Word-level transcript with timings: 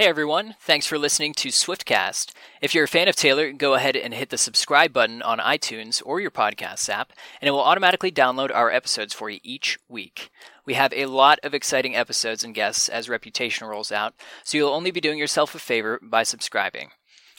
Hey 0.00 0.06
everyone, 0.06 0.54
thanks 0.60 0.86
for 0.86 0.96
listening 0.96 1.34
to 1.34 1.50
Swiftcast. 1.50 2.32
If 2.62 2.74
you're 2.74 2.84
a 2.84 2.88
fan 2.88 3.08
of 3.08 3.16
Taylor, 3.16 3.52
go 3.52 3.74
ahead 3.74 3.96
and 3.96 4.14
hit 4.14 4.30
the 4.30 4.38
subscribe 4.38 4.94
button 4.94 5.20
on 5.20 5.40
iTunes 5.40 6.00
or 6.06 6.20
your 6.20 6.30
podcast 6.30 6.88
app, 6.88 7.12
and 7.38 7.46
it 7.46 7.50
will 7.50 7.60
automatically 7.60 8.10
download 8.10 8.50
our 8.50 8.70
episodes 8.70 9.12
for 9.12 9.28
you 9.28 9.40
each 9.42 9.78
week. 9.90 10.30
We 10.64 10.72
have 10.72 10.94
a 10.94 11.04
lot 11.04 11.38
of 11.42 11.52
exciting 11.52 11.94
episodes 11.94 12.42
and 12.42 12.54
guests 12.54 12.88
as 12.88 13.10
Reputation 13.10 13.66
rolls 13.66 13.92
out, 13.92 14.14
so 14.42 14.56
you'll 14.56 14.72
only 14.72 14.90
be 14.90 15.02
doing 15.02 15.18
yourself 15.18 15.54
a 15.54 15.58
favor 15.58 16.00
by 16.02 16.22
subscribing. 16.22 16.92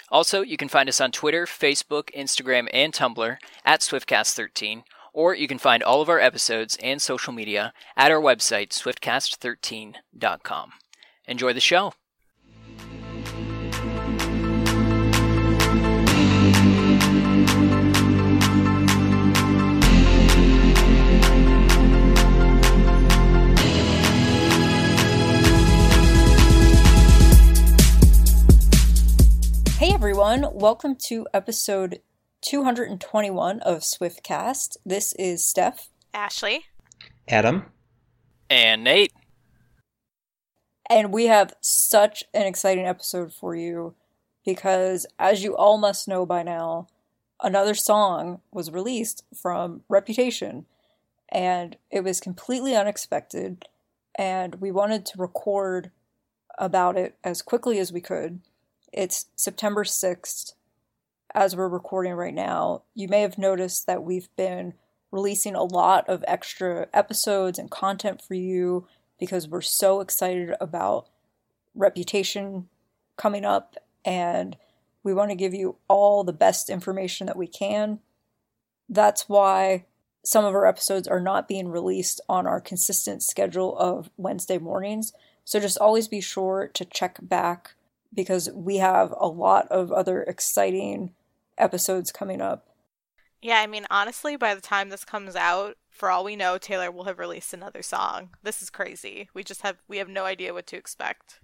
Also, 0.10 0.42
you 0.42 0.56
can 0.56 0.70
find 0.70 0.88
us 0.88 1.02
on 1.02 1.12
Twitter, 1.12 1.48
Facebook, 1.48 2.14
Instagram, 2.16 2.68
and 2.72 2.94
Tumblr 2.94 3.38
at 3.66 3.80
Swiftcast13, 3.80 4.84
or 5.14 5.34
you 5.34 5.48
can 5.48 5.58
find 5.58 5.82
all 5.82 6.00
of 6.00 6.10
our 6.10 6.20
episodes 6.20 6.78
and 6.84 7.02
social 7.02 7.34
media 7.34 7.74
at 7.98 8.12
our 8.12 8.22
website, 8.22 8.70
swiftcast13.com. 8.70 10.74
Enjoy 11.26 11.54
the 11.54 11.60
show. 11.60 11.94
Everyone, 30.22 30.54
welcome 30.54 30.96
to 30.96 31.26
episode 31.34 32.00
221 32.42 33.60
of 33.62 33.80
Swiftcast. 33.80 34.78
This 34.86 35.14
is 35.14 35.44
Steph. 35.44 35.90
Ashley. 36.14 36.66
Adam. 37.28 37.66
And 38.48 38.84
Nate. 38.84 39.14
And 40.88 41.12
we 41.12 41.26
have 41.26 41.56
such 41.60 42.24
an 42.36 42.46
exciting 42.46 42.86
episode 42.86 43.34
for 43.34 43.56
you 43.56 43.96
because, 44.46 45.08
as 45.18 45.44
you 45.44 45.58
all 45.58 45.80
must 45.80 46.08
know 46.08 46.24
by 46.24 46.44
now, 46.44 46.86
another 47.42 47.74
song 47.74 48.42
was 48.52 48.70
released 48.70 49.24
from 49.36 49.82
Reputation. 49.90 50.68
And 51.30 51.78
it 51.90 52.04
was 52.04 52.20
completely 52.20 52.76
unexpected. 52.76 53.66
And 54.14 54.62
we 54.62 54.72
wanted 54.72 55.04
to 55.08 55.18
record 55.18 55.90
about 56.60 56.96
it 56.96 57.18
as 57.24 57.42
quickly 57.42 57.80
as 57.80 57.92
we 57.92 58.02
could 58.02 58.42
it's 58.92 59.26
September 59.36 59.84
6th 59.84 60.54
as 61.34 61.56
we're 61.56 61.68
recording 61.68 62.14
right 62.14 62.34
now. 62.34 62.84
You 62.94 63.08
may 63.08 63.22
have 63.22 63.38
noticed 63.38 63.88
that 63.88 64.04
we've 64.04 64.30
been 64.36 64.74
releasing 65.12 65.56
a 65.56 65.64
lot 65.64 66.08
of 66.10 66.24
extra 66.28 66.88
episodes 66.94 67.60
and 67.60 67.70
content 67.70 68.22
for 68.22 68.34
you 68.34 68.88
because 69.20 69.48
we're 69.48 69.62
so 69.62 70.02
excited 70.02 70.54
about 70.60 71.08
Reputation 71.74 72.68
coming 73.16 73.46
up 73.46 73.78
and 74.04 74.58
we 75.04 75.14
want 75.14 75.30
to 75.32 75.36
give 75.36 75.54
you 75.54 75.78
all 75.88 76.24
the 76.24 76.34
best 76.34 76.70
information 76.70 77.28
that 77.28 77.38
we 77.38 77.48
can. 77.48 78.00
That's 78.90 79.30
why 79.30 79.86
some 80.24 80.44
of 80.44 80.54
our 80.54 80.66
episodes 80.66 81.08
are 81.08 81.20
not 81.20 81.48
being 81.48 81.70
released 81.70 82.20
on 82.28 82.46
our 82.46 82.60
consistent 82.60 83.24
schedule 83.24 83.78
of 83.78 84.10
Wednesday 84.18 84.58
mornings. 84.58 85.14
So 85.46 85.60
just 85.60 85.78
always 85.78 86.08
be 86.08 86.22
sure 86.22 86.70
to 86.74 86.86
check 86.86 87.18
back 87.22 87.74
because 88.14 88.50
we 88.54 88.78
have 88.78 89.14
a 89.18 89.28
lot 89.28 89.68
of 89.70 89.92
other 89.92 90.24
exciting 90.24 91.14
episodes 91.58 92.12
coming 92.12 92.42
up. 92.42 92.68
Yeah, 93.42 93.60
I 93.60 93.68
mean, 93.68 93.86
honestly, 93.90 94.36
by 94.36 94.54
the 94.54 94.62
time 94.62 94.90
this 94.90 95.04
comes 95.04 95.36
out, 95.36 95.78
for 95.90 96.10
all 96.10 96.24
we 96.24 96.36
know, 96.36 96.58
Taylor 96.58 96.92
will 96.92 97.06
have 97.06 97.20
released 97.20 97.54
another 97.54 97.82
song. 97.82 98.30
This 98.44 98.62
is 98.62 98.70
crazy. 98.70 99.30
We 99.34 99.44
just 99.44 99.62
have 99.62 99.78
we 99.88 99.98
have 99.98 100.10
no 100.10 100.26
idea 100.26 100.54
what 100.54 100.68
to 100.68 100.78
expect. 100.78 101.40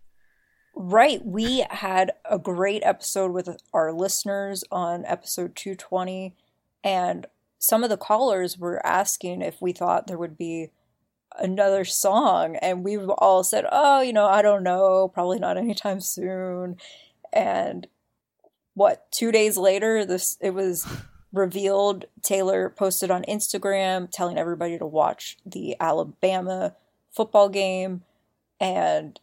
Right. 0.75 1.25
We 1.25 1.65
had 1.71 2.11
a 2.29 2.37
great 2.37 2.83
episode 2.83 3.31
with 3.31 3.49
our 3.73 3.91
listeners 3.91 4.63
on 4.71 5.05
episode 5.05 5.55
220 5.55 6.35
and 6.83 7.25
some 7.59 7.83
of 7.83 7.89
the 7.89 7.97
callers 7.97 8.57
were 8.57 8.85
asking 8.85 9.41
if 9.41 9.59
we 9.59 9.73
thought 9.73 10.05
there 10.05 10.19
would 10.19 10.37
be 10.37 10.69
another 11.39 11.85
song 11.85 12.55
and 12.57 12.83
we 12.83 12.97
all 12.97 13.43
said 13.43 13.65
oh 13.71 14.01
you 14.01 14.13
know 14.13 14.27
i 14.27 14.41
don't 14.41 14.63
know 14.63 15.07
probably 15.07 15.39
not 15.39 15.57
anytime 15.57 15.99
soon 15.99 16.77
and 17.33 17.87
what 18.73 19.09
two 19.11 19.31
days 19.31 19.57
later 19.57 20.05
this 20.05 20.37
it 20.41 20.53
was 20.53 20.87
revealed 21.33 22.05
taylor 22.21 22.69
posted 22.69 23.11
on 23.11 23.23
instagram 23.23 24.09
telling 24.09 24.37
everybody 24.37 24.77
to 24.77 24.85
watch 24.85 25.37
the 25.45 25.75
alabama 25.79 26.75
football 27.11 27.49
game 27.49 28.01
and 28.59 29.19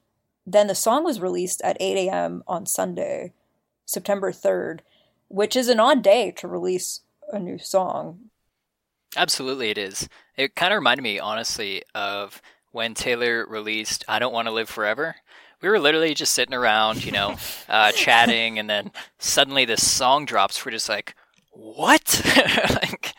then 0.47 0.67
the 0.67 0.75
song 0.75 1.03
was 1.03 1.21
released 1.21 1.61
at 1.63 1.77
8 1.81 2.09
a.m 2.09 2.45
on 2.47 2.67
sunday 2.67 3.33
september 3.87 4.31
3rd 4.31 4.81
which 5.29 5.57
is 5.57 5.69
an 5.69 5.81
odd 5.81 6.03
day 6.03 6.31
to 6.33 6.47
release 6.47 7.01
a 7.33 7.39
new 7.39 7.59
song 7.59 8.31
Absolutely, 9.17 9.71
it 9.71 9.79
is. 9.79 10.09
It 10.37 10.55
kind 10.55 10.73
of 10.73 10.79
reminded 10.79 11.03
me, 11.03 11.19
honestly, 11.19 11.83
of 11.95 12.43
when 12.73 12.95
Taylor 12.95 13.47
released 13.47 14.05
"I 14.09 14.19
Don't 14.19 14.33
Want 14.33 14.49
to 14.49 14.53
Live 14.53 14.69
Forever." 14.69 15.17
We 15.61 15.69
were 15.69 15.79
literally 15.79 16.13
just 16.15 16.35
sitting 16.35 16.55
around, 16.55 17.05
you 17.05 17.13
know, 17.13 17.37
uh, 17.69 17.93
chatting, 17.93 18.59
and 18.59 18.69
then 18.69 18.93
suddenly 19.19 19.65
this 19.65 19.89
song 19.89 20.25
drops. 20.27 20.65
We're 20.65 20.73
just 20.73 20.89
like, 20.89 21.15
"What?" 21.53 22.23
like, 22.83 23.15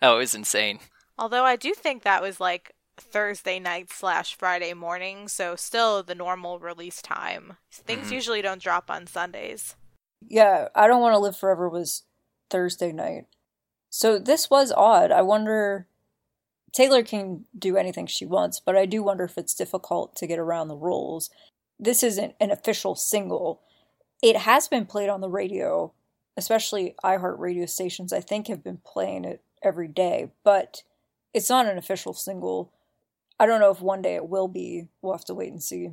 oh, 0.00 0.16
it 0.16 0.18
was 0.18 0.34
insane. 0.34 0.80
Although 1.18 1.44
I 1.44 1.56
do 1.56 1.74
think 1.74 2.02
that 2.02 2.22
was 2.22 2.40
like 2.40 2.74
Thursday 2.96 3.58
night 3.58 3.90
slash 3.90 4.34
Friday 4.34 4.74
morning, 4.74 5.28
so 5.28 5.56
still 5.56 6.02
the 6.02 6.14
normal 6.14 6.58
release 6.58 7.02
time. 7.02 7.56
Things 7.70 8.06
mm-hmm. 8.06 8.14
usually 8.14 8.42
don't 8.42 8.62
drop 8.62 8.90
on 8.90 9.06
Sundays. 9.06 9.74
Yeah, 10.26 10.68
I 10.74 10.86
don't 10.86 11.00
want 11.00 11.14
to 11.14 11.18
live 11.18 11.36
forever 11.36 11.68
was 11.68 12.04
Thursday 12.50 12.92
night. 12.92 13.24
So 13.88 14.18
this 14.18 14.50
was 14.50 14.72
odd. 14.72 15.10
I 15.10 15.22
wonder. 15.22 15.86
Taylor 16.72 17.02
can 17.02 17.44
do 17.58 17.76
anything 17.76 18.06
she 18.06 18.26
wants, 18.26 18.60
but 18.60 18.76
I 18.76 18.86
do 18.86 19.02
wonder 19.02 19.24
if 19.24 19.36
it's 19.36 19.54
difficult 19.54 20.14
to 20.16 20.26
get 20.26 20.38
around 20.38 20.68
the 20.68 20.76
rules. 20.76 21.30
This 21.78 22.02
isn't 22.02 22.34
an 22.40 22.50
official 22.50 22.94
single. 22.94 23.62
It 24.22 24.36
has 24.36 24.68
been 24.68 24.86
played 24.86 25.08
on 25.08 25.20
the 25.20 25.28
radio, 25.28 25.92
especially 26.36 26.94
iHeart 27.04 27.38
radio 27.38 27.66
stations, 27.66 28.12
I 28.12 28.20
think, 28.20 28.46
have 28.46 28.62
been 28.62 28.80
playing 28.84 29.24
it 29.24 29.42
every 29.62 29.88
day, 29.88 30.30
but 30.44 30.82
it's 31.34 31.50
not 31.50 31.66
an 31.66 31.78
official 31.78 32.12
single. 32.14 32.72
I 33.38 33.46
don't 33.46 33.60
know 33.60 33.70
if 33.70 33.80
one 33.80 34.02
day 34.02 34.14
it 34.14 34.28
will 34.28 34.48
be. 34.48 34.88
We'll 35.00 35.14
have 35.14 35.24
to 35.26 35.34
wait 35.34 35.50
and 35.50 35.62
see. 35.62 35.90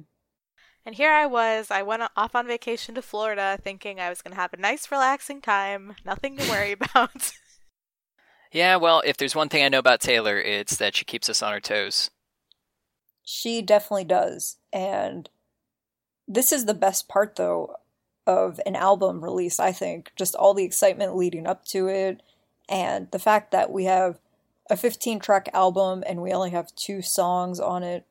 And 0.85 0.95
here 0.95 1.11
I 1.11 1.25
was, 1.25 1.69
I 1.69 1.81
went 1.81 2.03
off 2.15 2.33
on 2.35 2.47
vacation 2.47 2.95
to 2.95 3.01
Florida 3.01 3.59
thinking 3.61 3.99
I 3.99 4.09
was 4.09 4.21
going 4.21 4.33
to 4.33 4.39
have 4.39 4.53
a 4.53 4.57
nice, 4.57 4.89
relaxing 4.89 5.41
time, 5.41 5.95
nothing 6.05 6.37
to 6.37 6.49
worry 6.49 6.71
about. 6.79 7.33
Yeah, 8.51 8.77
well, 8.77 9.01
if 9.05 9.17
there's 9.17 9.35
one 9.35 9.49
thing 9.49 9.63
I 9.63 9.69
know 9.69 9.79
about 9.79 10.01
Taylor, 10.01 10.39
it's 10.39 10.77
that 10.77 10.95
she 10.95 11.05
keeps 11.05 11.29
us 11.29 11.41
on 11.41 11.51
our 11.51 11.59
toes. 11.59 12.09
She 13.23 13.61
definitely 13.61 14.05
does. 14.05 14.57
And 14.71 15.29
this 16.27 16.51
is 16.51 16.65
the 16.65 16.73
best 16.73 17.07
part, 17.07 17.35
though, 17.35 17.75
of 18.25 18.59
an 18.65 18.75
album 18.75 19.23
release, 19.23 19.59
I 19.59 19.71
think. 19.71 20.11
Just 20.15 20.35
all 20.35 20.53
the 20.53 20.63
excitement 20.63 21.15
leading 21.15 21.47
up 21.47 21.65
to 21.65 21.87
it, 21.87 22.21
and 22.69 23.09
the 23.11 23.19
fact 23.19 23.51
that 23.51 23.71
we 23.71 23.85
have 23.85 24.19
a 24.69 24.77
15 24.77 25.19
track 25.19 25.49
album 25.53 26.03
and 26.05 26.21
we 26.21 26.33
only 26.33 26.49
have 26.49 26.75
two 26.75 27.01
songs 27.01 27.59
on 27.59 27.83
it 27.83 28.05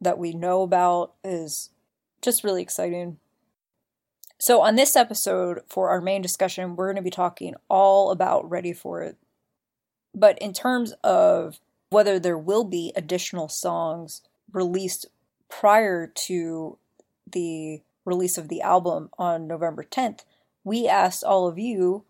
that 0.00 0.18
we 0.18 0.32
know 0.32 0.62
about 0.62 1.12
is 1.22 1.70
just 2.22 2.44
really 2.44 2.62
exciting. 2.62 3.18
So, 4.38 4.60
on 4.62 4.76
this 4.76 4.94
episode, 4.96 5.60
for 5.68 5.90
our 5.90 6.00
main 6.00 6.22
discussion, 6.22 6.76
we're 6.76 6.86
going 6.86 6.96
to 6.96 7.02
be 7.02 7.10
talking 7.10 7.54
all 7.68 8.10
about 8.10 8.48
Ready 8.48 8.72
for 8.72 9.02
It, 9.02 9.16
but 10.18 10.38
in 10.38 10.52
terms 10.52 10.92
of 11.04 11.60
whether 11.90 12.18
there 12.18 12.38
will 12.38 12.64
be 12.64 12.92
additional 12.96 13.48
songs 13.48 14.22
released 14.52 15.06
prior 15.48 16.06
to 16.06 16.78
the 17.30 17.80
release 18.04 18.38
of 18.38 18.48
the 18.48 18.60
album 18.60 19.10
on 19.18 19.46
November 19.46 19.84
10th, 19.84 20.20
we 20.64 20.88
asked 20.88 21.24
all 21.24 21.46
of 21.46 21.58
you 21.58 22.04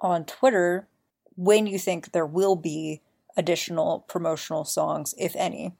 on 0.00 0.24
Twitter 0.24 0.88
when 1.36 1.66
you 1.66 1.78
think 1.78 2.12
there 2.12 2.26
will 2.26 2.56
be 2.56 3.00
additional 3.36 4.00
promotional 4.08 4.64
songs, 4.64 5.14
if 5.18 5.34
any. 5.36 5.72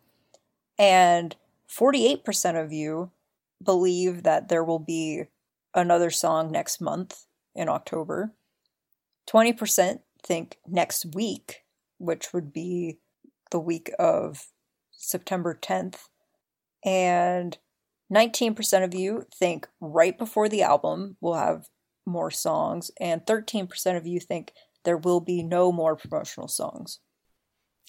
And 0.78 1.34
48% 1.68 2.62
of 2.62 2.72
you 2.72 3.10
believe 3.62 4.22
that 4.22 4.48
there 4.48 4.64
will 4.64 4.78
be 4.78 5.24
another 5.74 6.10
song 6.10 6.50
next 6.50 6.80
month 6.80 7.26
in 7.54 7.68
October. 7.68 8.32
20% 9.28 10.00
think 10.22 10.58
next 10.66 11.06
week, 11.14 11.64
which 11.98 12.32
would 12.32 12.52
be 12.52 12.98
the 13.50 13.60
week 13.60 13.90
of 13.98 14.46
September 14.92 15.58
10th. 15.60 16.08
And 16.84 17.58
19% 18.12 18.84
of 18.84 18.94
you 18.94 19.26
think 19.34 19.68
right 19.80 20.16
before 20.16 20.48
the 20.48 20.62
album 20.62 21.16
we'll 21.20 21.34
have 21.34 21.68
more 22.06 22.30
songs, 22.30 22.90
and 22.98 23.26
13% 23.26 23.96
of 23.96 24.06
you 24.06 24.18
think 24.18 24.52
there 24.84 24.96
will 24.96 25.20
be 25.20 25.42
no 25.42 25.70
more 25.70 25.94
promotional 25.94 26.48
songs. 26.48 27.00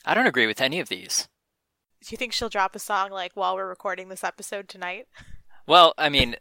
I 0.04 0.14
don't 0.14 0.28
agree 0.28 0.48
with 0.48 0.60
any 0.60 0.80
of 0.80 0.90
these. 0.90 1.30
Do 2.02 2.10
you 2.12 2.18
think 2.18 2.34
she'll 2.34 2.50
drop 2.50 2.76
a 2.76 2.80
song 2.80 3.12
like 3.12 3.32
while 3.36 3.56
we're 3.56 3.68
recording 3.68 4.10
this 4.10 4.24
episode 4.24 4.68
tonight? 4.68 5.08
Well, 5.68 5.94
I 5.98 6.10
mean, 6.10 6.36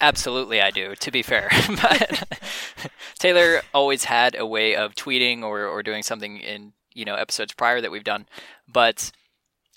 Absolutely, 0.00 0.60
I 0.60 0.70
do. 0.70 0.94
To 0.94 1.10
be 1.10 1.22
fair, 1.22 1.50
but 1.68 2.40
Taylor 3.18 3.62
always 3.74 4.04
had 4.04 4.34
a 4.34 4.46
way 4.46 4.74
of 4.74 4.94
tweeting 4.94 5.42
or 5.42 5.64
or 5.64 5.82
doing 5.82 6.02
something 6.02 6.38
in 6.38 6.72
you 7.00 7.06
know 7.06 7.16
episodes 7.16 7.52
prior 7.54 7.80
that 7.80 7.90
we've 7.90 8.04
done. 8.04 8.26
But 8.68 9.10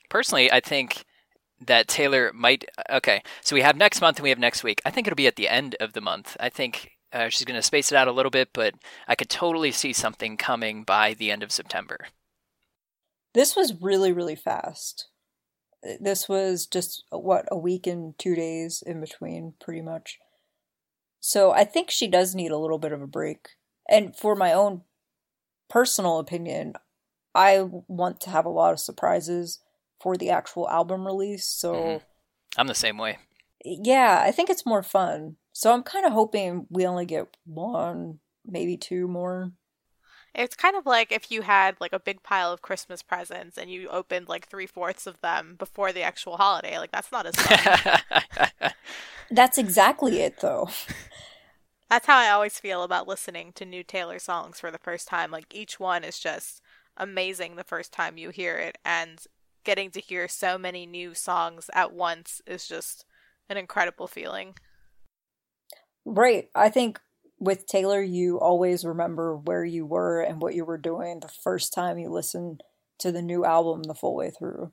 personally, 0.09 0.51
I 0.51 0.59
think 0.59 1.05
that 1.65 1.87
Taylor 1.87 2.31
might. 2.33 2.65
Okay, 2.89 3.23
so 3.41 3.55
we 3.55 3.61
have 3.61 3.77
next 3.77 4.01
month 4.01 4.17
and 4.17 4.23
we 4.23 4.29
have 4.29 4.39
next 4.39 4.63
week. 4.63 4.81
I 4.85 4.91
think 4.91 5.07
it'll 5.07 5.15
be 5.15 5.27
at 5.27 5.37
the 5.37 5.49
end 5.49 5.75
of 5.79 5.93
the 5.93 6.01
month. 6.01 6.35
I 6.39 6.49
think 6.49 6.91
uh, 7.13 7.29
she's 7.29 7.45
going 7.45 7.57
to 7.59 7.61
space 7.61 7.91
it 7.91 7.95
out 7.95 8.07
a 8.07 8.11
little 8.11 8.31
bit, 8.31 8.49
but 8.53 8.73
I 9.07 9.15
could 9.15 9.29
totally 9.29 9.71
see 9.71 9.93
something 9.93 10.35
coming 10.35 10.83
by 10.83 11.13
the 11.13 11.31
end 11.31 11.43
of 11.43 11.51
September. 11.51 12.07
This 13.33 13.55
was 13.55 13.81
really, 13.81 14.11
really 14.11 14.35
fast. 14.35 15.07
This 15.99 16.27
was 16.27 16.65
just, 16.65 17.03
what, 17.09 17.45
a 17.51 17.57
week 17.57 17.87
and 17.87 18.17
two 18.17 18.35
days 18.35 18.83
in 18.85 19.01
between, 19.01 19.53
pretty 19.59 19.81
much. 19.81 20.17
So 21.19 21.51
I 21.51 21.65
think 21.65 21.89
she 21.89 22.07
does 22.07 22.35
need 22.35 22.51
a 22.51 22.57
little 22.57 22.77
bit 22.77 22.91
of 22.91 23.01
a 23.01 23.07
break. 23.07 23.49
And 23.89 24.15
for 24.15 24.35
my 24.35 24.53
own 24.53 24.81
personal 25.69 26.19
opinion, 26.19 26.73
I 27.35 27.61
want 27.87 28.19
to 28.21 28.29
have 28.29 28.45
a 28.45 28.49
lot 28.49 28.73
of 28.73 28.79
surprises 28.79 29.59
for 29.99 30.17
the 30.17 30.29
actual 30.29 30.69
album 30.69 31.05
release. 31.05 31.45
So 31.45 31.73
mm-hmm. 31.73 32.05
I'm 32.57 32.67
the 32.67 32.75
same 32.75 32.97
way. 32.97 33.17
Yeah, 33.63 34.21
I 34.23 34.31
think 34.31 34.49
it's 34.49 34.65
more 34.65 34.83
fun. 34.83 35.37
So 35.53 35.71
I'm 35.71 35.83
kind 35.83 36.05
of 36.05 36.11
hoping 36.11 36.67
we 36.69 36.85
only 36.85 37.05
get 37.05 37.37
one, 37.45 38.19
maybe 38.45 38.75
two 38.75 39.07
more. 39.07 39.51
It's 40.35 40.55
kind 40.55 40.75
of 40.75 40.85
like 40.85 41.11
if 41.11 41.31
you 41.31 41.43
had 41.43 41.79
like 41.79 41.93
a 41.93 41.99
big 41.99 42.23
pile 42.23 42.51
of 42.51 42.63
Christmas 42.63 43.03
presents 43.03 43.57
and 43.57 43.69
you 43.69 43.87
opened 43.89 44.27
like 44.27 44.47
three 44.47 44.65
fourths 44.65 45.05
of 45.05 45.21
them 45.21 45.55
before 45.59 45.91
the 45.91 46.01
actual 46.01 46.37
holiday. 46.37 46.79
Like 46.79 46.91
that's 46.91 47.11
not 47.11 47.27
as 47.27 47.35
fun. 47.35 48.41
that's 49.31 49.59
exactly 49.59 50.21
it, 50.21 50.41
though. 50.41 50.69
That's 51.87 52.07
how 52.07 52.17
I 52.17 52.31
always 52.31 52.59
feel 52.59 52.81
about 52.81 53.07
listening 53.07 53.51
to 53.53 53.65
new 53.65 53.83
Taylor 53.83 54.17
songs 54.17 54.59
for 54.59 54.71
the 54.71 54.79
first 54.79 55.07
time. 55.07 55.29
Like 55.29 55.53
each 55.53 55.79
one 55.79 56.03
is 56.03 56.17
just 56.17 56.62
amazing 56.97 57.55
the 57.55 57.63
first 57.63 57.91
time 57.91 58.17
you 58.17 58.29
hear 58.29 58.57
it, 58.57 58.77
and 58.85 59.19
getting 59.63 59.91
to 59.91 60.01
hear 60.01 60.27
so 60.27 60.57
many 60.57 60.85
new 60.85 61.13
songs 61.13 61.69
at 61.73 61.93
once 61.93 62.41
is 62.45 62.67
just 62.67 63.05
an 63.49 63.57
incredible 63.57 64.07
feeling. 64.07 64.55
Right. 66.05 66.49
I 66.53 66.69
think 66.69 66.99
with 67.39 67.65
Taylor, 67.65 68.01
you 68.01 68.39
always 68.39 68.85
remember 68.85 69.35
where 69.35 69.65
you 69.65 69.85
were 69.85 70.21
and 70.21 70.41
what 70.41 70.55
you 70.55 70.65
were 70.65 70.77
doing 70.77 71.19
the 71.19 71.27
first 71.27 71.73
time 71.73 71.97
you 71.97 72.09
listen 72.09 72.59
to 72.99 73.11
the 73.11 73.21
new 73.21 73.45
album 73.45 73.83
the 73.83 73.95
full 73.95 74.15
way 74.15 74.29
through. 74.29 74.71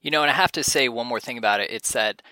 You 0.00 0.10
know, 0.10 0.22
and 0.22 0.30
I 0.30 0.34
have 0.34 0.52
to 0.52 0.62
say 0.62 0.88
one 0.88 1.06
more 1.06 1.20
thing 1.20 1.38
about 1.38 1.60
it. 1.60 1.70
It's 1.70 1.92
that 1.92 2.22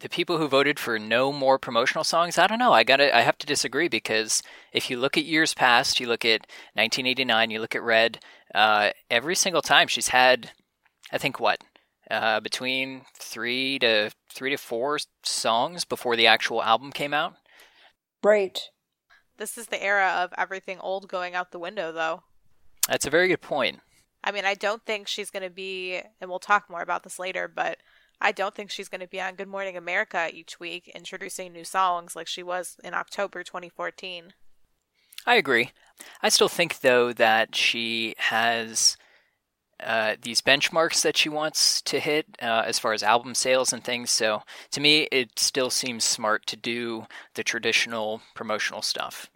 the 0.00 0.08
people 0.08 0.38
who 0.38 0.48
voted 0.48 0.78
for 0.78 0.98
no 0.98 1.32
more 1.32 1.58
promotional 1.58 2.04
songs, 2.04 2.38
I 2.38 2.46
don't 2.46 2.58
know. 2.58 2.72
I 2.72 2.84
got 2.84 3.00
I 3.00 3.22
have 3.22 3.38
to 3.38 3.46
disagree 3.46 3.88
because 3.88 4.42
if 4.72 4.90
you 4.90 4.98
look 4.98 5.16
at 5.16 5.24
years 5.24 5.54
past, 5.54 6.00
you 6.00 6.06
look 6.06 6.24
at 6.24 6.46
1989, 6.74 7.50
you 7.50 7.60
look 7.60 7.74
at 7.74 7.82
Red, 7.82 8.18
uh, 8.54 8.90
every 9.10 9.34
single 9.34 9.62
time 9.62 9.88
she's 9.88 10.08
had, 10.08 10.50
I 11.10 11.18
think 11.18 11.40
what, 11.40 11.62
uh, 12.10 12.40
between 12.40 13.02
three 13.14 13.78
to 13.80 14.10
three 14.32 14.50
to 14.50 14.56
four 14.56 14.98
songs 15.22 15.84
before 15.84 16.16
the 16.16 16.26
actual 16.26 16.62
album 16.62 16.92
came 16.92 17.14
out. 17.14 17.34
Right. 18.22 18.60
This 19.38 19.58
is 19.58 19.66
the 19.66 19.82
era 19.82 20.14
of 20.18 20.32
everything 20.38 20.78
old 20.80 21.08
going 21.08 21.34
out 21.34 21.52
the 21.52 21.58
window, 21.58 21.92
though. 21.92 22.22
That's 22.88 23.06
a 23.06 23.10
very 23.10 23.28
good 23.28 23.42
point. 23.42 23.80
I 24.24 24.32
mean, 24.32 24.44
I 24.44 24.54
don't 24.54 24.84
think 24.84 25.06
she's 25.06 25.30
going 25.30 25.42
to 25.42 25.50
be, 25.50 26.00
and 26.20 26.28
we'll 26.30 26.38
talk 26.38 26.68
more 26.68 26.80
about 26.80 27.02
this 27.02 27.18
later, 27.18 27.46
but 27.46 27.78
I 28.20 28.32
don't 28.32 28.54
think 28.54 28.70
she's 28.70 28.88
going 28.88 29.00
to 29.00 29.06
be 29.06 29.20
on 29.20 29.34
Good 29.34 29.48
Morning 29.48 29.76
America 29.76 30.30
each 30.32 30.58
week 30.58 30.90
introducing 30.94 31.52
new 31.52 31.64
songs 31.64 32.16
like 32.16 32.26
she 32.26 32.42
was 32.42 32.76
in 32.82 32.94
October 32.94 33.42
2014. 33.42 34.32
I 35.26 35.34
agree. 35.34 35.70
I 36.22 36.28
still 36.28 36.48
think, 36.48 36.80
though, 36.80 37.12
that 37.12 37.54
she 37.54 38.14
has 38.18 38.96
uh, 39.82 40.16
these 40.22 40.40
benchmarks 40.40 41.02
that 41.02 41.16
she 41.16 41.28
wants 41.28 41.82
to 41.82 42.00
hit 42.00 42.26
uh, 42.40 42.62
as 42.64 42.78
far 42.78 42.92
as 42.92 43.02
album 43.02 43.34
sales 43.34 43.72
and 43.72 43.84
things. 43.84 44.10
So 44.10 44.42
to 44.70 44.80
me, 44.80 45.08
it 45.12 45.38
still 45.38 45.68
seems 45.68 46.04
smart 46.04 46.46
to 46.46 46.56
do 46.56 47.06
the 47.34 47.44
traditional 47.44 48.22
promotional 48.34 48.82
stuff 48.82 49.28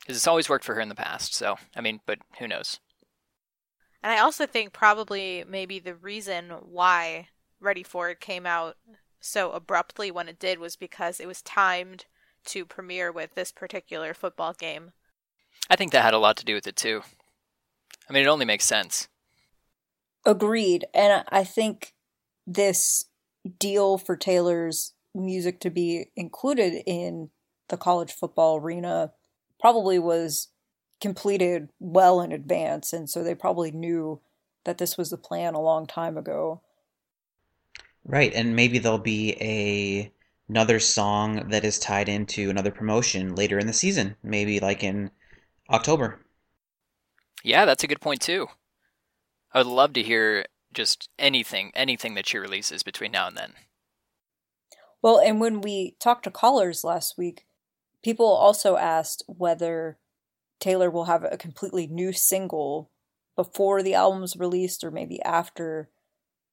because 0.00 0.16
it's 0.16 0.28
always 0.28 0.48
worked 0.48 0.64
for 0.64 0.74
her 0.74 0.80
in 0.80 0.88
the 0.88 0.94
past. 0.94 1.34
So, 1.34 1.56
I 1.74 1.80
mean, 1.80 2.00
but 2.06 2.18
who 2.38 2.46
knows? 2.46 2.78
And 4.02 4.12
I 4.12 4.20
also 4.20 4.46
think 4.46 4.72
probably 4.72 5.44
maybe 5.48 5.80
the 5.80 5.96
reason 5.96 6.50
why 6.50 7.28
Ready 7.60 7.82
for 7.82 8.10
It 8.10 8.20
came 8.20 8.46
out 8.46 8.76
so 9.20 9.50
abruptly 9.52 10.10
when 10.10 10.28
it 10.28 10.38
did 10.38 10.58
was 10.58 10.76
because 10.76 11.20
it 11.20 11.26
was 11.26 11.42
timed 11.42 12.04
to 12.46 12.64
premiere 12.64 13.10
with 13.10 13.34
this 13.34 13.50
particular 13.50 14.14
football 14.14 14.52
game. 14.52 14.92
I 15.68 15.76
think 15.76 15.92
that 15.92 16.04
had 16.04 16.14
a 16.14 16.18
lot 16.18 16.36
to 16.36 16.44
do 16.44 16.54
with 16.54 16.66
it 16.66 16.76
too. 16.76 17.02
I 18.08 18.12
mean, 18.12 18.22
it 18.22 18.28
only 18.28 18.44
makes 18.44 18.64
sense. 18.64 19.08
Agreed. 20.24 20.84
And 20.94 21.24
I 21.28 21.44
think 21.44 21.94
this 22.46 23.06
deal 23.58 23.98
for 23.98 24.16
Taylor's 24.16 24.94
music 25.14 25.60
to 25.60 25.70
be 25.70 26.06
included 26.14 26.82
in 26.86 27.30
the 27.68 27.76
college 27.76 28.12
football 28.12 28.58
arena 28.58 29.12
probably 29.58 29.98
was 29.98 30.48
completed 31.00 31.68
well 31.80 32.20
in 32.20 32.32
advance. 32.32 32.92
And 32.92 33.08
so 33.10 33.24
they 33.24 33.34
probably 33.34 33.72
knew 33.72 34.20
that 34.64 34.78
this 34.78 34.96
was 34.96 35.10
the 35.10 35.16
plan 35.16 35.54
a 35.54 35.60
long 35.60 35.86
time 35.86 36.16
ago. 36.16 36.62
Right, 38.08 38.32
and 38.32 38.54
maybe 38.54 38.78
there'll 38.78 38.98
be 38.98 39.36
a 39.40 40.12
another 40.48 40.78
song 40.78 41.48
that 41.48 41.64
is 41.64 41.78
tied 41.78 42.08
into 42.08 42.48
another 42.50 42.70
promotion 42.70 43.34
later 43.34 43.58
in 43.58 43.66
the 43.66 43.72
season, 43.72 44.14
maybe 44.22 44.60
like 44.60 44.84
in 44.84 45.10
October. 45.70 46.20
Yeah, 47.42 47.64
that's 47.64 47.82
a 47.82 47.88
good 47.88 48.00
point 48.00 48.20
too. 48.20 48.46
I 49.52 49.58
would 49.58 49.66
love 49.66 49.92
to 49.94 50.02
hear 50.04 50.46
just 50.72 51.08
anything, 51.18 51.72
anything 51.74 52.14
that 52.14 52.28
she 52.28 52.38
releases 52.38 52.84
between 52.84 53.10
now 53.10 53.26
and 53.26 53.36
then. 53.36 53.52
Well, 55.02 55.18
and 55.18 55.40
when 55.40 55.60
we 55.60 55.96
talked 55.98 56.24
to 56.24 56.30
callers 56.30 56.84
last 56.84 57.18
week, 57.18 57.46
people 58.04 58.26
also 58.26 58.76
asked 58.76 59.24
whether 59.26 59.98
Taylor 60.60 60.90
will 60.90 61.04
have 61.06 61.24
a 61.24 61.36
completely 61.36 61.86
new 61.86 62.12
single 62.12 62.90
before 63.34 63.82
the 63.82 63.94
album's 63.94 64.36
released 64.36 64.84
or 64.84 64.90
maybe 64.90 65.20
after 65.22 65.90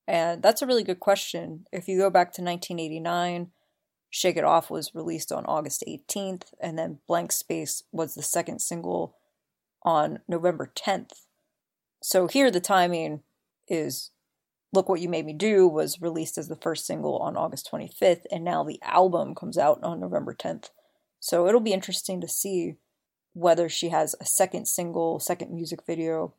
and 0.07 0.41
that's 0.41 0.61
a 0.61 0.67
really 0.67 0.83
good 0.83 0.99
question. 0.99 1.65
If 1.71 1.87
you 1.87 1.97
go 1.97 2.09
back 2.09 2.33
to 2.33 2.41
1989, 2.41 3.51
Shake 4.09 4.37
It 4.37 4.43
Off 4.43 4.69
was 4.69 4.93
released 4.93 5.31
on 5.31 5.45
August 5.45 5.83
18th, 5.87 6.53
and 6.59 6.77
then 6.77 6.99
Blank 7.07 7.31
Space 7.31 7.83
was 7.91 8.13
the 8.13 8.21
second 8.21 8.59
single 8.59 9.15
on 9.81 10.19
November 10.27 10.71
10th. 10.75 11.23
So 12.01 12.27
here 12.27 12.51
the 12.51 12.59
timing 12.59 13.21
is 13.67 14.11
Look 14.71 14.89
What 14.89 14.99
You 14.99 15.09
Made 15.09 15.25
Me 15.25 15.33
Do 15.33 15.67
was 15.67 16.01
released 16.01 16.37
as 16.37 16.47
the 16.47 16.55
first 16.55 16.85
single 16.85 17.17
on 17.17 17.37
August 17.37 17.69
25th, 17.71 18.25
and 18.31 18.43
now 18.43 18.63
the 18.63 18.79
album 18.83 19.33
comes 19.35 19.57
out 19.57 19.81
on 19.83 19.99
November 19.99 20.33
10th. 20.33 20.69
So 21.19 21.47
it'll 21.47 21.61
be 21.61 21.73
interesting 21.73 22.19
to 22.21 22.27
see 22.27 22.75
whether 23.33 23.69
she 23.69 23.89
has 23.89 24.15
a 24.19 24.25
second 24.25 24.67
single, 24.67 25.19
second 25.19 25.51
music 25.51 25.79
video. 25.87 26.33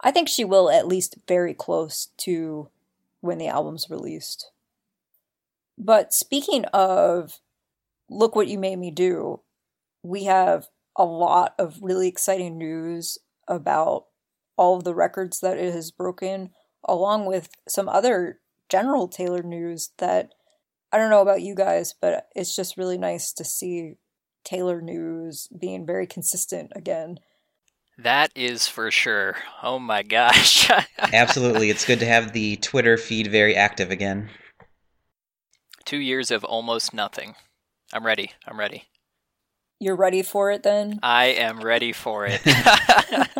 I 0.00 0.10
think 0.10 0.28
she 0.28 0.44
will 0.44 0.70
at 0.70 0.86
least 0.86 1.16
very 1.28 1.54
close 1.54 2.08
to 2.18 2.68
when 3.22 3.38
the 3.38 3.48
album's 3.48 3.88
released. 3.88 4.50
But 5.78 6.12
speaking 6.12 6.66
of 6.66 7.40
Look 8.10 8.36
What 8.36 8.48
You 8.48 8.58
Made 8.58 8.78
Me 8.78 8.90
Do, 8.90 9.40
we 10.02 10.24
have 10.24 10.66
a 10.96 11.04
lot 11.04 11.54
of 11.58 11.78
really 11.80 12.08
exciting 12.08 12.58
news 12.58 13.16
about 13.48 14.04
all 14.58 14.76
of 14.76 14.84
the 14.84 14.94
records 14.94 15.40
that 15.40 15.56
it 15.56 15.72
has 15.72 15.90
broken, 15.90 16.50
along 16.84 17.24
with 17.24 17.48
some 17.66 17.88
other 17.88 18.40
general 18.68 19.08
Taylor 19.08 19.42
news 19.42 19.90
that 19.98 20.32
I 20.92 20.98
don't 20.98 21.10
know 21.10 21.22
about 21.22 21.40
you 21.40 21.54
guys, 21.54 21.94
but 21.98 22.26
it's 22.36 22.54
just 22.54 22.76
really 22.76 22.98
nice 22.98 23.32
to 23.34 23.44
see 23.44 23.94
Taylor 24.44 24.82
news 24.82 25.48
being 25.58 25.86
very 25.86 26.06
consistent 26.06 26.72
again. 26.76 27.18
That 28.02 28.32
is 28.34 28.66
for 28.66 28.90
sure. 28.90 29.36
Oh 29.62 29.78
my 29.78 30.02
gosh. 30.02 30.68
Absolutely. 30.98 31.70
It's 31.70 31.84
good 31.84 32.00
to 32.00 32.06
have 32.06 32.32
the 32.32 32.56
Twitter 32.56 32.96
feed 32.96 33.28
very 33.28 33.54
active 33.54 33.92
again. 33.92 34.28
Two 35.84 35.98
years 35.98 36.32
of 36.32 36.42
almost 36.42 36.92
nothing. 36.92 37.36
I'm 37.92 38.04
ready. 38.04 38.32
I'm 38.44 38.58
ready. 38.58 38.84
You're 39.78 39.96
ready 39.96 40.22
for 40.22 40.50
it 40.50 40.64
then? 40.64 40.98
I 41.02 41.26
am 41.26 41.60
ready 41.60 41.92
for 41.92 42.26
it. 42.28 42.40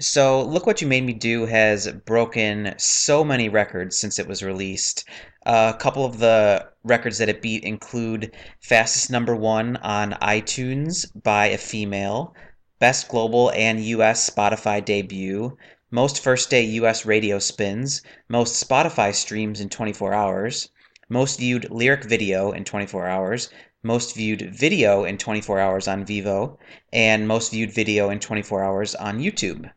so, 0.00 0.42
Look 0.42 0.66
What 0.66 0.82
You 0.82 0.88
Made 0.88 1.04
Me 1.04 1.14
Do 1.14 1.46
has 1.46 1.90
broken 2.04 2.74
so 2.76 3.24
many 3.24 3.48
records 3.48 3.98
since 3.98 4.18
it 4.18 4.28
was 4.28 4.42
released. 4.42 5.08
Uh, 5.46 5.72
a 5.74 5.78
couple 5.78 6.04
of 6.04 6.18
the 6.18 6.68
records 6.86 7.18
that 7.18 7.28
it 7.28 7.42
beat 7.42 7.64
include 7.64 8.32
fastest 8.60 9.10
number 9.10 9.34
one 9.34 9.76
on 9.78 10.12
iTunes 10.22 11.06
by 11.22 11.46
a 11.46 11.58
female, 11.58 12.34
best 12.78 13.08
global 13.08 13.50
and 13.52 13.84
US 13.84 14.30
Spotify 14.30 14.84
debut, 14.84 15.56
most 15.90 16.22
first 16.22 16.50
day 16.50 16.62
US 16.62 17.04
radio 17.04 17.38
spins, 17.38 18.02
most 18.28 18.66
Spotify 18.66 19.14
streams 19.14 19.60
in 19.60 19.68
24 19.68 20.14
hours, 20.14 20.68
most 21.08 21.38
viewed 21.38 21.70
lyric 21.70 22.04
video 22.04 22.52
in 22.52 22.64
24 22.64 23.06
hours, 23.06 23.50
most 23.82 24.14
viewed 24.16 24.54
video 24.54 25.04
in 25.04 25.18
24 25.18 25.60
hours 25.60 25.88
on 25.88 26.04
Vevo, 26.04 26.56
and 26.92 27.28
most 27.28 27.52
viewed 27.52 27.72
video 27.72 28.10
in 28.10 28.18
24 28.18 28.64
hours 28.64 28.94
on 28.94 29.18
YouTube. 29.18 29.70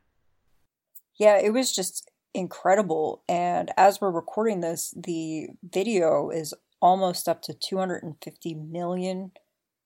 Yeah, 1.19 1.37
it 1.37 1.53
was 1.53 1.73
just 1.73 2.09
incredible. 2.33 3.23
And 3.27 3.71
as 3.77 4.01
we're 4.01 4.11
recording 4.11 4.61
this, 4.61 4.93
the 4.95 5.47
video 5.63 6.29
is 6.29 6.53
almost 6.81 7.27
up 7.27 7.41
to 7.43 7.53
250 7.53 8.55
million 8.55 9.31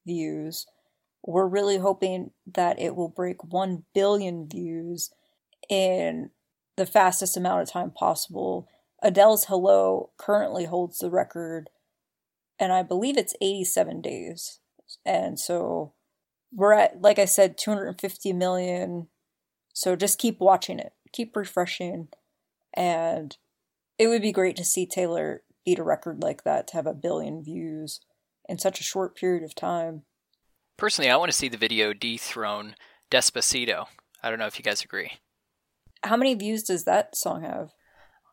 views. 0.06 0.66
We're 1.26 1.48
really 1.48 1.78
hoping 1.78 2.32
that 2.46 2.80
it 2.80 2.96
will 2.96 3.10
break 3.10 3.44
1 3.44 3.84
billion 3.94 4.48
views 4.48 5.12
in 5.70 6.32
the 6.76 6.86
fastest 6.86 7.38
amount 7.38 7.62
of 7.62 7.70
time 7.70 7.92
possible. 7.92 8.68
Adele's 9.02 9.46
Hello 9.46 10.12
currently 10.18 10.66
holds 10.66 11.00
the 11.00 11.10
record, 11.10 11.70
and 12.60 12.72
I 12.72 12.84
believe 12.84 13.18
it's 13.18 13.36
87 13.42 14.02
days. 14.02 14.60
And 15.06 15.40
so 15.40 15.94
we're 16.52 16.74
at, 16.74 17.02
like 17.02 17.20
I 17.20 17.26
said, 17.26 17.58
250 17.58 18.34
million. 18.34 19.08
So 19.74 19.96
just 19.96 20.20
keep 20.20 20.40
watching 20.40 20.80
it, 20.80 20.94
keep 21.12 21.36
refreshing. 21.36 22.10
And 22.74 23.36
it 23.98 24.08
would 24.08 24.22
be 24.22 24.32
great 24.32 24.56
to 24.58 24.66
see 24.66 24.86
Taylor 24.86 25.43
beat 25.66 25.80
a 25.80 25.84
record 25.84 26.22
like 26.22 26.44
that 26.44 26.68
to 26.68 26.74
have 26.74 26.88
a 26.88 26.94
billion 26.94 27.44
views 27.44 28.00
in 28.48 28.58
such 28.58 28.80
a 28.80 28.84
short 28.84 29.16
period 29.16 29.44
of 29.44 29.56
time. 29.56 30.04
Personally, 30.78 31.10
I 31.10 31.16
want 31.16 31.32
to 31.32 31.38
see 31.38 31.50
the 31.50 31.58
video 31.58 31.94
dethrone 31.94 32.76
Despacito. 33.12 33.86
I 34.22 34.30
don't 34.30 34.40
know 34.40 34.48
if 34.48 34.58
you 34.58 34.64
guys 34.64 34.84
agree. 34.84 35.12
How 36.04 36.18
many 36.18 36.34
views 36.34 36.64
does 36.64 36.84
that 36.84 37.16
song 37.16 37.44
have? 37.44 37.72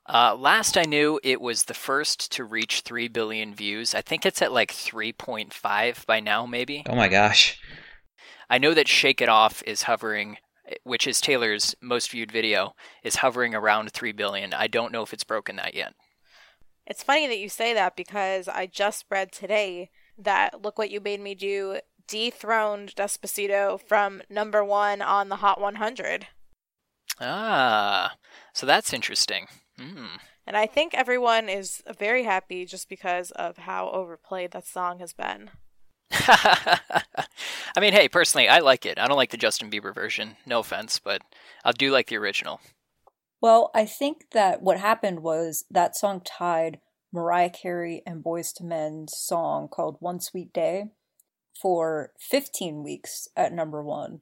Uh, 0.09 0.35
last 0.35 0.77
I 0.77 0.83
knew, 0.83 1.21
it 1.23 1.41
was 1.41 1.65
the 1.65 1.75
first 1.75 2.33
to 2.33 2.45
reach 2.45 2.81
3 2.81 3.09
billion 3.09 3.55
views. 3.55 3.95
I 3.95 4.01
think 4.01 4.27
it's 4.27 4.43
at 4.43 4.53
like 4.53 4.73
3.5 4.73 6.07
by 6.07 6.19
now, 6.19 6.47
maybe. 6.47 6.83
Oh 6.89 6.97
my 6.97 7.09
gosh. 7.09 7.61
I 8.49 8.59
know 8.59 8.75
that 8.75 8.89
Shake 8.89 9.21
It 9.21 9.29
Off 9.29 9.63
is 9.67 9.83
hovering, 9.83 10.39
which 10.83 11.07
is 11.07 11.21
Taylor's 11.21 11.77
most 11.81 12.11
viewed 12.11 12.33
video, 12.33 12.75
is 13.05 13.17
hovering 13.17 13.55
around 13.55 13.93
3 13.93 14.11
billion. 14.11 14.53
I 14.53 14.67
don't 14.67 14.91
know 14.91 15.03
if 15.03 15.13
it's 15.13 15.23
broken 15.23 15.57
that 15.57 15.75
yet. 15.75 15.95
It's 16.87 17.03
funny 17.03 17.27
that 17.27 17.39
you 17.39 17.49
say 17.49 17.75
that 17.75 17.97
because 17.97 18.49
I 18.49 18.67
just 18.67 19.05
read 19.11 19.33
today 19.33 19.91
that 20.19 20.63
Look 20.63 20.79
What 20.79 20.91
You 20.91 21.01
Made 21.01 21.21
Me 21.21 21.35
Do 21.35 21.81
dethroned 22.09 22.95
Despacito 22.97 23.81
from 23.81 24.23
number 24.29 24.65
one 24.65 25.01
on 25.01 25.29
the 25.29 25.37
Hot 25.37 25.61
100. 25.61 26.27
Ah, 27.21 28.15
so 28.53 28.67
that's 28.67 28.93
interesting. 28.93 29.47
Mm. 29.79 30.19
And 30.47 30.57
I 30.57 30.67
think 30.67 30.95
everyone 30.95 31.49
is 31.49 31.83
very 31.99 32.25
happy 32.25 32.67
just 32.67 32.89
because 32.89 33.31
of 33.33 33.59
how 33.59 33.89
overplayed 33.91 34.51
that 34.53 34.67
song 34.67 34.99
has 34.99 35.13
been. 35.13 35.51
I 36.13 36.81
mean, 37.81 37.93
hey, 37.93 38.09
personally, 38.09 38.49
I 38.49 38.59
like 38.59 38.85
it. 38.85 38.99
I 38.99 39.07
don't 39.07 39.17
like 39.17 39.31
the 39.31 39.37
Justin 39.37 39.71
Bieber 39.71 39.95
version. 39.95 40.37
No 40.45 40.59
offense, 40.59 40.99
but 40.99 41.23
I 41.65 41.71
do 41.73 41.93
like 41.93 42.09
the 42.09 42.17
original. 42.17 42.61
Well, 43.41 43.71
I 43.75 43.87
think 43.87 44.27
that 44.33 44.63
what 44.63 44.79
happened 44.79 45.21
was 45.21 45.65
that 45.71 45.97
song 45.97 46.21
tied 46.21 46.81
Mariah 47.13 47.51
Carey 47.51 48.03
and 48.07 48.23
Boyz 48.23 48.61
II 48.61 48.67
Men's 48.69 49.17
song 49.17 49.69
called 49.69 49.97
One 49.99 50.21
Sweet 50.21 50.53
Day 50.53 50.91
for 51.61 52.13
15 52.21 52.83
weeks 52.83 53.29
at 53.37 53.53
number 53.53 53.83
one. 53.83 54.21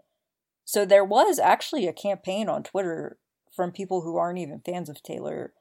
So 0.64 0.84
there 0.84 1.04
was 1.04 1.38
actually 1.38 1.86
a 1.86 1.92
campaign 1.92 2.48
on 2.48 2.62
Twitter 2.62 3.18
from 3.54 3.72
people 3.72 4.02
who 4.02 4.16
aren't 4.16 4.38
even 4.38 4.62
fans 4.64 4.88
of 4.88 5.02
Taylor 5.02 5.52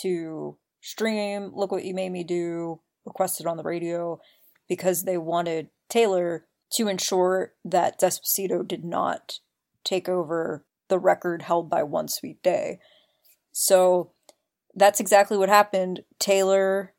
to 0.00 0.58
stream 0.80 1.52
Look 1.54 1.70
What 1.70 1.84
You 1.84 1.94
Made 1.94 2.10
Me 2.10 2.24
Do, 2.24 2.80
requested 3.04 3.46
on 3.46 3.56
the 3.56 3.62
radio, 3.62 4.20
because 4.68 5.04
they 5.04 5.16
wanted 5.16 5.68
Taylor 5.88 6.46
to 6.72 6.88
ensure 6.88 7.52
that 7.64 8.00
Despacito 8.00 8.66
did 8.66 8.84
not 8.84 9.38
take 9.84 10.08
over 10.08 10.64
the 10.88 10.98
record 10.98 11.42
held 11.42 11.70
by 11.70 11.82
One 11.82 12.08
Sweet 12.08 12.42
Day. 12.42 12.80
So 13.58 14.10
that's 14.74 15.00
exactly 15.00 15.38
what 15.38 15.48
happened. 15.48 16.02
Taylor 16.18 16.92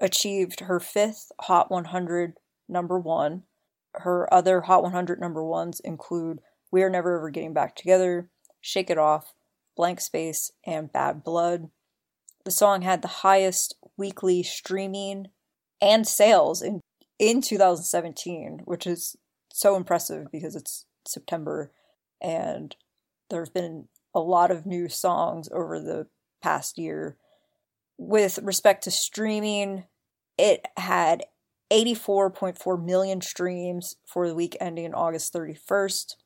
achieved 0.00 0.60
her 0.60 0.78
fifth 0.78 1.32
Hot 1.40 1.72
100 1.72 2.34
number 2.68 3.00
one. 3.00 3.42
Her 3.94 4.32
other 4.32 4.60
Hot 4.60 4.84
100 4.84 5.20
number 5.20 5.42
ones 5.42 5.80
include 5.80 6.38
We 6.70 6.84
Are 6.84 6.88
Never 6.88 7.16
Ever 7.16 7.30
Getting 7.30 7.52
Back 7.52 7.74
Together, 7.74 8.30
Shake 8.60 8.90
It 8.90 8.98
Off, 8.98 9.34
Blank 9.76 10.00
Space, 10.00 10.52
and 10.64 10.92
Bad 10.92 11.24
Blood. 11.24 11.70
The 12.44 12.52
song 12.52 12.82
had 12.82 13.02
the 13.02 13.08
highest 13.08 13.74
weekly 13.96 14.44
streaming 14.44 15.30
and 15.82 16.06
sales 16.06 16.62
in, 16.62 16.80
in 17.18 17.40
2017, 17.40 18.60
which 18.66 18.86
is 18.86 19.16
so 19.52 19.74
impressive 19.74 20.28
because 20.30 20.54
it's 20.54 20.86
September 21.08 21.72
and 22.22 22.76
there 23.30 23.42
have 23.44 23.52
been 23.52 23.88
a 24.14 24.20
lot 24.20 24.50
of 24.50 24.66
new 24.66 24.88
songs 24.88 25.48
over 25.52 25.80
the 25.80 26.06
past 26.42 26.78
year. 26.78 27.16
With 27.98 28.38
respect 28.42 28.84
to 28.84 28.90
streaming, 28.90 29.84
it 30.38 30.66
had 30.76 31.24
84.4 31.70 32.84
million 32.84 33.20
streams 33.20 33.96
for 34.06 34.28
the 34.28 34.34
week 34.34 34.56
ending 34.60 34.94
August 34.94 35.32
31st. 35.32 36.16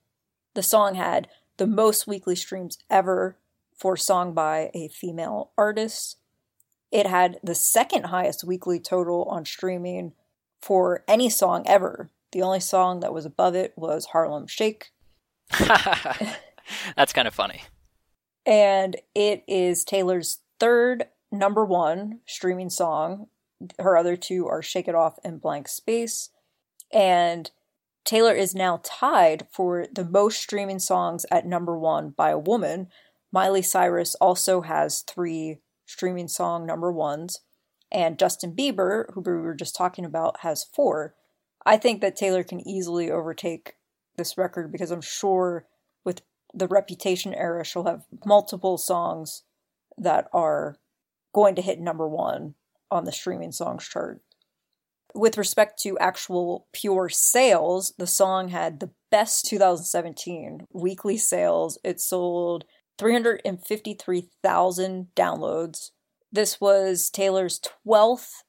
The 0.54 0.62
song 0.62 0.94
had 0.94 1.28
the 1.56 1.66
most 1.66 2.06
weekly 2.06 2.36
streams 2.36 2.78
ever 2.90 3.36
for 3.76 3.96
song 3.96 4.34
by 4.34 4.70
a 4.74 4.88
female 4.88 5.52
artist. 5.56 6.16
It 6.90 7.06
had 7.06 7.38
the 7.42 7.54
second 7.54 8.04
highest 8.04 8.44
weekly 8.44 8.80
total 8.80 9.24
on 9.24 9.44
streaming 9.44 10.12
for 10.60 11.04
any 11.06 11.30
song 11.30 11.62
ever. 11.66 12.10
The 12.32 12.42
only 12.42 12.60
song 12.60 13.00
that 13.00 13.14
was 13.14 13.24
above 13.24 13.54
it 13.54 13.72
was 13.76 14.06
Harlem 14.06 14.46
Shake. 14.46 14.90
That's 15.58 17.12
kind 17.12 17.28
of 17.28 17.34
funny 17.34 17.62
and 18.48 18.96
it 19.14 19.44
is 19.46 19.84
Taylor's 19.84 20.40
third 20.58 21.04
number 21.30 21.66
one 21.66 22.20
streaming 22.26 22.70
song. 22.70 23.26
Her 23.78 23.96
other 23.96 24.16
two 24.16 24.48
are 24.48 24.62
Shake 24.62 24.88
It 24.88 24.94
Off 24.94 25.18
and 25.22 25.40
Blank 25.40 25.68
Space. 25.68 26.30
And 26.90 27.50
Taylor 28.06 28.32
is 28.32 28.54
now 28.54 28.80
tied 28.82 29.46
for 29.52 29.86
the 29.92 30.04
most 30.04 30.40
streaming 30.40 30.78
songs 30.78 31.26
at 31.30 31.46
number 31.46 31.78
one 31.78 32.14
by 32.16 32.30
a 32.30 32.38
woman. 32.38 32.88
Miley 33.30 33.60
Cyrus 33.60 34.14
also 34.14 34.62
has 34.62 35.02
three 35.02 35.58
streaming 35.84 36.28
song 36.28 36.64
number 36.64 36.90
ones. 36.90 37.40
And 37.92 38.18
Justin 38.18 38.56
Bieber, 38.56 39.12
who 39.12 39.20
we 39.20 39.32
were 39.32 39.54
just 39.54 39.76
talking 39.76 40.06
about, 40.06 40.40
has 40.40 40.64
four. 40.64 41.14
I 41.66 41.76
think 41.76 42.00
that 42.00 42.16
Taylor 42.16 42.44
can 42.44 42.66
easily 42.66 43.10
overtake 43.10 43.74
this 44.16 44.38
record 44.38 44.72
because 44.72 44.90
I'm 44.90 45.02
sure 45.02 45.66
with 46.02 46.22
the 46.54 46.68
Reputation 46.68 47.34
era, 47.34 47.64
she'll 47.64 47.84
have 47.84 48.06
multiple 48.24 48.78
songs 48.78 49.42
that 49.96 50.28
are 50.32 50.78
going 51.34 51.54
to 51.54 51.62
hit 51.62 51.80
number 51.80 52.08
one 52.08 52.54
on 52.90 53.04
the 53.04 53.12
streaming 53.12 53.52
songs 53.52 53.86
chart. 53.86 54.22
With 55.14 55.38
respect 55.38 55.80
to 55.82 55.98
actual 55.98 56.66
pure 56.72 57.08
sales, 57.08 57.94
the 57.98 58.06
song 58.06 58.48
had 58.48 58.80
the 58.80 58.90
best 59.10 59.46
2017 59.46 60.66
weekly 60.72 61.16
sales. 61.16 61.78
It 61.82 62.00
sold 62.00 62.64
353,000 62.98 65.08
downloads. 65.16 65.90
This 66.30 66.60
was 66.60 67.08
Taylor's 67.10 67.60
12th 67.86 68.42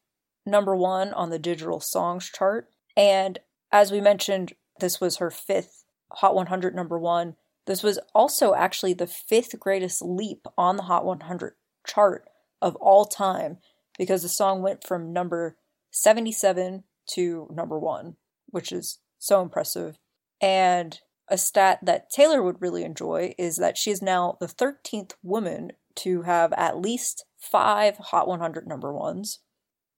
number 0.46 0.76
one 0.76 1.14
on 1.14 1.30
the 1.30 1.40
digital 1.40 1.80
songs 1.80 2.30
chart. 2.30 2.68
And 2.98 3.40
as 3.72 3.90
we 3.92 4.02
mentioned, 4.02 4.52
this 4.80 5.00
was 5.00 5.18
her 5.18 5.32
fifth 5.32 5.86
Hot 6.14 6.36
100 6.36 6.76
number 6.76 6.98
one. 6.98 7.36
This 7.70 7.84
was 7.84 8.00
also 8.16 8.56
actually 8.56 8.94
the 8.94 9.06
fifth 9.06 9.60
greatest 9.60 10.02
leap 10.02 10.48
on 10.58 10.76
the 10.76 10.84
Hot 10.84 11.06
100 11.06 11.54
chart 11.86 12.28
of 12.64 12.76
all 12.78 13.06
time 13.06 13.60
because 13.96 14.24
the 14.24 14.28
song 14.28 14.64
went 14.64 14.84
from 14.84 15.14
number 15.14 15.56
77 15.92 16.84
to 17.12 17.48
number 17.54 17.78
one, 17.78 18.16
which 18.48 18.72
is 18.72 18.98
so 19.20 19.44
impressive. 19.44 20.00
And 20.42 21.00
a 21.28 21.38
stat 21.38 21.78
that 21.84 22.10
Taylor 22.10 22.42
would 22.42 22.60
really 22.60 22.84
enjoy 22.84 23.36
is 23.38 23.58
that 23.58 23.78
she 23.78 23.92
is 23.92 24.02
now 24.02 24.36
the 24.40 24.48
13th 24.48 25.12
woman 25.22 25.74
to 25.98 26.24
have 26.24 26.52
at 26.54 26.82
least 26.82 27.24
five 27.38 27.98
Hot 27.98 28.28
100 28.28 28.66
number 28.66 28.92
ones. 28.92 29.42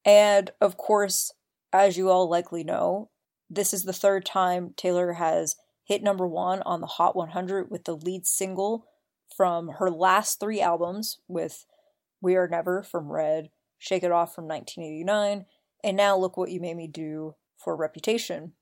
And 0.03 0.51
of 0.59 0.75
course, 0.75 1.31
as 1.71 1.95
you 1.95 2.09
all 2.09 2.29
likely 2.29 2.65
know, 2.65 3.11
this 3.49 3.73
is 3.73 3.83
the 3.83 3.93
third 3.93 4.25
time 4.25 4.73
Taylor 4.75 5.13
has 5.13 5.55
hit 5.91 6.01
number 6.01 6.25
one 6.25 6.61
on 6.61 6.79
the 6.79 6.87
Hot 6.87 7.17
100 7.17 7.69
with 7.69 7.83
the 7.83 7.97
lead 7.97 8.25
single 8.25 8.85
from 9.35 9.67
her 9.79 9.91
last 9.91 10.39
three 10.39 10.61
albums 10.61 11.19
with 11.27 11.65
We 12.21 12.37
Are 12.37 12.47
Never 12.47 12.81
from 12.81 13.11
Red, 13.11 13.49
Shake 13.77 14.03
It 14.03 14.11
Off 14.11 14.33
from 14.33 14.47
1989, 14.47 15.47
and 15.83 15.97
now 15.97 16.15
Look 16.15 16.37
What 16.37 16.49
You 16.49 16.61
Made 16.61 16.77
Me 16.77 16.87
Do 16.87 17.35
for 17.57 17.75
Reputation. 17.75 18.53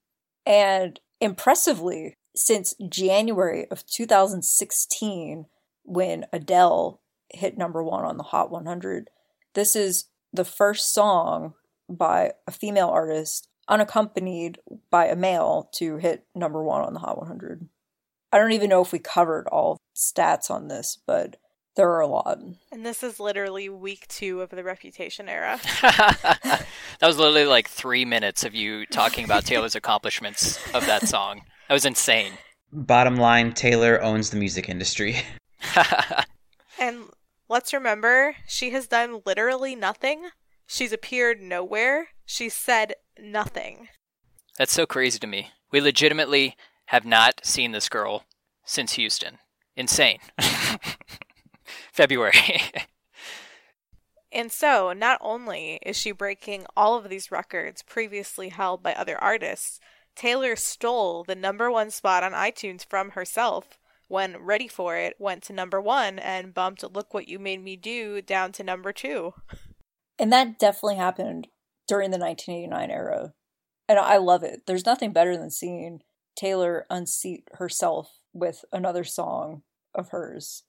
And 0.43 0.99
impressively, 1.21 2.15
since 2.35 2.73
January 2.89 3.67
of 3.69 3.85
2016, 3.85 5.45
when 5.83 6.25
Adele 6.33 6.99
hit 7.31 7.59
number 7.59 7.83
one 7.83 8.05
on 8.05 8.17
the 8.17 8.23
Hot 8.23 8.49
100, 8.49 9.11
this 9.53 9.75
is 9.75 10.05
the 10.33 10.45
first 10.45 10.95
song 10.95 11.53
by 11.87 12.31
a 12.47 12.51
female 12.51 12.89
artist 12.89 13.48
unaccompanied 13.69 14.59
by 14.89 15.05
a 15.05 15.15
male 15.15 15.69
to 15.75 15.97
hit 15.97 16.25
number 16.35 16.63
one 16.63 16.81
on 16.81 16.93
the 16.93 16.99
Hot 16.99 17.17
100. 17.17 17.69
I 18.31 18.37
don't 18.37 18.51
even 18.51 18.69
know 18.69 18.81
if 18.81 18.91
we 18.91 18.99
covered 18.99 19.47
all 19.47 19.77
stats 19.95 20.51
on 20.51 20.67
this, 20.67 20.97
but 21.07 21.37
there 21.75 21.89
are 21.91 22.01
a 22.01 22.07
lot. 22.07 22.39
And 22.71 22.85
this 22.85 23.03
is 23.03 23.19
literally 23.19 23.69
week 23.69 24.07
two 24.07 24.41
of 24.41 24.49
the 24.49 24.63
Reputation 24.63 25.29
era. 25.29 25.59
that 25.81 26.65
was 27.01 27.17
literally 27.17 27.45
like 27.45 27.69
three 27.69 28.05
minutes 28.05 28.43
of 28.43 28.53
you 28.53 28.85
talking 28.87 29.23
about 29.23 29.45
Taylor's 29.45 29.75
accomplishments 29.75 30.59
of 30.73 30.85
that 30.87 31.07
song. 31.07 31.43
That 31.67 31.73
was 31.75 31.85
insane. 31.85 32.33
Bottom 32.71 33.15
line, 33.15 33.53
Taylor 33.53 34.01
owns 34.03 34.29
the 34.29 34.37
music 34.37 34.67
industry. 34.67 35.17
and 36.79 37.03
let's 37.47 37.73
remember, 37.73 38.35
she 38.47 38.71
has 38.71 38.87
done 38.87 39.21
literally 39.25 39.75
nothing. 39.75 40.29
She's 40.71 40.93
appeared 40.93 41.41
nowhere. 41.41 42.09
She's 42.27 42.53
said 42.53 42.93
nothing. 43.19 43.87
That's 44.55 44.71
so 44.71 44.85
crazy 44.85 45.17
to 45.17 45.25
me. 45.25 45.49
We 45.71 45.81
legitimately 45.81 46.55
have 46.85 47.05
not 47.05 47.43
seen 47.43 47.71
this 47.71 47.89
girl 47.89 48.25
since 48.65 48.93
Houston. 48.93 49.39
Insane. 49.75 50.19
February. 51.91 52.61
and 54.31 54.51
so, 54.51 54.93
not 54.93 55.17
only 55.21 55.79
is 55.81 55.97
she 55.97 56.11
breaking 56.11 56.67
all 56.77 56.95
of 56.95 57.09
these 57.09 57.31
records 57.31 57.81
previously 57.81 58.49
held 58.49 58.83
by 58.83 58.93
other 58.93 59.17
artists, 59.17 59.79
Taylor 60.15 60.55
stole 60.55 61.23
the 61.23 61.33
number 61.33 61.71
one 61.71 61.89
spot 61.89 62.21
on 62.21 62.33
iTunes 62.33 62.85
from 62.85 63.11
herself 63.11 63.79
when 64.07 64.37
Ready 64.37 64.67
for 64.67 64.95
It 64.95 65.15
went 65.17 65.41
to 65.43 65.53
number 65.53 65.81
one 65.81 66.19
and 66.19 66.53
bumped 66.53 66.83
Look 66.83 67.11
What 67.11 67.27
You 67.27 67.39
Made 67.39 67.63
Me 67.63 67.75
Do 67.75 68.21
down 68.21 68.51
to 68.51 68.63
number 68.63 68.93
two. 68.93 69.33
And 70.19 70.31
that 70.33 70.59
definitely 70.59 70.97
happened 70.97 71.47
during 71.87 72.11
the 72.11 72.19
1989 72.19 72.91
era. 72.91 73.33
And 73.87 73.97
I 73.97 74.17
love 74.17 74.43
it. 74.43 74.63
There's 74.67 74.85
nothing 74.85 75.13
better 75.13 75.37
than 75.37 75.49
seeing 75.49 76.01
Taylor 76.35 76.85
unseat 76.89 77.47
herself 77.53 78.11
with 78.33 78.63
another 78.71 79.03
song 79.03 79.63
of 79.95 80.09
hers. 80.09 80.63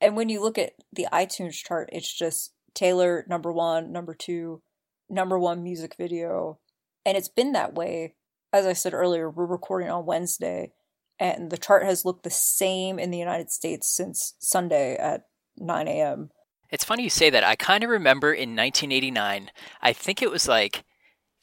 And 0.00 0.16
when 0.16 0.28
you 0.28 0.40
look 0.40 0.58
at 0.58 0.72
the 0.92 1.06
iTunes 1.12 1.62
chart, 1.62 1.90
it's 1.92 2.12
just 2.12 2.52
Taylor 2.74 3.24
number 3.28 3.52
one, 3.52 3.92
number 3.92 4.14
two, 4.14 4.62
number 5.08 5.38
one 5.38 5.62
music 5.62 5.94
video. 5.96 6.58
And 7.04 7.16
it's 7.16 7.28
been 7.28 7.52
that 7.52 7.74
way. 7.74 8.14
As 8.52 8.66
I 8.66 8.72
said 8.72 8.94
earlier, 8.94 9.30
we're 9.30 9.46
recording 9.46 9.90
on 9.90 10.06
Wednesday, 10.06 10.72
and 11.20 11.50
the 11.50 11.58
chart 11.58 11.84
has 11.84 12.04
looked 12.04 12.24
the 12.24 12.30
same 12.30 12.98
in 12.98 13.12
the 13.12 13.18
United 13.18 13.50
States 13.50 13.88
since 13.88 14.34
Sunday 14.40 14.96
at 14.96 15.26
9 15.56 15.86
a.m. 15.86 16.30
It's 16.70 16.84
funny 16.84 17.02
you 17.04 17.10
say 17.10 17.30
that. 17.30 17.44
I 17.44 17.56
kind 17.56 17.82
of 17.84 17.90
remember 17.90 18.32
in 18.32 18.56
1989, 18.56 19.50
I 19.82 19.92
think 19.92 20.22
it 20.22 20.30
was 20.30 20.46
like 20.46 20.84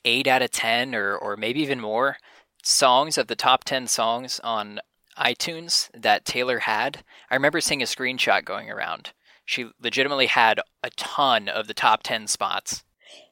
8 0.05 0.27
out 0.27 0.41
of 0.41 0.51
10 0.51 0.95
or, 0.95 1.15
or 1.15 1.35
maybe 1.37 1.61
even 1.61 1.81
more 1.81 2.17
songs 2.63 3.17
of 3.17 3.27
the 3.27 3.35
top 3.35 3.63
10 3.63 3.87
songs 3.87 4.39
on 4.43 4.79
iTunes 5.17 5.89
that 5.93 6.25
Taylor 6.25 6.59
had, 6.59 7.03
I 7.29 7.35
remember 7.35 7.61
seeing 7.61 7.81
a 7.81 7.85
screenshot 7.85 8.45
going 8.45 8.69
around. 8.69 9.13
She 9.45 9.69
legitimately 9.81 10.27
had 10.27 10.59
a 10.83 10.89
ton 10.91 11.47
of 11.47 11.67
the 11.67 11.73
top 11.73 12.03
10 12.03 12.27
spots. 12.27 12.83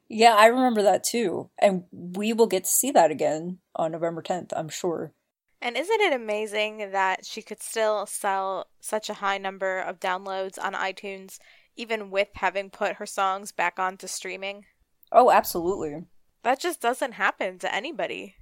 Yeah, 0.08 0.36
I 0.36 0.48
remember 0.48 0.82
that 0.84 1.04
too. 1.04 1.50
And 1.60 1.84
we 1.92 2.32
will 2.32 2.48
get 2.48 2.64
to 2.64 2.70
see 2.70 2.92
that 2.92 3.12
again 3.12 3.60
on 3.76 3.92
November 3.92 4.22
10th, 4.22 4.52
I'm 4.56 4.70
sure. 4.70 5.14
And 5.62 5.76
isn't 5.76 6.02
it 6.02 6.14
amazing 6.14 6.92
that 6.92 7.26
she 7.26 7.42
could 7.42 7.62
still 7.62 8.06
sell 8.06 8.68
such 8.80 9.10
a 9.10 9.16
high 9.16 9.38
number 9.38 9.80
of 9.80 10.00
downloads 10.00 10.58
on 10.62 10.74
iTunes, 10.74 11.40
even 11.76 12.12
with 12.12 12.30
having 12.36 12.70
put 12.70 12.96
her 12.96 13.06
songs 13.06 13.52
back 13.52 13.80
onto 13.80 14.08
streaming? 14.08 14.66
Oh, 15.12 15.32
absolutely. 15.32 16.06
That 16.44 16.60
just 16.60 16.82
doesn't 16.82 17.14
happen 17.14 17.60
to 17.60 17.74
anybody. 17.74 18.36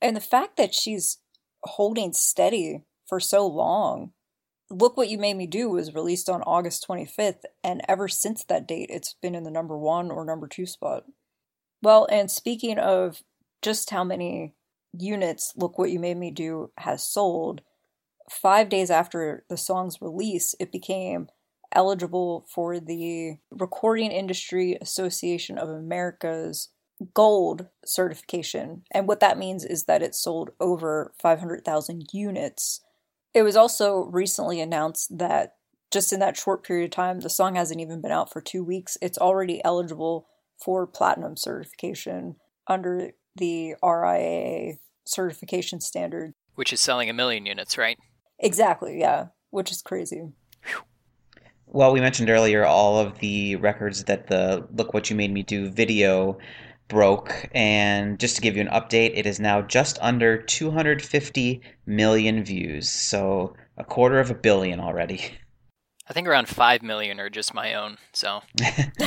And 0.00 0.16
the 0.16 0.20
fact 0.20 0.56
that 0.56 0.74
she's 0.74 1.18
holding 1.62 2.12
steady 2.12 2.84
for 3.06 3.20
so 3.20 3.46
long. 3.46 4.12
Look 4.70 4.96
What 4.96 5.08
You 5.08 5.18
Made 5.18 5.36
Me 5.36 5.46
Do 5.46 5.68
was 5.68 5.94
released 5.94 6.28
on 6.28 6.42
August 6.42 6.86
25th, 6.88 7.42
and 7.64 7.82
ever 7.88 8.06
since 8.06 8.44
that 8.44 8.68
date, 8.68 8.88
it's 8.88 9.14
been 9.20 9.34
in 9.34 9.42
the 9.42 9.50
number 9.50 9.76
one 9.76 10.10
or 10.10 10.24
number 10.24 10.46
two 10.46 10.64
spot. 10.64 11.04
Well, 11.82 12.06
and 12.10 12.30
speaking 12.30 12.78
of 12.78 13.22
just 13.62 13.90
how 13.90 14.04
many 14.04 14.54
units 14.92 15.52
Look 15.56 15.76
What 15.76 15.90
You 15.90 15.98
Made 15.98 16.18
Me 16.18 16.30
Do 16.30 16.70
has 16.78 17.02
sold, 17.02 17.62
five 18.30 18.68
days 18.68 18.90
after 18.90 19.44
the 19.48 19.56
song's 19.56 20.00
release, 20.00 20.54
it 20.60 20.70
became 20.70 21.28
eligible 21.72 22.46
for 22.52 22.80
the 22.80 23.36
Recording 23.50 24.12
Industry 24.12 24.76
Association 24.80 25.58
of 25.58 25.68
America's 25.68 26.68
gold 27.14 27.66
certification. 27.84 28.82
And 28.90 29.08
what 29.08 29.20
that 29.20 29.38
means 29.38 29.64
is 29.64 29.84
that 29.84 30.02
it 30.02 30.14
sold 30.14 30.50
over 30.60 31.12
500,000 31.20 32.08
units. 32.12 32.80
It 33.32 33.42
was 33.42 33.56
also 33.56 34.04
recently 34.12 34.60
announced 34.60 35.18
that 35.18 35.54
just 35.90 36.12
in 36.12 36.20
that 36.20 36.36
short 36.36 36.62
period 36.62 36.86
of 36.86 36.90
time, 36.90 37.20
the 37.20 37.30
song 37.30 37.54
hasn't 37.56 37.80
even 37.80 38.00
been 38.00 38.12
out 38.12 38.32
for 38.32 38.40
two 38.40 38.62
weeks. 38.62 38.96
It's 39.00 39.18
already 39.18 39.64
eligible 39.64 40.28
for 40.62 40.86
platinum 40.86 41.36
certification 41.36 42.36
under 42.66 43.12
the 43.36 43.74
RIAA 43.82 44.78
certification 45.04 45.80
standard. 45.80 46.34
Which 46.54 46.72
is 46.72 46.80
selling 46.80 47.08
a 47.10 47.14
million 47.14 47.46
units, 47.46 47.78
right? 47.78 47.98
Exactly, 48.38 49.00
yeah, 49.00 49.26
which 49.50 49.70
is 49.70 49.82
crazy. 49.82 50.28
Well, 51.72 51.92
we 51.92 52.00
mentioned 52.00 52.30
earlier 52.30 52.64
all 52.64 52.98
of 52.98 53.20
the 53.20 53.54
records 53.56 54.04
that 54.04 54.26
the 54.26 54.66
Look 54.74 54.92
What 54.92 55.08
You 55.08 55.14
Made 55.14 55.32
Me 55.32 55.44
Do 55.44 55.70
video 55.70 56.36
broke. 56.88 57.48
And 57.52 58.18
just 58.18 58.34
to 58.34 58.42
give 58.42 58.56
you 58.56 58.62
an 58.62 58.68
update, 58.68 59.12
it 59.14 59.24
is 59.24 59.38
now 59.38 59.62
just 59.62 59.96
under 60.02 60.36
250 60.36 61.60
million 61.86 62.42
views. 62.42 62.88
So 62.88 63.54
a 63.76 63.84
quarter 63.84 64.18
of 64.18 64.32
a 64.32 64.34
billion 64.34 64.80
already. 64.80 65.38
I 66.08 66.12
think 66.12 66.26
around 66.26 66.48
5 66.48 66.82
million 66.82 67.20
are 67.20 67.30
just 67.30 67.54
my 67.54 67.72
own. 67.74 67.98
So. 68.12 68.40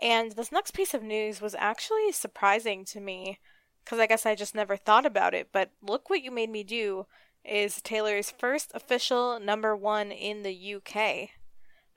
and 0.00 0.32
this 0.32 0.50
next 0.50 0.72
piece 0.72 0.94
of 0.94 1.04
news 1.04 1.40
was 1.40 1.54
actually 1.54 2.10
surprising 2.10 2.84
to 2.86 2.98
me 2.98 3.38
because 3.84 4.00
I 4.00 4.06
guess 4.08 4.26
I 4.26 4.34
just 4.34 4.56
never 4.56 4.76
thought 4.76 5.06
about 5.06 5.32
it. 5.32 5.50
But 5.52 5.70
Look 5.80 6.10
What 6.10 6.24
You 6.24 6.32
Made 6.32 6.50
Me 6.50 6.64
Do 6.64 7.06
is 7.48 7.80
Taylor's 7.82 8.30
first 8.30 8.70
official 8.74 9.40
number 9.40 9.74
one 9.74 10.12
in 10.12 10.42
the 10.42 10.74
UK. 10.74 11.30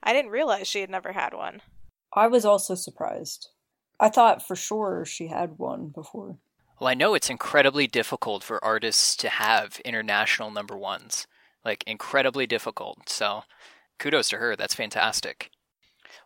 I 0.02 0.12
didn't 0.12 0.30
realize 0.30 0.66
she 0.66 0.80
had 0.80 0.90
never 0.90 1.12
had 1.12 1.34
one. 1.34 1.62
I 2.12 2.26
was 2.26 2.44
also 2.44 2.74
surprised. 2.74 3.48
I 4.00 4.08
thought 4.08 4.46
for 4.46 4.56
sure 4.56 5.04
she 5.04 5.28
had 5.28 5.58
one 5.58 5.88
before. 5.88 6.38
Well, 6.80 6.88
I 6.88 6.94
know 6.94 7.14
it's 7.14 7.30
incredibly 7.30 7.86
difficult 7.86 8.42
for 8.42 8.64
artists 8.64 9.14
to 9.16 9.28
have 9.28 9.80
international 9.84 10.50
number 10.50 10.76
ones. 10.76 11.26
Like, 11.64 11.84
incredibly 11.86 12.46
difficult. 12.46 13.08
So, 13.08 13.44
kudos 13.98 14.28
to 14.30 14.38
her. 14.38 14.56
That's 14.56 14.74
fantastic. 14.74 15.50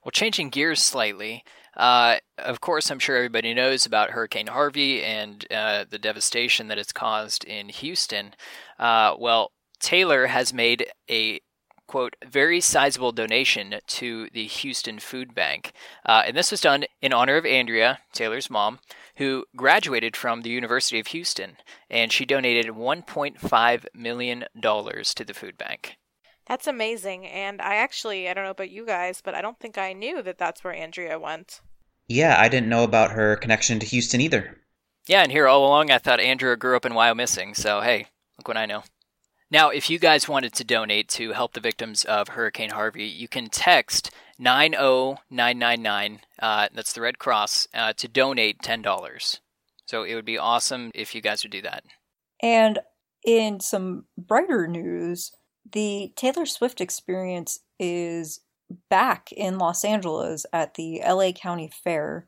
Well, 0.02 0.12
changing 0.12 0.48
gears 0.48 0.80
slightly, 0.80 1.44
uh, 1.76 2.16
of 2.38 2.60
course, 2.60 2.90
I'm 2.90 2.98
sure 2.98 3.16
everybody 3.16 3.54
knows 3.54 3.86
about 3.86 4.10
Hurricane 4.10 4.48
Harvey 4.48 5.02
and 5.02 5.44
uh, 5.50 5.84
the 5.88 5.98
devastation 5.98 6.68
that 6.68 6.78
it's 6.78 6.92
caused 6.92 7.44
in 7.44 7.68
Houston. 7.68 8.34
Uh, 8.78 9.14
well, 9.18 9.52
Taylor 9.80 10.26
has 10.26 10.52
made 10.52 10.86
a 11.10 11.40
quote, 11.86 12.16
very 12.26 12.60
sizable 12.60 13.12
donation 13.12 13.76
to 13.86 14.28
the 14.32 14.46
Houston 14.46 14.98
Food 14.98 15.34
Bank. 15.34 15.72
Uh, 16.04 16.22
and 16.26 16.36
this 16.36 16.50
was 16.50 16.60
done 16.60 16.84
in 17.00 17.12
honor 17.12 17.36
of 17.36 17.46
Andrea, 17.46 18.00
Taylor's 18.12 18.50
mom, 18.50 18.80
who 19.16 19.44
graduated 19.54 20.16
from 20.16 20.42
the 20.42 20.50
University 20.50 20.98
of 20.98 21.08
Houston. 21.08 21.56
And 21.88 22.12
she 22.12 22.24
donated 22.24 22.74
$1.5 22.74 23.86
million 23.94 24.44
to 24.60 25.24
the 25.24 25.34
food 25.34 25.56
bank. 25.56 25.96
That's 26.46 26.66
amazing. 26.66 27.26
And 27.26 27.60
I 27.60 27.76
actually, 27.76 28.28
I 28.28 28.34
don't 28.34 28.44
know 28.44 28.50
about 28.50 28.70
you 28.70 28.86
guys, 28.86 29.20
but 29.20 29.34
I 29.34 29.40
don't 29.40 29.58
think 29.58 29.78
I 29.78 29.92
knew 29.92 30.22
that 30.22 30.38
that's 30.38 30.62
where 30.62 30.74
Andrea 30.74 31.18
went. 31.18 31.60
Yeah, 32.08 32.36
I 32.38 32.48
didn't 32.48 32.68
know 32.68 32.84
about 32.84 33.12
her 33.12 33.36
connection 33.36 33.78
to 33.80 33.86
Houston 33.86 34.20
either. 34.20 34.56
Yeah, 35.06 35.22
and 35.22 35.32
here 35.32 35.46
all 35.46 35.66
along 35.66 35.90
I 35.90 35.98
thought 35.98 36.20
Andrea 36.20 36.56
grew 36.56 36.76
up 36.76 36.84
in 36.84 36.92
Wyomissing, 36.92 37.56
so 37.56 37.80
hey, 37.80 38.08
look 38.38 38.48
what 38.48 38.56
I 38.56 38.66
know. 38.66 38.84
Now, 39.50 39.70
if 39.70 39.88
you 39.88 40.00
guys 40.00 40.28
wanted 40.28 40.52
to 40.54 40.64
donate 40.64 41.08
to 41.10 41.32
help 41.32 41.52
the 41.52 41.60
victims 41.60 42.04
of 42.04 42.28
Hurricane 42.28 42.70
Harvey, 42.70 43.04
you 43.04 43.28
can 43.28 43.48
text 43.48 44.10
90999, 44.40 46.20
uh, 46.40 46.68
that's 46.74 46.92
the 46.92 47.00
Red 47.00 47.20
Cross, 47.20 47.68
uh, 47.72 47.92
to 47.92 48.08
donate 48.08 48.58
$10. 48.58 49.40
So 49.86 50.02
it 50.02 50.16
would 50.16 50.24
be 50.24 50.36
awesome 50.36 50.90
if 50.94 51.14
you 51.14 51.20
guys 51.20 51.44
would 51.44 51.52
do 51.52 51.62
that. 51.62 51.84
And 52.42 52.80
in 53.24 53.60
some 53.60 54.06
brighter 54.18 54.66
news, 54.66 55.30
the 55.70 56.12
Taylor 56.16 56.46
Swift 56.46 56.80
experience 56.80 57.60
is 57.78 58.40
back 58.88 59.32
in 59.32 59.58
Los 59.58 59.84
Angeles 59.84 60.46
at 60.52 60.74
the 60.74 61.00
LA 61.06 61.32
County 61.32 61.70
Fair, 61.72 62.26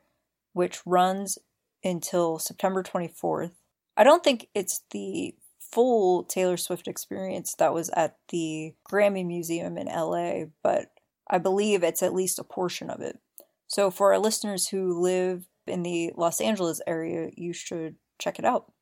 which 0.53 0.81
runs 0.87 1.39
until 1.85 2.39
September 2.39 2.83
24th. 2.83 3.53
I 3.97 4.05
don't 4.05 4.23
think 4.23 4.49
it's 4.55 4.83
the 4.91 5.35
full 5.59 6.25
Taylor 6.25 6.57
Swift 6.57 6.89
experience 6.89 7.55
that 7.59 7.75
was 7.75 7.91
at 7.91 8.17
the 8.31 8.75
Grammy 8.91 9.27
Museum 9.27 9.77
in 9.77 9.87
LA, 9.87 10.47
but 10.63 10.91
I 11.29 11.39
believe 11.39 11.83
it's 11.83 12.03
at 12.03 12.15
least 12.15 12.39
a 12.39 12.45
portion 12.45 12.91
of 12.91 13.01
it. 13.01 13.19
So, 13.67 13.91
for 13.91 14.13
our 14.13 14.19
listeners 14.19 14.69
who 14.69 15.01
live 15.01 15.45
in 15.67 15.83
the 15.83 16.13
Los 16.17 16.41
Angeles 16.41 16.81
area, 16.87 17.31
you 17.37 17.53
should 17.53 17.97
check 18.19 18.39
it 18.39 18.45
out. 18.45 18.73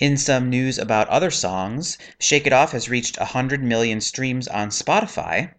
In 0.00 0.16
some 0.16 0.50
news 0.50 0.78
about 0.78 1.08
other 1.08 1.30
songs, 1.30 1.96
Shake 2.18 2.46
It 2.46 2.52
Off 2.52 2.72
has 2.72 2.88
reached 2.88 3.20
100 3.20 3.62
million 3.62 4.00
streams 4.00 4.48
on 4.48 4.70
Spotify. 4.70 5.54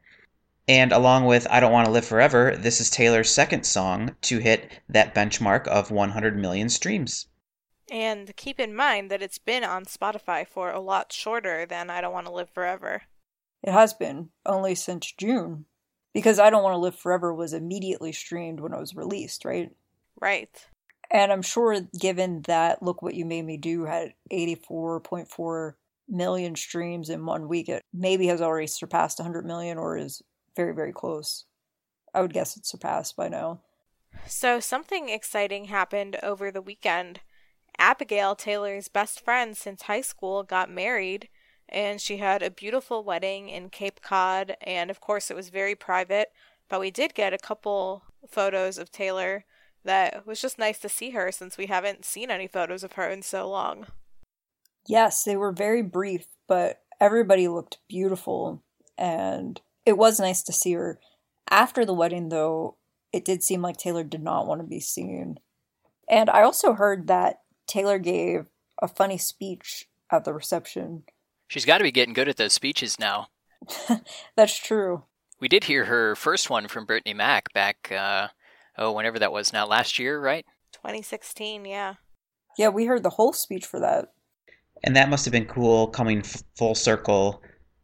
And 0.68 0.92
along 0.92 1.26
with 1.26 1.46
I 1.50 1.60
Don't 1.60 1.72
Want 1.72 1.86
to 1.86 1.92
Live 1.92 2.06
Forever, 2.06 2.56
this 2.58 2.82
is 2.82 2.90
Taylor's 2.90 3.30
second 3.30 3.66
song 3.66 4.16
to 4.22 4.40
hit 4.40 4.80
that 4.90 5.14
benchmark 5.14 5.68
of 5.68 5.92
100 5.92 6.38
million 6.38 6.70
streams. 6.70 7.28
And 7.92 8.36
keep 8.36 8.60
in 8.60 8.76
mind 8.76 9.12
that 9.12 9.22
it's 9.22 9.38
been 9.38 9.64
on 9.64 9.86
Spotify 9.86 10.48
for 10.48 10.72
a 10.72 10.80
lot 10.80 11.14
shorter 11.14 11.68
than 11.68 11.92
I 11.92 12.02
Don't 12.02 12.14
Want 12.14 12.26
to 12.26 12.34
Live 12.34 12.50
Forever. 12.50 13.04
It 13.62 13.72
has 13.72 13.94
been, 13.94 14.30
only 14.44 14.74
since 14.74 15.12
June. 15.12 15.66
Because 16.14 16.40
I 16.40 16.50
Don't 16.50 16.64
Want 16.64 16.74
to 16.74 16.80
Live 16.80 16.96
Forever 16.96 17.32
was 17.32 17.54
immediately 17.54 18.12
streamed 18.12 18.60
when 18.60 18.74
it 18.74 18.80
was 18.80 18.96
released, 18.96 19.46
right? 19.46 19.70
Right. 20.20 20.66
And 21.12 21.32
I'm 21.32 21.44
sure, 21.44 21.80
given 22.00 22.42
that 22.44 22.82
Look 22.82 23.04
What 23.04 23.14
You 23.14 23.26
Made 23.26 23.46
Me 23.46 23.58
Do 23.58 23.86
had 23.86 24.14
84.4 24.32 25.74
million 26.10 26.56
streams 26.56 27.12
in 27.12 27.24
one 27.28 27.48
week, 27.48 27.70
it 27.70 27.84
maybe 27.94 28.26
has 28.28 28.42
already 28.42 28.66
surpassed 28.66 29.20
100 29.20 29.46
million 29.46 29.78
or 29.78 29.96
is 29.96 30.24
very, 30.56 30.74
very 30.74 30.94
close. 30.94 31.46
I 32.14 32.22
would 32.22 32.34
guess 32.34 32.58
it's 32.58 32.70
surpassed 32.70 33.16
by 33.16 33.28
now. 33.28 33.62
So, 34.28 34.60
something 34.60 35.10
exciting 35.10 35.66
happened 35.66 36.18
over 36.24 36.52
the 36.52 36.62
weekend. 36.62 37.20
Abigail, 37.78 38.36
Taylor's 38.36 38.88
best 38.88 39.20
friend 39.24 39.58
since 39.58 39.84
high 39.84 40.02
school, 40.02 40.44
got 40.44 40.72
married, 40.72 41.28
and 41.68 42.00
she 42.00 42.18
had 42.18 42.42
a 42.42 42.50
beautiful 42.50 43.04
wedding 43.04 43.50
in 43.50 43.70
Cape 43.70 44.02
Cod. 44.02 44.56
And 44.62 44.90
of 44.90 45.02
course, 45.02 45.30
it 45.30 45.36
was 45.36 45.50
very 45.50 45.76
private, 45.76 46.30
but 46.70 46.80
we 46.80 46.92
did 46.92 47.14
get 47.14 47.34
a 47.34 47.38
couple 47.38 48.04
photos 48.30 48.78
of 48.78 48.92
Taylor 48.92 49.46
that 49.84 50.26
was 50.26 50.42
just 50.42 50.58
nice 50.58 50.80
to 50.80 50.90
see 50.90 51.12
her 51.12 51.32
since 51.32 51.58
we 51.58 51.68
haven't 51.68 52.06
seen 52.06 52.32
any 52.32 52.48
photos 52.48 52.84
of 52.84 52.94
her 52.94 53.10
in 53.10 53.22
so 53.22 53.50
long. 53.50 53.86
Yes, 54.88 55.24
they 55.24 55.36
were 55.36 55.52
very 55.52 55.82
brief, 55.82 56.26
but 56.48 56.82
everybody 57.00 57.48
looked 57.48 57.80
beautiful, 57.88 58.64
and 58.98 59.62
it 59.86 59.98
was 59.98 60.20
nice 60.20 60.44
to 60.44 60.54
see 60.54 60.74
her. 60.74 61.00
After 61.50 61.86
the 61.86 61.94
wedding, 61.94 62.30
though, 62.30 62.78
it 63.14 63.24
did 63.24 63.44
seem 63.44 63.62
like 63.62 63.78
Taylor 63.78 64.04
did 64.04 64.24
not 64.24 64.48
want 64.48 64.62
to 64.62 64.68
be 64.68 64.80
seen. 64.80 65.38
And 66.10 66.30
I 66.30 66.42
also 66.42 66.74
heard 66.74 67.08
that 67.08 67.42
Taylor 67.68 68.00
gave 68.00 68.48
a 68.82 68.88
funny 68.88 69.18
speech 69.18 69.86
at 70.12 70.26
the 70.26 70.34
reception. 70.34 71.04
She's 71.48 71.66
got 71.66 71.78
to 71.78 71.84
be 71.84 71.92
getting 71.92 72.14
good 72.14 72.28
at 72.28 72.38
those 72.38 72.54
speeches 72.54 73.00
now. 73.00 73.28
That's 74.36 74.58
true. 74.58 75.04
We 75.40 75.48
did 75.48 75.66
hear 75.66 75.86
her 75.86 76.16
first 76.16 76.50
one 76.50 76.68
from 76.68 76.88
Britany 76.88 77.16
Maack 77.16 77.54
back, 77.54 77.92
uh, 77.92 78.30
oh, 78.78 78.92
whenever 78.92 79.20
that 79.20 79.32
was 79.32 79.54
now, 79.54 79.68
last 79.68 80.00
year, 80.00 80.20
right? 80.20 80.46
2016, 80.74 81.66
yeah. 81.66 81.96
Yeah, 82.58 82.70
we 82.70 82.86
heard 82.86 83.04
the 83.04 83.10
whole 83.12 83.34
speech 83.34 83.66
for 83.66 83.80
that. 83.80 84.14
And 84.84 84.96
that 84.96 85.10
must 85.10 85.26
have 85.26 85.32
been 85.32 85.46
cool 85.46 85.88
coming 85.88 86.20
f- 86.20 86.44
full 86.58 86.76
circle 86.76 87.42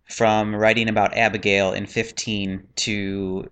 from 0.10 0.56
writing 0.56 0.90
about 0.90 1.16
Abigail 1.16 1.74
in 1.74 1.86
15 1.86 2.68
to 2.76 3.50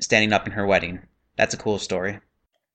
standing 0.00 0.32
up 0.32 0.46
in 0.46 0.52
her 0.52 0.66
wedding. 0.66 1.00
That's 1.36 1.54
a 1.54 1.58
cool 1.58 1.78
story. 1.78 2.20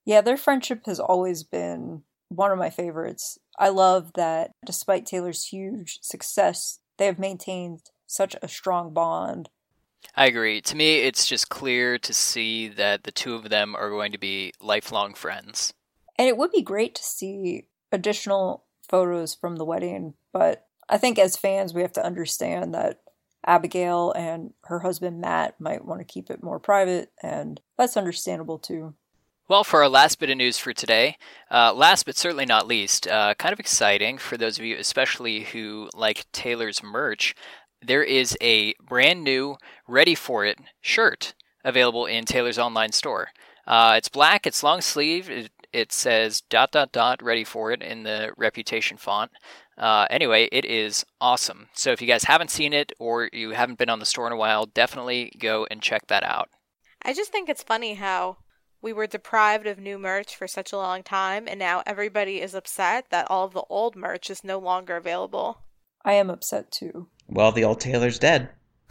Yeah, 0.04 0.20
their 0.20 0.36
friendship 0.36 0.86
has 0.86 0.98
always 0.98 1.42
been 1.42 2.02
one 2.28 2.50
of 2.50 2.58
my 2.58 2.70
favorites. 2.70 3.38
I 3.58 3.68
love 3.68 4.12
that 4.14 4.52
despite 4.64 5.06
Taylor's 5.06 5.44
huge 5.44 5.98
success, 6.02 6.80
they 6.96 7.06
have 7.06 7.18
maintained 7.18 7.80
such 8.06 8.34
a 8.40 8.48
strong 8.48 8.92
bond. 8.92 9.50
I 10.14 10.26
agree. 10.26 10.60
To 10.62 10.76
me, 10.76 11.00
it's 11.00 11.26
just 11.26 11.48
clear 11.48 11.98
to 11.98 12.14
see 12.14 12.68
that 12.68 13.04
the 13.04 13.12
two 13.12 13.34
of 13.34 13.50
them 13.50 13.74
are 13.76 13.90
going 13.90 14.12
to 14.12 14.18
be 14.18 14.52
lifelong 14.60 15.14
friends. 15.14 15.74
And 16.16 16.28
it 16.28 16.36
would 16.36 16.52
be 16.52 16.62
great 16.62 16.94
to 16.94 17.02
see 17.02 17.68
additional 17.92 18.64
photos 18.88 19.34
from 19.34 19.56
the 19.56 19.64
wedding, 19.64 20.14
but 20.32 20.66
I 20.88 20.98
think 20.98 21.18
as 21.18 21.36
fans, 21.36 21.74
we 21.74 21.82
have 21.82 21.92
to 21.94 22.04
understand 22.04 22.74
that 22.74 23.00
Abigail 23.48 24.12
and 24.12 24.52
her 24.64 24.80
husband 24.80 25.20
Matt 25.20 25.58
might 25.58 25.84
want 25.84 26.00
to 26.00 26.04
keep 26.04 26.30
it 26.30 26.42
more 26.42 26.60
private, 26.60 27.10
and 27.22 27.60
that's 27.76 27.96
understandable 27.96 28.58
too. 28.58 28.94
Well, 29.48 29.64
for 29.64 29.82
our 29.82 29.88
last 29.88 30.20
bit 30.20 30.28
of 30.28 30.36
news 30.36 30.58
for 30.58 30.74
today, 30.74 31.16
uh, 31.50 31.72
last 31.72 32.04
but 32.04 32.18
certainly 32.18 32.44
not 32.44 32.66
least, 32.66 33.08
uh, 33.08 33.32
kind 33.34 33.54
of 33.54 33.58
exciting 33.58 34.18
for 34.18 34.36
those 34.36 34.58
of 34.58 34.64
you, 34.66 34.76
especially 34.76 35.44
who 35.44 35.88
like 35.94 36.30
Taylor's 36.32 36.82
merch, 36.82 37.34
there 37.80 38.02
is 38.04 38.36
a 38.42 38.74
brand 38.74 39.24
new 39.24 39.56
Ready 39.86 40.14
For 40.14 40.44
It 40.44 40.58
shirt 40.82 41.32
available 41.64 42.04
in 42.04 42.26
Taylor's 42.26 42.58
online 42.58 42.92
store. 42.92 43.30
Uh, 43.66 43.94
it's 43.96 44.10
black, 44.10 44.46
it's 44.46 44.62
long 44.62 44.82
sleeve, 44.82 45.30
it, 45.30 45.50
it, 45.72 45.92
says 45.92 46.42
dot 46.42 46.70
dot 46.70 46.92
dot 46.92 47.22
Ready 47.22 47.44
For 47.44 47.72
It 47.72 47.80
in 47.80 48.02
the 48.02 48.32
Reputation 48.36 48.98
font. 48.98 49.30
Uh, 49.78 50.06
anyway, 50.10 50.48
it 50.50 50.64
is 50.64 51.06
awesome. 51.20 51.68
So 51.74 51.92
if 51.92 52.02
you 52.02 52.08
guys 52.08 52.24
haven't 52.24 52.50
seen 52.50 52.72
it 52.72 52.92
or 52.98 53.30
you 53.32 53.50
haven't 53.50 53.78
been 53.78 53.88
on 53.88 54.00
the 54.00 54.06
store 54.06 54.26
in 54.26 54.32
a 54.32 54.36
while, 54.36 54.66
definitely 54.66 55.32
go 55.38 55.66
and 55.70 55.80
check 55.80 56.08
that 56.08 56.24
out. 56.24 56.48
I 57.02 57.14
just 57.14 57.30
think 57.30 57.48
it's 57.48 57.62
funny 57.62 57.94
how 57.94 58.38
we 58.82 58.92
were 58.92 59.06
deprived 59.06 59.66
of 59.66 59.78
new 59.78 59.98
merch 59.98 60.34
for 60.36 60.46
such 60.46 60.72
a 60.72 60.76
long 60.76 61.02
time, 61.02 61.46
and 61.48 61.58
now 61.58 61.82
everybody 61.86 62.40
is 62.40 62.54
upset 62.54 63.06
that 63.10 63.26
all 63.30 63.44
of 63.44 63.52
the 63.52 63.64
old 63.68 63.94
merch 63.96 64.30
is 64.30 64.42
no 64.42 64.58
longer 64.58 64.96
available. 64.96 65.62
I 66.04 66.14
am 66.14 66.30
upset 66.30 66.70
too. 66.70 67.08
Well, 67.28 67.52
the 67.52 67.64
old 67.64 67.80
Taylor's 67.80 68.18
dead. 68.18 68.50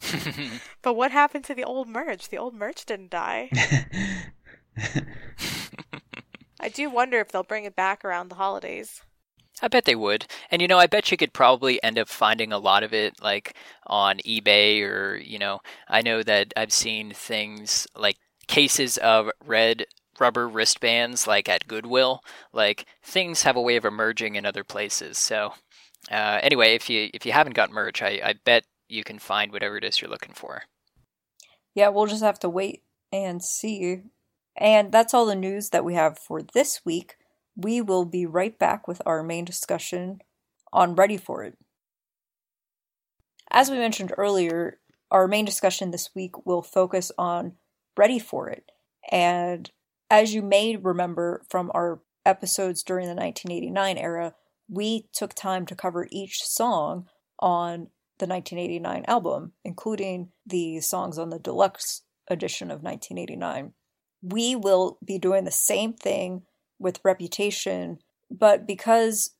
but 0.82 0.94
what 0.94 1.10
happened 1.10 1.44
to 1.44 1.54
the 1.54 1.64
old 1.64 1.88
merch? 1.88 2.28
The 2.28 2.38
old 2.38 2.54
merch 2.54 2.84
didn't 2.86 3.10
die. 3.10 3.50
I 6.60 6.68
do 6.68 6.90
wonder 6.90 7.18
if 7.20 7.30
they'll 7.30 7.42
bring 7.42 7.64
it 7.64 7.76
back 7.76 8.04
around 8.04 8.28
the 8.28 8.36
holidays. 8.36 9.02
I 9.62 9.68
bet 9.68 9.84
they 9.84 9.94
would. 9.94 10.26
And 10.50 10.62
you 10.62 10.68
know, 10.68 10.78
I 10.78 10.86
bet 10.86 11.10
you 11.10 11.16
could 11.16 11.32
probably 11.32 11.82
end 11.82 11.98
up 11.98 12.08
finding 12.08 12.52
a 12.52 12.58
lot 12.58 12.82
of 12.82 12.92
it 12.92 13.22
like 13.22 13.54
on 13.86 14.18
eBay 14.18 14.82
or, 14.82 15.16
you 15.16 15.38
know, 15.38 15.60
I 15.88 16.02
know 16.02 16.22
that 16.22 16.52
I've 16.56 16.72
seen 16.72 17.12
things 17.12 17.86
like 17.96 18.16
cases 18.46 18.98
of 18.98 19.30
red 19.44 19.86
rubber 20.20 20.48
wristbands 20.48 21.26
like 21.26 21.48
at 21.48 21.68
Goodwill. 21.68 22.22
Like 22.52 22.86
things 23.02 23.42
have 23.42 23.56
a 23.56 23.62
way 23.62 23.76
of 23.76 23.84
emerging 23.84 24.34
in 24.34 24.46
other 24.46 24.64
places. 24.64 25.18
So 25.18 25.54
uh, 26.10 26.40
anyway, 26.42 26.74
if 26.74 26.88
you 26.88 27.10
if 27.12 27.26
you 27.26 27.32
haven't 27.32 27.54
got 27.54 27.70
merch, 27.70 28.02
I, 28.02 28.20
I 28.24 28.34
bet 28.44 28.64
you 28.88 29.04
can 29.04 29.18
find 29.18 29.52
whatever 29.52 29.76
it 29.76 29.84
is 29.84 30.00
you're 30.00 30.10
looking 30.10 30.34
for. 30.34 30.62
Yeah, 31.74 31.88
we'll 31.88 32.06
just 32.06 32.22
have 32.22 32.38
to 32.40 32.48
wait 32.48 32.82
and 33.12 33.42
see. 33.42 34.02
And 34.56 34.90
that's 34.90 35.14
all 35.14 35.26
the 35.26 35.36
news 35.36 35.70
that 35.70 35.84
we 35.84 35.94
have 35.94 36.18
for 36.18 36.42
this 36.42 36.80
week. 36.84 37.16
We 37.58 37.80
will 37.80 38.04
be 38.04 38.24
right 38.24 38.56
back 38.56 38.86
with 38.86 39.02
our 39.04 39.24
main 39.24 39.44
discussion 39.44 40.20
on 40.72 40.94
Ready 40.94 41.16
for 41.16 41.42
It. 41.42 41.58
As 43.50 43.68
we 43.68 43.78
mentioned 43.78 44.12
earlier, 44.16 44.78
our 45.10 45.26
main 45.26 45.44
discussion 45.44 45.90
this 45.90 46.10
week 46.14 46.46
will 46.46 46.62
focus 46.62 47.10
on 47.18 47.54
ready 47.96 48.20
for 48.20 48.48
it. 48.48 48.70
And 49.10 49.70
as 50.08 50.34
you 50.34 50.42
may 50.42 50.76
remember 50.76 51.42
from 51.50 51.72
our 51.74 52.00
episodes 52.24 52.84
during 52.84 53.06
the 53.06 53.14
1989 53.14 53.98
era, 53.98 54.34
we 54.68 55.08
took 55.12 55.34
time 55.34 55.66
to 55.66 55.74
cover 55.74 56.06
each 56.12 56.44
song 56.44 57.08
on 57.40 57.88
the 58.18 58.26
1989 58.26 59.04
album, 59.08 59.52
including 59.64 60.28
the 60.46 60.80
songs 60.80 61.18
on 61.18 61.30
the 61.30 61.38
deluxe 61.38 62.02
edition 62.28 62.70
of 62.70 62.82
1989. 62.82 63.72
We 64.22 64.54
will 64.54 64.98
be 65.04 65.18
doing 65.18 65.44
the 65.44 65.50
same 65.50 65.94
thing 65.94 66.42
with 66.78 67.00
Reputation, 67.04 67.98
but 68.30 68.66
because 68.66 69.30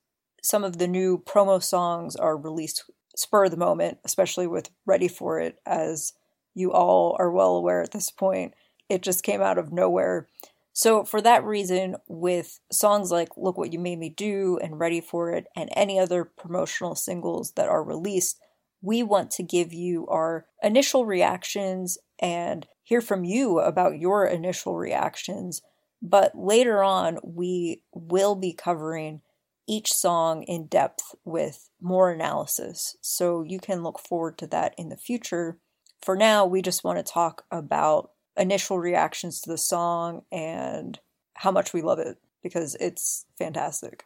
some 0.42 0.64
of 0.64 0.79
the 0.79 0.88
new 0.88 1.18
promo 1.18 1.62
songs 1.62 2.16
are 2.16 2.37
released 2.37 2.85
spur 3.16 3.46
of 3.46 3.51
the 3.51 3.57
moment, 3.57 3.98
especially 4.05 4.46
with 4.46 4.70
Ready 4.87 5.09
for 5.09 5.40
It, 5.40 5.59
as 5.66 6.12
you 6.55 6.72
all 6.72 7.16
are 7.18 7.31
well 7.31 7.57
aware 7.57 7.83
at 7.83 7.90
this 7.90 8.11
point. 8.11 8.55
It 8.88 9.03
just 9.03 9.22
came 9.22 9.40
out 9.40 9.59
of 9.59 9.72
nowhere. 9.72 10.29
So, 10.72 11.05
for 11.05 11.20
that 11.22 11.44
reason, 11.44 11.96
with 12.07 12.61
songs 12.70 13.11
like 13.11 13.37
Look 13.37 13.59
What 13.59 13.72
You 13.72 13.81
Made 13.81 13.98
Me 13.98 14.09
Do 14.11 14.59
and 14.62 14.79
Ready 14.79 15.01
for 15.01 15.33
It, 15.33 15.46
and 15.57 15.68
any 15.72 15.98
other 15.98 16.24
promotional 16.24 16.94
singles 16.94 17.53
that 17.53 17.68
are 17.68 17.83
released, 17.83 18.38
we 18.81 19.03
want 19.03 19.33
to 19.33 19.42
give 19.42 19.72
you 19.72 20.07
our 20.07 20.46
initial 20.62 21.05
reactions 21.05 21.98
and 22.20 22.66
hear 22.85 23.01
from 23.01 23.24
you 23.24 23.59
about 23.59 23.98
your 23.98 24.24
initial 24.24 24.77
reactions. 24.77 25.62
But 26.01 26.33
later 26.37 26.83
on, 26.83 27.19
we 27.23 27.83
will 27.93 28.35
be 28.35 28.53
covering 28.53 29.23
each 29.67 29.93
song 29.93 30.45
in 30.45 30.67
depth 30.67 31.15
with 31.25 31.69
more 31.81 32.11
analysis. 32.11 32.97
So 33.01 33.43
you 33.43 33.59
can 33.59 33.83
look 33.83 33.99
forward 33.99 34.39
to 34.39 34.47
that 34.47 34.75
in 34.79 34.89
the 34.89 34.97
future 34.97 35.59
for 36.03 36.17
now, 36.17 36.47
we 36.47 36.63
just 36.63 36.85
want 36.85 36.99
to 36.99 37.13
talk 37.13 37.45
about 37.51 38.11
initial 38.37 38.79
reactions 38.79 39.41
to 39.41 39.51
the 39.51 39.59
song 39.59 40.23
and 40.31 40.99
how 41.35 41.51
much 41.51 41.73
we 41.73 41.83
love 41.83 41.99
it 41.99 42.19
because 42.43 42.77
it's 42.81 43.27
fantastic. 43.37 44.05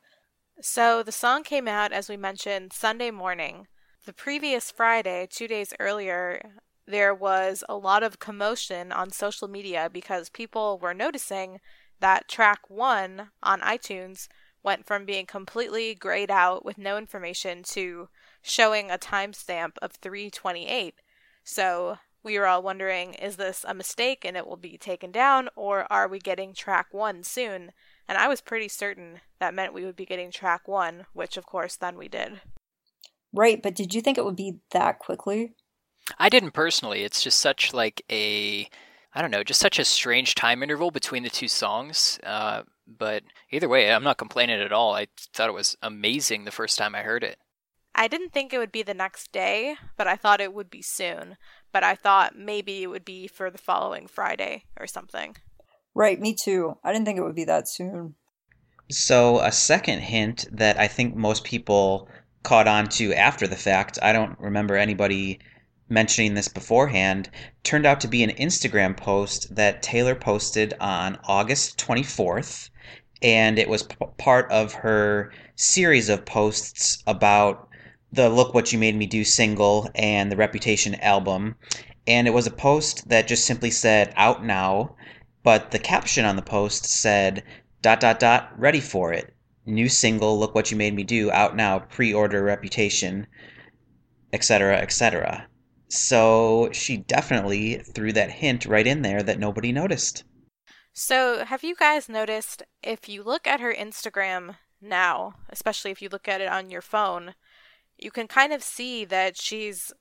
So, 0.60 1.02
the 1.02 1.12
song 1.12 1.42
came 1.42 1.66
out, 1.66 1.92
as 1.92 2.08
we 2.08 2.16
mentioned, 2.16 2.72
Sunday 2.72 3.10
morning. 3.10 3.66
The 4.04 4.12
previous 4.12 4.70
Friday, 4.70 5.26
two 5.30 5.48
days 5.48 5.72
earlier, 5.80 6.60
there 6.86 7.14
was 7.14 7.64
a 7.68 7.76
lot 7.76 8.02
of 8.02 8.18
commotion 8.18 8.92
on 8.92 9.10
social 9.10 9.48
media 9.48 9.88
because 9.92 10.28
people 10.28 10.78
were 10.78 10.94
noticing 10.94 11.60
that 12.02 12.28
track 12.28 12.68
one 12.68 13.30
on 13.42 13.60
iTunes 13.60 14.26
went 14.64 14.86
from 14.86 15.04
being 15.04 15.24
completely 15.24 15.94
grayed 15.94 16.30
out 16.30 16.64
with 16.64 16.76
no 16.76 16.98
information 16.98 17.62
to 17.62 18.08
showing 18.42 18.90
a 18.90 18.98
timestamp 18.98 19.72
of 19.80 19.92
328. 19.92 20.94
So 21.44 21.98
we 22.24 22.38
were 22.38 22.46
all 22.46 22.62
wondering 22.62 23.14
is 23.14 23.36
this 23.36 23.64
a 23.66 23.72
mistake 23.72 24.24
and 24.24 24.36
it 24.36 24.46
will 24.46 24.56
be 24.56 24.76
taken 24.76 25.12
down, 25.12 25.48
or 25.56 25.90
are 25.90 26.08
we 26.08 26.18
getting 26.18 26.54
track 26.54 26.88
one 26.92 27.22
soon? 27.22 27.70
And 28.08 28.18
I 28.18 28.26
was 28.26 28.40
pretty 28.40 28.68
certain 28.68 29.20
that 29.38 29.54
meant 29.54 29.72
we 29.72 29.84
would 29.84 29.96
be 29.96 30.04
getting 30.04 30.32
track 30.32 30.66
one, 30.66 31.06
which 31.12 31.36
of 31.36 31.46
course 31.46 31.76
then 31.76 31.96
we 31.96 32.08
did. 32.08 32.40
Right, 33.32 33.62
but 33.62 33.74
did 33.74 33.94
you 33.94 34.00
think 34.00 34.18
it 34.18 34.24
would 34.24 34.36
be 34.36 34.58
that 34.72 34.98
quickly? 34.98 35.54
I 36.18 36.28
didn't 36.28 36.50
personally. 36.50 37.04
It's 37.04 37.22
just 37.22 37.38
such 37.38 37.72
like 37.72 38.02
a 38.10 38.68
I 39.14 39.20
don't 39.20 39.30
know, 39.30 39.44
just 39.44 39.60
such 39.60 39.78
a 39.78 39.84
strange 39.84 40.34
time 40.34 40.62
interval 40.62 40.90
between 40.90 41.22
the 41.22 41.30
two 41.30 41.48
songs. 41.48 42.18
Uh, 42.24 42.62
but 42.86 43.22
either 43.50 43.68
way, 43.68 43.92
I'm 43.92 44.04
not 44.04 44.18
complaining 44.18 44.60
at 44.60 44.72
all. 44.72 44.94
I 44.94 45.08
thought 45.34 45.48
it 45.48 45.54
was 45.54 45.76
amazing 45.82 46.44
the 46.44 46.50
first 46.50 46.78
time 46.78 46.94
I 46.94 47.02
heard 47.02 47.22
it. 47.22 47.38
I 47.94 48.08
didn't 48.08 48.32
think 48.32 48.52
it 48.52 48.58
would 48.58 48.72
be 48.72 48.82
the 48.82 48.94
next 48.94 49.32
day, 49.32 49.76
but 49.98 50.06
I 50.06 50.16
thought 50.16 50.40
it 50.40 50.54
would 50.54 50.70
be 50.70 50.80
soon. 50.80 51.36
But 51.72 51.84
I 51.84 51.94
thought 51.94 52.36
maybe 52.36 52.82
it 52.82 52.86
would 52.86 53.04
be 53.04 53.26
for 53.28 53.50
the 53.50 53.58
following 53.58 54.06
Friday 54.06 54.64
or 54.78 54.86
something. 54.86 55.36
Right, 55.94 56.18
me 56.18 56.34
too. 56.34 56.78
I 56.82 56.92
didn't 56.92 57.04
think 57.04 57.18
it 57.18 57.22
would 57.22 57.34
be 57.34 57.44
that 57.44 57.68
soon. 57.68 58.14
So, 58.90 59.40
a 59.40 59.52
second 59.52 60.00
hint 60.00 60.46
that 60.52 60.78
I 60.78 60.88
think 60.88 61.14
most 61.14 61.44
people 61.44 62.08
caught 62.42 62.66
on 62.66 62.88
to 62.88 63.14
after 63.14 63.46
the 63.46 63.56
fact, 63.56 63.98
I 64.02 64.12
don't 64.12 64.38
remember 64.38 64.76
anybody 64.76 65.38
mentioning 65.92 66.34
this 66.34 66.48
beforehand, 66.48 67.28
turned 67.62 67.84
out 67.84 68.00
to 68.00 68.08
be 68.08 68.22
an 68.22 68.30
Instagram 68.30 68.96
post 68.96 69.54
that 69.54 69.82
Taylor 69.82 70.14
posted 70.14 70.74
on 70.80 71.18
August 71.24 71.78
24th. 71.78 72.70
And 73.20 73.58
it 73.58 73.68
was 73.68 73.84
p- 73.84 73.96
part 74.16 74.50
of 74.50 74.72
her 74.72 75.32
series 75.54 76.08
of 76.08 76.24
posts 76.24 77.02
about 77.06 77.68
the 78.10 78.28
Look 78.28 78.54
What 78.54 78.72
You 78.72 78.78
Made 78.78 78.96
Me 78.96 79.06
Do 79.06 79.22
single 79.22 79.90
and 79.94 80.32
the 80.32 80.36
Reputation 80.36 80.94
album. 80.96 81.56
And 82.06 82.26
it 82.26 82.32
was 82.32 82.46
a 82.46 82.50
post 82.50 83.08
that 83.08 83.28
just 83.28 83.44
simply 83.44 83.70
said, 83.70 84.12
out 84.16 84.44
now. 84.44 84.96
But 85.42 85.70
the 85.70 85.78
caption 85.78 86.24
on 86.24 86.36
the 86.36 86.42
post 86.42 86.86
said, 86.86 87.42
dot, 87.82 88.00
dot, 88.00 88.18
dot, 88.18 88.58
ready 88.58 88.80
for 88.80 89.12
it. 89.12 89.34
New 89.66 89.88
single, 89.88 90.38
Look 90.38 90.54
What 90.54 90.70
You 90.70 90.76
Made 90.76 90.94
Me 90.94 91.04
Do, 91.04 91.30
out 91.30 91.54
now, 91.54 91.80
pre 91.80 92.12
order 92.12 92.42
Reputation, 92.42 93.26
etc., 94.32 94.78
etc. 94.78 95.46
So 95.94 96.70
she 96.72 96.96
definitely 96.96 97.76
threw 97.76 98.14
that 98.14 98.30
hint 98.30 98.64
right 98.64 98.86
in 98.86 99.02
there 99.02 99.22
that 99.22 99.38
nobody 99.38 99.72
noticed. 99.72 100.24
So, 100.94 101.44
have 101.44 101.62
you 101.62 101.76
guys 101.76 102.08
noticed 102.08 102.62
if 102.82 103.10
you 103.10 103.22
look 103.22 103.46
at 103.46 103.60
her 103.60 103.74
Instagram 103.74 104.56
now, 104.80 105.34
especially 105.50 105.90
if 105.90 106.00
you 106.00 106.08
look 106.08 106.26
at 106.28 106.40
it 106.40 106.48
on 106.48 106.70
your 106.70 106.80
phone, 106.80 107.34
you 107.98 108.10
can 108.10 108.26
kind 108.26 108.54
of 108.54 108.62
see 108.62 109.04
that 109.04 109.36
she's 109.36 109.92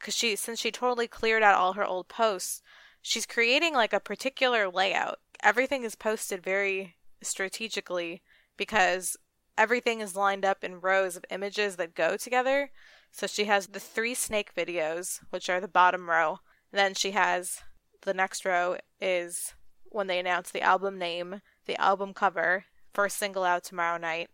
cuz 0.00 0.16
she 0.16 0.34
since 0.34 0.58
she 0.58 0.72
totally 0.72 1.06
cleared 1.06 1.44
out 1.44 1.54
all 1.54 1.74
her 1.74 1.84
old 1.84 2.08
posts, 2.08 2.60
she's 3.00 3.24
creating 3.24 3.74
like 3.74 3.92
a 3.92 4.00
particular 4.00 4.68
layout. 4.68 5.20
Everything 5.40 5.84
is 5.84 5.94
posted 5.94 6.42
very 6.42 6.96
strategically 7.22 8.22
because 8.56 9.16
everything 9.56 10.00
is 10.00 10.16
lined 10.16 10.44
up 10.44 10.64
in 10.64 10.80
rows 10.80 11.14
of 11.14 11.24
images 11.30 11.76
that 11.76 11.94
go 11.94 12.16
together. 12.16 12.72
So 13.12 13.26
she 13.26 13.44
has 13.44 13.68
the 13.68 13.80
three 13.80 14.14
snake 14.14 14.54
videos, 14.54 15.20
which 15.30 15.48
are 15.48 15.60
the 15.60 15.68
bottom 15.68 16.08
row. 16.10 16.40
Then 16.72 16.94
she 16.94 17.12
has 17.12 17.60
the 18.00 18.14
next 18.14 18.44
row 18.44 18.78
is 19.00 19.54
when 19.84 20.06
they 20.06 20.18
announce 20.18 20.50
the 20.50 20.62
album 20.62 20.98
name, 20.98 21.42
the 21.66 21.80
album 21.80 22.14
cover, 22.14 22.64
first 22.92 23.18
single 23.18 23.44
out 23.44 23.62
tomorrow 23.62 23.98
night. 23.98 24.30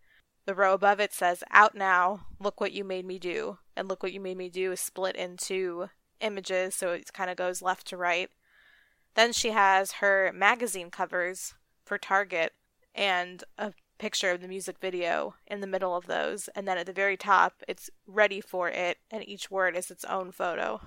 The 0.46 0.54
row 0.54 0.72
above 0.72 1.00
it 1.00 1.12
says 1.12 1.44
out 1.50 1.74
now, 1.74 2.26
look 2.40 2.60
what 2.60 2.72
you 2.72 2.84
made 2.84 3.04
me 3.04 3.18
do. 3.18 3.58
And 3.76 3.88
look 3.88 4.02
what 4.02 4.12
you 4.12 4.20
made 4.20 4.38
me 4.38 4.48
do 4.48 4.72
is 4.72 4.80
split 4.80 5.16
into 5.16 5.90
images, 6.20 6.74
so 6.74 6.92
it 6.92 7.12
kind 7.12 7.30
of 7.30 7.36
goes 7.36 7.60
left 7.60 7.86
to 7.88 7.96
right. 7.96 8.30
Then 9.14 9.32
she 9.32 9.50
has 9.50 9.92
her 9.94 10.32
magazine 10.34 10.90
covers 10.90 11.54
for 11.84 11.98
Target 11.98 12.52
and 12.94 13.42
a 13.58 13.72
picture 13.98 14.30
of 14.30 14.40
the 14.40 14.48
music 14.48 14.76
video 14.80 15.34
in 15.46 15.60
the 15.60 15.66
middle 15.66 15.96
of 15.96 16.06
those. 16.06 16.48
And 16.54 16.66
then 16.66 16.78
at 16.78 16.86
the 16.86 16.92
very 16.92 17.16
top, 17.16 17.62
it's 17.66 17.90
ready 18.06 18.40
for 18.40 18.68
it, 18.68 18.98
and 19.10 19.26
each 19.28 19.50
word 19.50 19.76
is 19.76 19.90
its 19.90 20.04
own 20.04 20.32
photo. 20.32 20.80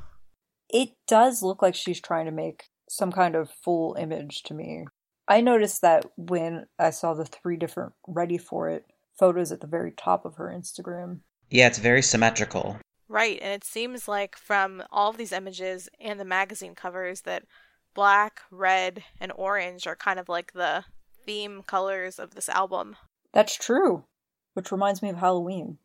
It 0.69 0.91
does 1.07 1.43
look 1.43 1.61
like 1.61 1.75
she's 1.75 1.99
trying 1.99 2.25
to 2.25 2.31
make 2.31 2.65
some 2.89 3.11
kind 3.11 3.35
of 3.35 3.49
full 3.49 3.95
image 3.99 4.43
to 4.43 4.53
me. 4.53 4.85
I 5.27 5.41
noticed 5.41 5.81
that 5.81 6.05
when 6.17 6.65
I 6.79 6.89
saw 6.89 7.13
the 7.13 7.25
three 7.25 7.57
different 7.57 7.93
ready 8.07 8.37
for 8.37 8.69
it 8.69 8.85
photos 9.17 9.51
at 9.51 9.61
the 9.61 9.67
very 9.67 9.91
top 9.91 10.25
of 10.25 10.35
her 10.35 10.47
Instagram. 10.47 11.19
Yeah, 11.49 11.67
it's 11.67 11.77
very 11.77 12.01
symmetrical. 12.01 12.77
Right, 13.07 13.39
and 13.41 13.53
it 13.53 13.63
seems 13.63 14.07
like 14.07 14.37
from 14.37 14.83
all 14.91 15.09
of 15.09 15.17
these 15.17 15.31
images 15.31 15.89
and 15.99 16.19
the 16.19 16.25
magazine 16.25 16.75
covers 16.75 17.21
that 17.21 17.43
black, 17.93 18.41
red, 18.49 19.03
and 19.19 19.31
orange 19.35 19.85
are 19.85 19.95
kind 19.95 20.17
of 20.19 20.29
like 20.29 20.53
the 20.53 20.85
theme 21.31 21.63
colors 21.63 22.19
of 22.19 22.35
this 22.35 22.49
album. 22.49 22.97
That's 23.31 23.55
true, 23.55 24.03
which 24.53 24.69
reminds 24.69 25.01
me 25.01 25.07
of 25.07 25.15
Halloween. 25.15 25.77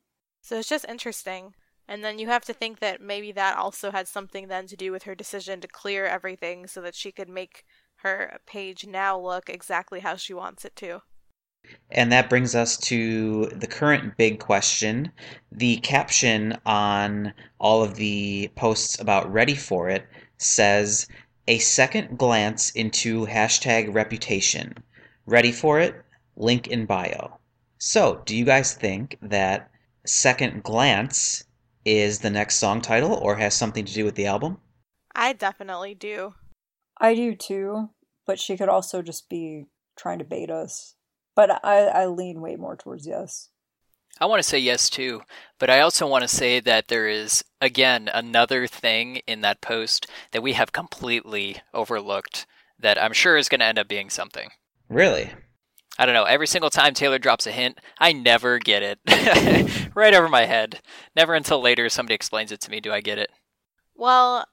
So 0.43 0.59
it's 0.59 0.69
just 0.69 0.85
interesting. 0.89 1.55
And 1.87 2.03
then 2.03 2.19
you 2.19 2.27
have 2.27 2.45
to 2.47 2.53
think 2.53 2.81
that 2.81 3.01
maybe 3.01 3.31
that 3.31 3.57
also 3.57 3.93
had 3.93 4.09
something 4.09 4.49
then 4.49 4.67
to 4.67 4.77
do 4.77 4.91
with 4.91 5.05
her 5.05 5.15
decision 5.15 5.61
to 5.61 5.69
clear 5.69 6.05
everything 6.05 6.67
so 6.67 6.81
that 6.81 6.97
she 6.97 7.13
could 7.13 7.29
make 7.29 7.65
her 7.99 8.41
page 8.45 8.89
now 8.89 9.17
look 9.17 9.49
exactly 9.49 10.01
how 10.01 10.17
she 10.17 10.35
wants 10.35 10.65
it 10.65 10.75
to. 10.77 11.03
And 11.93 12.11
that 12.11 12.29
brings 12.29 12.57
us 12.57 12.77
to 12.79 13.47
the 13.47 13.69
current 13.69 14.17
big 14.17 14.41
question. 14.41 15.13
The 15.53 15.77
caption 15.77 16.59
on 16.67 17.35
all 17.61 17.85
of 17.85 17.95
the 17.95 18.51
posts 18.57 18.99
about 18.99 19.33
Ready 19.33 19.55
for 19.55 19.89
It 19.89 20.09
says, 20.39 21.07
A 21.47 21.59
second 21.59 22.19
glance 22.19 22.71
into 22.71 23.27
hashtag 23.27 23.95
reputation. 23.95 24.83
Ready 25.27 25.51
for 25.51 25.81
it? 25.81 25.95
Link 26.37 26.69
in 26.69 26.87
bio. 26.87 27.39
So, 27.79 28.23
do 28.25 28.37
you 28.37 28.45
guys 28.45 28.75
think 28.75 29.19
that 29.21 29.71
Second 30.07 30.63
Glance 30.63 31.45
is 31.85 32.21
the 32.21 32.31
next 32.31 32.57
song 32.57 32.81
title 32.81 33.15
or 33.15 33.37
has 33.37 33.55
something 33.55 33.85
to 33.85 33.93
do 33.93 34.05
with 34.05 34.15
the 34.15 34.27
album? 34.27 34.59
I 35.15 35.33
definitely 35.33 35.95
do. 35.95 36.35
I 37.01 37.15
do 37.15 37.35
too, 37.35 37.91
but 38.25 38.39
she 38.39 38.57
could 38.57 38.69
also 38.69 39.03
just 39.03 39.29
be 39.29 39.67
trying 39.97 40.21
to 40.21 40.25
bait 40.25 40.51
us. 40.51 40.95
But 41.35 41.65
I, 41.65 41.87
I 41.87 42.07
lean 42.07 42.41
way 42.41 42.55
more 42.55 42.77
towards 42.77 43.07
yes. 43.07 43.51
I 44.21 44.27
want 44.27 44.43
to 44.43 44.49
say 44.49 44.59
yes 44.59 44.89
too, 44.89 45.23
but 45.59 45.69
I 45.69 45.81
also 45.81 46.07
want 46.07 46.23
to 46.23 46.29
say 46.29 46.61
that 46.61 46.89
there 46.89 47.09
is, 47.09 47.45
again, 47.61 48.09
another 48.15 48.67
thing 48.67 49.17
in 49.27 49.43
that 49.43 49.61
post 49.61 50.07
that 50.33 50.43
we 50.43 50.55
have 50.55 50.73
completely 50.73 51.59
overlooked 51.75 52.47
that 52.79 53.03
I'm 53.03 53.13
sure 53.13 53.37
is 53.37 53.49
going 53.49 53.61
to 53.61 53.67
end 53.67 53.79
up 53.79 53.89
being 53.89 54.09
something. 54.09 54.51
Really? 54.89 55.33
I 55.99 56.05
don't 56.05 56.15
know. 56.15 56.25
Every 56.25 56.47
single 56.47 56.71
time 56.71 56.95
Taylor 56.95 57.19
drops 57.19 57.47
a 57.47 57.53
hint, 57.53 57.79
I 57.99 58.13
never 58.13 58.59
get 58.59 58.83
it. 58.83 59.91
right 59.95 60.15
over 60.15 60.29
my 60.29 60.45
head. 60.45 60.81
Never 61.15 61.35
until 61.35 61.61
later 61.61 61.89
somebody 61.89 62.15
explains 62.15 62.53
it 62.53 62.61
to 62.63 62.71
me 62.71 62.81
do 62.81 62.93
I 62.93 63.01
get 63.01 63.19
it. 63.19 63.31
Well, 63.95 64.47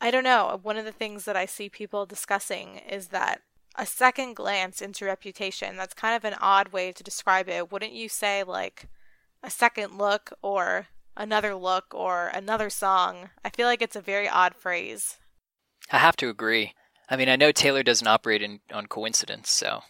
I 0.00 0.10
don't 0.10 0.24
know. 0.24 0.58
One 0.62 0.76
of 0.76 0.84
the 0.84 0.92
things 0.92 1.24
that 1.24 1.36
I 1.36 1.46
see 1.46 1.68
people 1.68 2.06
discussing 2.06 2.76
is 2.88 3.08
that 3.08 3.42
a 3.76 3.84
second 3.84 4.34
glance 4.36 4.80
into 4.80 5.04
reputation, 5.04 5.76
that's 5.76 5.94
kind 5.94 6.16
of 6.16 6.24
an 6.24 6.38
odd 6.40 6.68
way 6.68 6.92
to 6.92 7.02
describe 7.02 7.48
it. 7.48 7.70
Wouldn't 7.70 7.92
you 7.92 8.08
say 8.08 8.42
like 8.42 8.88
a 9.42 9.50
second 9.50 9.98
look 9.98 10.32
or 10.40 10.86
another 11.14 11.54
look 11.54 11.94
or 11.94 12.28
another 12.28 12.70
song? 12.70 13.30
I 13.44 13.50
feel 13.50 13.66
like 13.66 13.82
it's 13.82 13.96
a 13.96 14.00
very 14.00 14.28
odd 14.28 14.54
phrase. 14.54 15.18
I 15.92 15.98
have 15.98 16.16
to 16.16 16.30
agree. 16.30 16.72
I 17.08 17.16
mean, 17.16 17.28
I 17.28 17.36
know 17.36 17.52
Taylor 17.52 17.82
doesn't 17.82 18.06
operate 18.06 18.42
in, 18.42 18.60
on 18.72 18.86
coincidence, 18.86 19.50
so. 19.50 19.80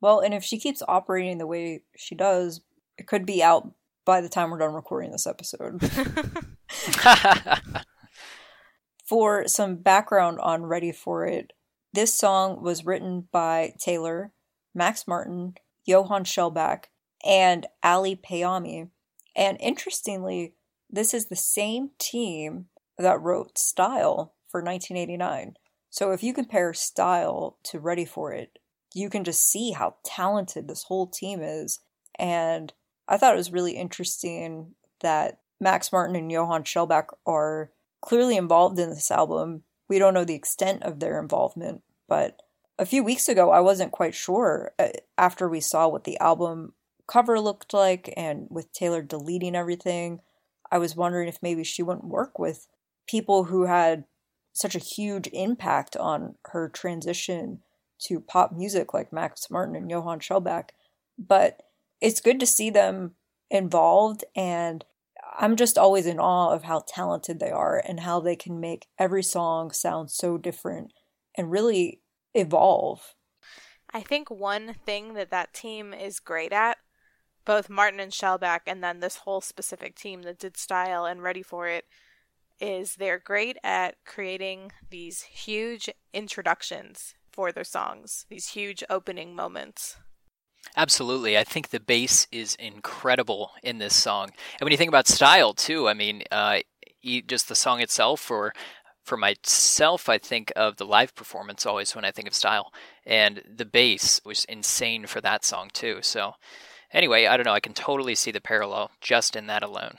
Well, 0.00 0.20
and 0.20 0.34
if 0.34 0.44
she 0.44 0.58
keeps 0.58 0.82
operating 0.86 1.38
the 1.38 1.46
way 1.46 1.82
she 1.96 2.14
does, 2.14 2.60
it 2.98 3.06
could 3.06 3.24
be 3.24 3.42
out 3.42 3.72
by 4.04 4.20
the 4.20 4.28
time 4.28 4.50
we're 4.50 4.58
done 4.58 4.74
recording 4.74 5.12
this 5.12 5.26
episode. 5.26 5.80
For 9.06 9.46
some 9.46 9.76
background 9.76 10.38
on 10.40 10.64
Ready 10.64 10.92
for 10.92 11.26
It, 11.26 11.52
this 11.92 12.12
song 12.12 12.60
was 12.62 12.84
written 12.84 13.28
by 13.30 13.74
Taylor, 13.78 14.32
Max 14.74 15.06
Martin, 15.06 15.54
Johan 15.84 16.24
Shellback, 16.24 16.86
and 17.24 17.66
Ali 17.82 18.16
Payami. 18.16 18.90
And 19.34 19.56
interestingly, 19.60 20.54
this 20.90 21.14
is 21.14 21.26
the 21.26 21.36
same 21.36 21.90
team 21.98 22.66
that 22.98 23.20
wrote 23.20 23.58
Style 23.58 24.34
for 24.48 24.60
1989. 24.60 25.54
So 25.96 26.10
if 26.10 26.22
you 26.22 26.34
compare 26.34 26.74
Style 26.74 27.56
to 27.62 27.80
Ready 27.80 28.04
for 28.04 28.30
It, 28.30 28.58
you 28.92 29.08
can 29.08 29.24
just 29.24 29.50
see 29.50 29.70
how 29.70 29.94
talented 30.04 30.68
this 30.68 30.82
whole 30.82 31.06
team 31.06 31.40
is. 31.42 31.80
And 32.18 32.70
I 33.08 33.16
thought 33.16 33.32
it 33.32 33.38
was 33.38 33.50
really 33.50 33.78
interesting 33.78 34.74
that 35.00 35.38
Max 35.58 35.90
Martin 35.90 36.14
and 36.14 36.30
Johan 36.30 36.64
Shellback 36.64 37.06
are 37.26 37.70
clearly 38.02 38.36
involved 38.36 38.78
in 38.78 38.90
this 38.90 39.10
album. 39.10 39.62
We 39.88 39.98
don't 39.98 40.12
know 40.12 40.26
the 40.26 40.34
extent 40.34 40.82
of 40.82 41.00
their 41.00 41.18
involvement, 41.18 41.80
but 42.06 42.42
a 42.78 42.84
few 42.84 43.02
weeks 43.02 43.26
ago, 43.26 43.50
I 43.50 43.60
wasn't 43.60 43.90
quite 43.90 44.14
sure 44.14 44.72
uh, 44.78 44.88
after 45.16 45.48
we 45.48 45.60
saw 45.60 45.88
what 45.88 46.04
the 46.04 46.20
album 46.20 46.74
cover 47.06 47.40
looked 47.40 47.72
like 47.72 48.12
and 48.18 48.48
with 48.50 48.70
Taylor 48.74 49.00
deleting 49.00 49.56
everything. 49.56 50.20
I 50.70 50.76
was 50.76 50.94
wondering 50.94 51.26
if 51.26 51.42
maybe 51.42 51.64
she 51.64 51.82
wouldn't 51.82 52.04
work 52.04 52.38
with 52.38 52.68
people 53.08 53.44
who 53.44 53.64
had 53.64 54.04
such 54.56 54.74
a 54.74 54.80
huge 54.80 55.28
impact 55.32 55.96
on 55.96 56.36
her 56.46 56.68
transition 56.68 57.60
to 57.98 58.20
pop 58.20 58.52
music 58.52 58.92
like 58.92 59.12
Max 59.12 59.50
Martin 59.50 59.76
and 59.76 59.90
Johan 59.90 60.20
Shellback. 60.20 60.70
But 61.18 61.62
it's 62.00 62.20
good 62.20 62.40
to 62.40 62.46
see 62.46 62.70
them 62.70 63.12
involved 63.50 64.24
and 64.34 64.84
I'm 65.38 65.56
just 65.56 65.76
always 65.76 66.06
in 66.06 66.18
awe 66.18 66.52
of 66.52 66.64
how 66.64 66.84
talented 66.86 67.40
they 67.40 67.50
are 67.50 67.82
and 67.86 68.00
how 68.00 68.20
they 68.20 68.36
can 68.36 68.58
make 68.58 68.86
every 68.98 69.22
song 69.22 69.70
sound 69.70 70.10
so 70.10 70.38
different 70.38 70.92
and 71.36 71.50
really 71.50 72.00
evolve. 72.34 73.14
I 73.92 74.00
think 74.00 74.30
one 74.30 74.74
thing 74.84 75.14
that 75.14 75.30
that 75.30 75.52
team 75.52 75.92
is 75.92 76.20
great 76.20 76.52
at, 76.52 76.78
both 77.44 77.68
Martin 77.68 78.00
and 78.00 78.12
Shellback, 78.12 78.60
and 78.66 78.82
then 78.82 79.00
this 79.00 79.16
whole 79.16 79.40
specific 79.40 79.94
team 79.94 80.22
that 80.22 80.38
did 80.38 80.56
Style 80.56 81.04
and 81.04 81.22
Ready 81.22 81.42
for 81.42 81.68
It, 81.68 81.84
is 82.60 82.96
they're 82.96 83.18
great 83.18 83.56
at 83.62 83.96
creating 84.04 84.72
these 84.90 85.22
huge 85.22 85.90
introductions 86.12 87.14
for 87.32 87.52
their 87.52 87.64
songs, 87.64 88.26
these 88.30 88.48
huge 88.48 88.82
opening 88.88 89.34
moments. 89.34 89.96
Absolutely. 90.76 91.38
I 91.38 91.44
think 91.44 91.68
the 91.68 91.80
bass 91.80 92.26
is 92.32 92.54
incredible 92.56 93.52
in 93.62 93.78
this 93.78 93.94
song. 93.94 94.30
And 94.58 94.62
when 94.62 94.72
you 94.72 94.78
think 94.78 94.88
about 94.88 95.06
style, 95.06 95.54
too, 95.54 95.88
I 95.88 95.94
mean, 95.94 96.22
uh, 96.32 96.60
just 97.26 97.48
the 97.48 97.54
song 97.54 97.80
itself, 97.80 98.30
or 98.30 98.52
for 99.04 99.16
myself, 99.16 100.08
I 100.08 100.18
think 100.18 100.52
of 100.56 100.76
the 100.76 100.86
live 100.86 101.14
performance 101.14 101.66
always 101.66 101.94
when 101.94 102.04
I 102.04 102.10
think 102.10 102.26
of 102.26 102.34
style. 102.34 102.72
And 103.04 103.42
the 103.48 103.64
bass 103.64 104.20
was 104.24 104.44
insane 104.46 105.06
for 105.06 105.20
that 105.20 105.44
song, 105.44 105.70
too. 105.72 105.98
So, 106.02 106.32
anyway, 106.92 107.26
I 107.26 107.36
don't 107.36 107.46
know. 107.46 107.52
I 107.52 107.60
can 107.60 107.74
totally 107.74 108.14
see 108.16 108.32
the 108.32 108.40
parallel 108.40 108.90
just 109.00 109.36
in 109.36 109.46
that 109.46 109.62
alone. 109.62 109.98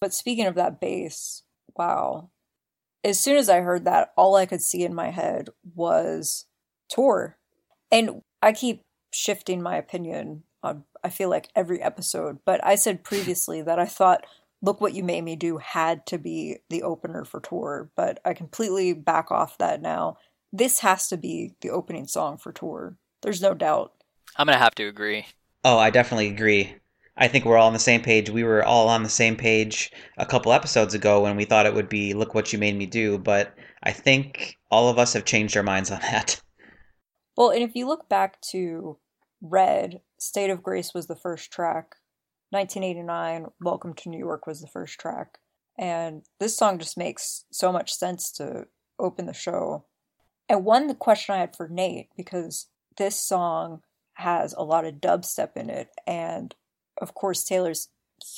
But 0.00 0.12
speaking 0.12 0.46
of 0.46 0.56
that 0.56 0.80
bass, 0.80 1.42
wow. 1.76 2.30
As 3.04 3.18
soon 3.18 3.36
as 3.36 3.48
I 3.48 3.60
heard 3.60 3.84
that, 3.84 4.12
all 4.16 4.36
I 4.36 4.46
could 4.46 4.62
see 4.62 4.84
in 4.84 4.94
my 4.94 5.10
head 5.10 5.48
was 5.74 6.46
tour. 6.88 7.36
And 7.90 8.22
I 8.40 8.52
keep 8.52 8.82
shifting 9.12 9.62
my 9.62 9.76
opinion 9.76 10.44
on 10.62 10.84
I 11.04 11.10
feel 11.10 11.28
like 11.28 11.48
every 11.56 11.82
episode, 11.82 12.38
but 12.44 12.64
I 12.64 12.76
said 12.76 13.04
previously 13.04 13.62
that 13.62 13.78
I 13.78 13.86
thought 13.86 14.26
Look 14.62 14.80
What 14.80 14.94
You 14.94 15.02
Made 15.02 15.24
Me 15.24 15.36
Do 15.36 15.58
had 15.58 16.06
to 16.06 16.18
be 16.18 16.58
the 16.70 16.84
opener 16.84 17.24
for 17.24 17.40
tour, 17.40 17.90
but 17.96 18.20
I 18.24 18.34
completely 18.34 18.92
back 18.92 19.30
off 19.30 19.58
that 19.58 19.82
now. 19.82 20.18
This 20.52 20.80
has 20.80 21.08
to 21.08 21.16
be 21.16 21.54
the 21.62 21.70
opening 21.70 22.06
song 22.06 22.36
for 22.36 22.52
tour. 22.52 22.96
There's 23.22 23.42
no 23.42 23.54
doubt. 23.54 23.92
I'm 24.36 24.46
going 24.46 24.56
to 24.56 24.62
have 24.62 24.74
to 24.76 24.86
agree. 24.86 25.26
Oh, 25.64 25.78
I 25.78 25.90
definitely 25.90 26.28
agree. 26.28 26.76
I 27.22 27.28
think 27.28 27.44
we're 27.44 27.56
all 27.56 27.68
on 27.68 27.72
the 27.72 27.78
same 27.78 28.02
page. 28.02 28.30
We 28.30 28.42
were 28.42 28.64
all 28.64 28.88
on 28.88 29.04
the 29.04 29.08
same 29.08 29.36
page 29.36 29.92
a 30.18 30.26
couple 30.26 30.52
episodes 30.52 30.92
ago 30.92 31.20
when 31.20 31.36
we 31.36 31.44
thought 31.44 31.66
it 31.66 31.74
would 31.74 31.88
be 31.88 32.14
Look 32.14 32.34
What 32.34 32.52
You 32.52 32.58
Made 32.58 32.76
Me 32.76 32.84
Do, 32.84 33.16
but 33.16 33.54
I 33.84 33.92
think 33.92 34.58
all 34.72 34.88
of 34.88 34.98
us 34.98 35.12
have 35.12 35.24
changed 35.24 35.56
our 35.56 35.62
minds 35.62 35.92
on 35.92 36.00
that. 36.10 36.42
Well, 37.36 37.50
and 37.50 37.62
if 37.62 37.76
you 37.76 37.86
look 37.86 38.08
back 38.08 38.40
to 38.50 38.98
Red, 39.40 40.00
State 40.18 40.50
of 40.50 40.64
Grace 40.64 40.94
was 40.94 41.06
the 41.06 41.14
first 41.14 41.52
track. 41.52 41.94
1989, 42.50 43.52
Welcome 43.60 43.94
to 43.94 44.08
New 44.08 44.18
York 44.18 44.48
was 44.48 44.60
the 44.60 44.66
first 44.66 44.98
track. 44.98 45.38
And 45.78 46.22
this 46.40 46.56
song 46.56 46.80
just 46.80 46.98
makes 46.98 47.44
so 47.52 47.70
much 47.70 47.94
sense 47.94 48.32
to 48.32 48.64
open 48.98 49.26
the 49.26 49.32
show. 49.32 49.84
And 50.48 50.64
one 50.64 50.92
question 50.96 51.36
I 51.36 51.38
had 51.38 51.54
for 51.54 51.68
Nate, 51.68 52.08
because 52.16 52.66
this 52.98 53.14
song 53.14 53.82
has 54.14 54.52
a 54.54 54.64
lot 54.64 54.84
of 54.84 54.96
dubstep 54.96 55.56
in 55.56 55.70
it. 55.70 55.86
And 56.04 56.52
of 57.00 57.14
course, 57.14 57.44
Taylor's 57.44 57.88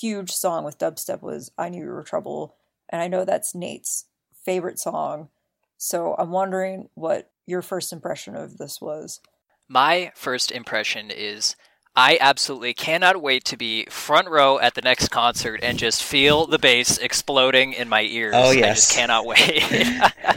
huge 0.00 0.30
song 0.30 0.64
with 0.64 0.78
dubstep 0.78 1.22
was 1.22 1.50
I 1.58 1.68
Knew 1.68 1.84
You 1.84 1.90
Were 1.90 2.02
Trouble. 2.02 2.56
And 2.88 3.00
I 3.00 3.08
know 3.08 3.24
that's 3.24 3.54
Nate's 3.54 4.06
favorite 4.44 4.78
song. 4.78 5.28
So 5.76 6.14
I'm 6.18 6.30
wondering 6.30 6.88
what 6.94 7.30
your 7.46 7.62
first 7.62 7.92
impression 7.92 8.36
of 8.36 8.58
this 8.58 8.80
was. 8.80 9.20
My 9.68 10.12
first 10.14 10.50
impression 10.50 11.10
is 11.10 11.56
I 11.96 12.18
absolutely 12.20 12.74
cannot 12.74 13.22
wait 13.22 13.44
to 13.46 13.56
be 13.56 13.86
front 13.88 14.28
row 14.28 14.58
at 14.58 14.74
the 14.74 14.82
next 14.82 15.08
concert 15.08 15.60
and 15.62 15.78
just 15.78 16.02
feel 16.02 16.46
the 16.46 16.58
bass 16.58 16.98
exploding 16.98 17.72
in 17.72 17.88
my 17.88 18.02
ears. 18.02 18.34
Oh, 18.36 18.50
yes. 18.50 18.64
I 18.64 18.74
just 18.74 18.92
cannot 18.92 19.26
wait. 19.26 19.62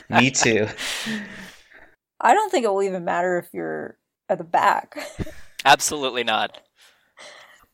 Me 0.10 0.32
too. 0.32 0.68
I 2.20 2.34
don't 2.34 2.52
think 2.52 2.66
it 2.66 2.70
will 2.70 2.84
even 2.84 3.06
matter 3.06 3.38
if 3.38 3.50
you're 3.54 3.98
at 4.30 4.38
the 4.38 4.44
back. 4.44 4.98
Absolutely 5.66 6.24
not. 6.24 6.62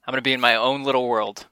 I'm 0.05 0.11
going 0.11 0.17
to 0.17 0.21
be 0.21 0.33
in 0.33 0.41
my 0.41 0.55
own 0.55 0.83
little 0.83 1.07
world. 1.07 1.47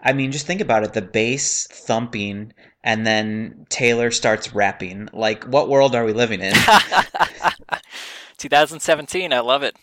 I 0.00 0.12
mean, 0.14 0.32
just 0.32 0.46
think 0.46 0.60
about 0.60 0.84
it 0.84 0.94
the 0.94 1.02
bass 1.02 1.66
thumping, 1.66 2.52
and 2.82 3.06
then 3.06 3.66
Taylor 3.68 4.10
starts 4.10 4.54
rapping. 4.54 5.08
Like, 5.12 5.44
what 5.44 5.68
world 5.68 5.94
are 5.94 6.04
we 6.04 6.14
living 6.14 6.40
in? 6.40 6.54
2017. 8.38 9.32
I 9.32 9.40
love 9.40 9.62
it. 9.62 9.76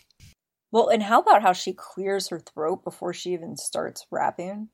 Well, 0.72 0.88
and 0.88 1.04
how 1.04 1.20
about 1.20 1.42
how 1.42 1.52
she 1.52 1.72
clears 1.72 2.28
her 2.28 2.40
throat 2.40 2.82
before 2.82 3.12
she 3.12 3.32
even 3.32 3.56
starts 3.56 4.06
rapping? 4.10 4.70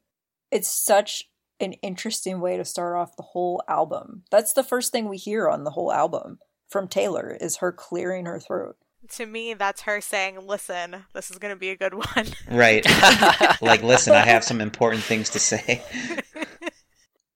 It's 0.50 0.70
such 0.70 1.24
an 1.60 1.74
interesting 1.74 2.40
way 2.40 2.56
to 2.56 2.64
start 2.64 2.96
off 2.96 3.16
the 3.16 3.22
whole 3.22 3.62
album. 3.68 4.22
That's 4.30 4.54
the 4.54 4.64
first 4.64 4.92
thing 4.92 5.08
we 5.08 5.18
hear 5.18 5.46
on 5.48 5.64
the 5.64 5.72
whole 5.72 5.92
album 5.92 6.38
from 6.70 6.88
Taylor 6.88 7.36
is 7.38 7.58
her 7.58 7.70
clearing 7.70 8.24
her 8.24 8.40
throat. 8.40 8.76
To 9.10 9.26
me, 9.26 9.54
that's 9.54 9.82
her 9.82 10.00
saying, 10.00 10.46
"Listen, 10.46 11.04
this 11.12 11.30
is 11.30 11.38
going 11.38 11.54
to 11.54 11.58
be 11.58 11.70
a 11.70 11.76
good 11.76 11.94
one." 11.94 12.26
Right. 12.48 12.86
like, 13.60 13.82
listen, 13.82 14.14
I 14.14 14.20
have 14.20 14.44
some 14.44 14.60
important 14.60 15.02
things 15.02 15.30
to 15.30 15.38
say. 15.38 15.82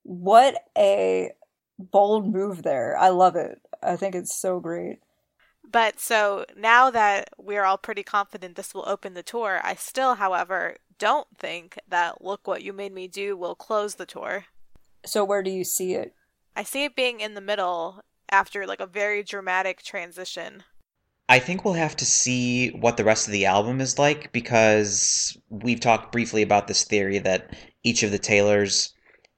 what 0.02 0.54
a 0.76 1.32
bold 1.78 2.32
move 2.32 2.62
there. 2.62 2.96
I 2.96 3.08
love 3.08 3.36
it. 3.36 3.60
I 3.82 3.96
think 3.96 4.14
it's 4.14 4.34
so 4.34 4.60
great. 4.60 5.00
But 5.70 5.98
so 5.98 6.44
now 6.56 6.90
that 6.90 7.30
we're 7.36 7.64
all 7.64 7.78
pretty 7.78 8.02
confident 8.02 8.54
this 8.54 8.74
will 8.74 8.88
open 8.88 9.14
the 9.14 9.22
tour, 9.22 9.60
I 9.64 9.74
still, 9.74 10.14
however, 10.14 10.76
don't 10.98 11.26
think 11.36 11.78
that 11.88 12.22
Look 12.22 12.46
What 12.46 12.62
You 12.62 12.72
Made 12.72 12.92
Me 12.92 13.08
Do 13.08 13.36
will 13.36 13.54
close 13.54 13.96
the 13.96 14.06
tour. 14.06 14.44
So 15.04 15.24
where 15.24 15.42
do 15.42 15.50
you 15.50 15.64
see 15.64 15.94
it? 15.94 16.14
I 16.54 16.62
see 16.62 16.84
it 16.84 16.94
being 16.94 17.20
in 17.20 17.34
the 17.34 17.40
middle 17.40 18.02
after 18.30 18.66
like 18.66 18.80
a 18.80 18.86
very 18.86 19.22
dramatic 19.22 19.82
transition. 19.82 20.62
I 21.28 21.38
think 21.38 21.64
we'll 21.64 21.74
have 21.74 21.96
to 21.96 22.04
see 22.04 22.68
what 22.70 22.96
the 22.96 23.04
rest 23.04 23.26
of 23.26 23.32
the 23.32 23.46
album 23.46 23.80
is 23.80 23.98
like 23.98 24.30
because 24.32 25.36
we've 25.48 25.80
talked 25.80 26.12
briefly 26.12 26.42
about 26.42 26.68
this 26.68 26.84
theory 26.84 27.18
that 27.20 27.56
each 27.82 28.02
of 28.02 28.10
the 28.10 28.18
Taylors 28.18 28.92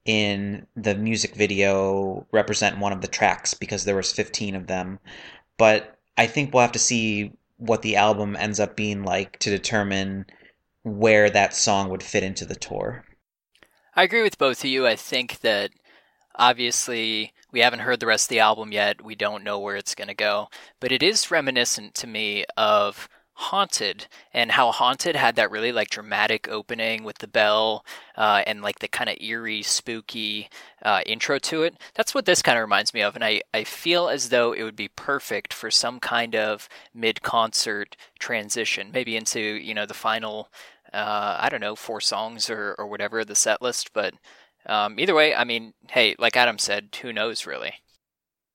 in 0.05 0.65
the 0.75 0.95
music 0.95 1.35
video 1.35 2.25
represent 2.31 2.79
one 2.79 2.93
of 2.93 3.01
the 3.01 3.07
tracks 3.07 3.53
because 3.53 3.85
there 3.85 3.95
was 3.95 4.11
15 4.11 4.55
of 4.55 4.67
them. 4.67 4.99
But 5.57 5.97
I 6.17 6.27
think 6.27 6.53
we'll 6.53 6.61
have 6.61 6.71
to 6.73 6.79
see 6.79 7.31
what 7.57 7.81
the 7.81 7.95
album 7.95 8.35
ends 8.35 8.59
up 8.59 8.75
being 8.75 9.03
like 9.03 9.39
to 9.39 9.49
determine 9.49 10.25
where 10.83 11.29
that 11.29 11.53
song 11.53 11.89
would 11.89 12.03
fit 12.03 12.23
into 12.23 12.45
the 12.45 12.55
tour. 12.55 13.05
I 13.95 14.03
agree 14.03 14.23
with 14.23 14.37
both 14.37 14.59
of 14.63 14.69
you. 14.69 14.85
I 14.85 14.95
think 14.95 15.39
that 15.39 15.71
obviously 16.37 17.33
we 17.51 17.59
haven't 17.59 17.79
heard 17.79 17.99
the 17.99 18.05
rest 18.05 18.25
of 18.25 18.29
the 18.29 18.39
album 18.39 18.71
yet. 18.71 19.03
We 19.03 19.15
don't 19.15 19.43
know 19.43 19.59
where 19.59 19.75
it's 19.75 19.95
going 19.95 20.09
to 20.09 20.13
go, 20.13 20.49
but 20.79 20.91
it 20.91 21.03
is 21.03 21.31
reminiscent 21.31 21.95
to 21.95 22.07
me 22.07 22.45
of 22.55 23.09
Haunted 23.39 24.07
and 24.33 24.51
how 24.51 24.71
Haunted 24.71 25.15
had 25.15 25.35
that 25.35 25.51
really 25.51 25.71
like 25.71 25.91
dramatic 25.91 26.47
opening 26.47 27.03
with 27.03 27.19
the 27.19 27.27
bell 27.27 27.85
uh, 28.15 28.41
and 28.47 28.63
like 28.63 28.79
the 28.79 28.87
kind 28.87 29.11
of 29.11 29.21
eerie, 29.21 29.61
spooky 29.61 30.49
uh, 30.81 31.01
intro 31.05 31.37
to 31.39 31.61
it. 31.61 31.77
That's 31.93 32.15
what 32.15 32.25
this 32.25 32.41
kind 32.41 32.57
of 32.57 32.63
reminds 32.63 32.95
me 32.95 33.01
of, 33.01 33.13
and 33.13 33.23
I, 33.23 33.41
I 33.53 33.63
feel 33.63 34.09
as 34.09 34.29
though 34.29 34.53
it 34.53 34.63
would 34.63 34.75
be 34.75 34.87
perfect 34.87 35.53
for 35.53 35.69
some 35.69 35.99
kind 35.99 36.35
of 36.35 36.67
mid 36.95 37.21
concert 37.21 37.95
transition, 38.17 38.89
maybe 38.91 39.15
into 39.15 39.39
you 39.39 39.75
know 39.75 39.85
the 39.85 39.93
final 39.93 40.49
uh, 40.91 41.37
I 41.39 41.49
don't 41.49 41.61
know 41.61 41.75
four 41.75 42.01
songs 42.01 42.49
or 42.49 42.73
or 42.79 42.87
whatever 42.87 43.23
the 43.23 43.35
set 43.35 43.61
list, 43.61 43.93
but 43.93 44.15
um, 44.67 44.99
either 44.99 45.15
way, 45.15 45.33
I 45.33 45.43
mean, 45.43 45.73
hey, 45.89 46.15
like 46.19 46.35
Adam 46.35 46.57
said, 46.57 46.95
who 47.01 47.13
knows 47.13 47.45
really. 47.45 47.73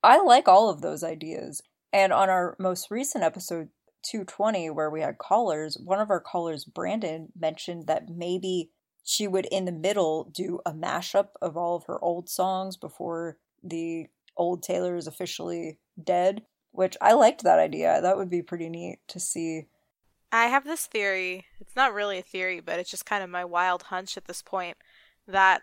I 0.02 0.20
like 0.20 0.48
all 0.48 0.68
of 0.68 0.80
those 0.80 1.02
ideas. 1.02 1.62
And 1.92 2.12
on 2.12 2.28
our 2.28 2.56
most 2.58 2.90
recent 2.90 3.24
episode, 3.24 3.68
220 4.02 4.70
where 4.70 4.90
we 4.90 5.00
had 5.00 5.18
callers, 5.18 5.78
one 5.82 6.00
of 6.00 6.10
our 6.10 6.20
callers, 6.20 6.64
Brandon, 6.64 7.28
mentioned 7.38 7.86
that 7.86 8.08
maybe 8.08 8.70
she 9.04 9.26
would 9.26 9.46
in 9.46 9.64
the 9.64 9.72
middle 9.72 10.24
do 10.32 10.60
a 10.66 10.72
mashup 10.72 11.28
of 11.40 11.56
all 11.56 11.76
of 11.76 11.84
her 11.84 12.02
old 12.02 12.28
songs 12.28 12.76
before 12.76 13.38
the 13.62 14.06
old 14.36 14.62
Taylor 14.62 14.96
is 14.96 15.06
officially 15.06 15.78
dead, 16.02 16.42
which 16.72 16.96
I 17.00 17.12
liked 17.12 17.42
that 17.44 17.58
idea. 17.58 18.00
That 18.00 18.16
would 18.16 18.30
be 18.30 18.42
pretty 18.42 18.68
neat 18.68 18.98
to 19.08 19.20
see. 19.20 19.66
I 20.30 20.46
have 20.46 20.64
this 20.64 20.86
theory. 20.86 21.46
It's 21.60 21.76
not 21.76 21.92
really 21.92 22.18
a 22.18 22.22
theory, 22.22 22.60
but 22.60 22.78
it's 22.78 22.90
just 22.90 23.06
kind 23.06 23.22
of 23.22 23.30
my 23.30 23.44
wild 23.44 23.84
hunch 23.84 24.16
at 24.16 24.24
this 24.24 24.42
point 24.42 24.76
that 25.26 25.62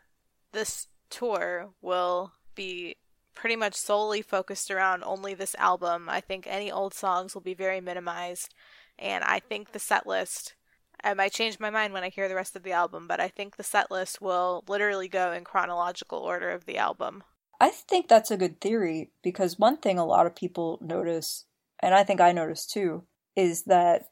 this 0.51 0.87
tour 1.09 1.69
will 1.81 2.33
be 2.55 2.95
pretty 3.33 3.55
much 3.55 3.75
solely 3.75 4.21
focused 4.21 4.69
around 4.69 5.03
only 5.03 5.33
this 5.33 5.55
album. 5.55 6.07
I 6.09 6.21
think 6.21 6.45
any 6.47 6.71
old 6.71 6.93
songs 6.93 7.33
will 7.33 7.41
be 7.41 7.53
very 7.53 7.79
minimized, 7.81 8.53
and 8.97 9.23
I 9.23 9.39
think 9.39 9.71
the 9.71 9.79
set 9.79 10.05
list. 10.05 10.55
I 11.01 11.13
might 11.13 11.31
change 11.31 11.61
my 11.61 11.69
mind 11.69 11.93
when 11.93 12.03
I 12.03 12.09
hear 12.09 12.27
the 12.27 12.35
rest 12.35 12.57
of 12.57 12.63
the 12.63 12.73
album, 12.73 13.07
but 13.07 13.21
I 13.21 13.29
think 13.29 13.55
the 13.55 13.63
set 13.63 13.89
list 13.89 14.21
will 14.21 14.65
literally 14.67 15.07
go 15.07 15.31
in 15.31 15.45
chronological 15.45 16.19
order 16.19 16.49
of 16.49 16.65
the 16.65 16.77
album. 16.77 17.23
I 17.61 17.69
think 17.69 18.07
that's 18.07 18.31
a 18.31 18.37
good 18.37 18.59
theory 18.59 19.11
because 19.23 19.57
one 19.57 19.77
thing 19.77 19.97
a 19.97 20.05
lot 20.05 20.25
of 20.25 20.35
people 20.35 20.77
notice, 20.81 21.45
and 21.79 21.95
I 21.95 22.03
think 22.03 22.19
I 22.19 22.33
noticed 22.33 22.71
too, 22.71 23.03
is 23.35 23.63
that 23.63 24.07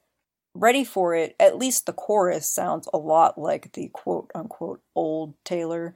Ready 0.53 0.83
for 0.83 1.13
It, 1.13 1.35
at 1.39 1.57
least 1.57 1.85
the 1.85 1.93
chorus 1.93 2.51
sounds 2.51 2.87
a 2.91 2.97
lot 2.97 3.37
like 3.37 3.73
the 3.73 3.89
quote 3.89 4.31
unquote 4.33 4.81
old 4.95 5.35
Taylor. 5.43 5.95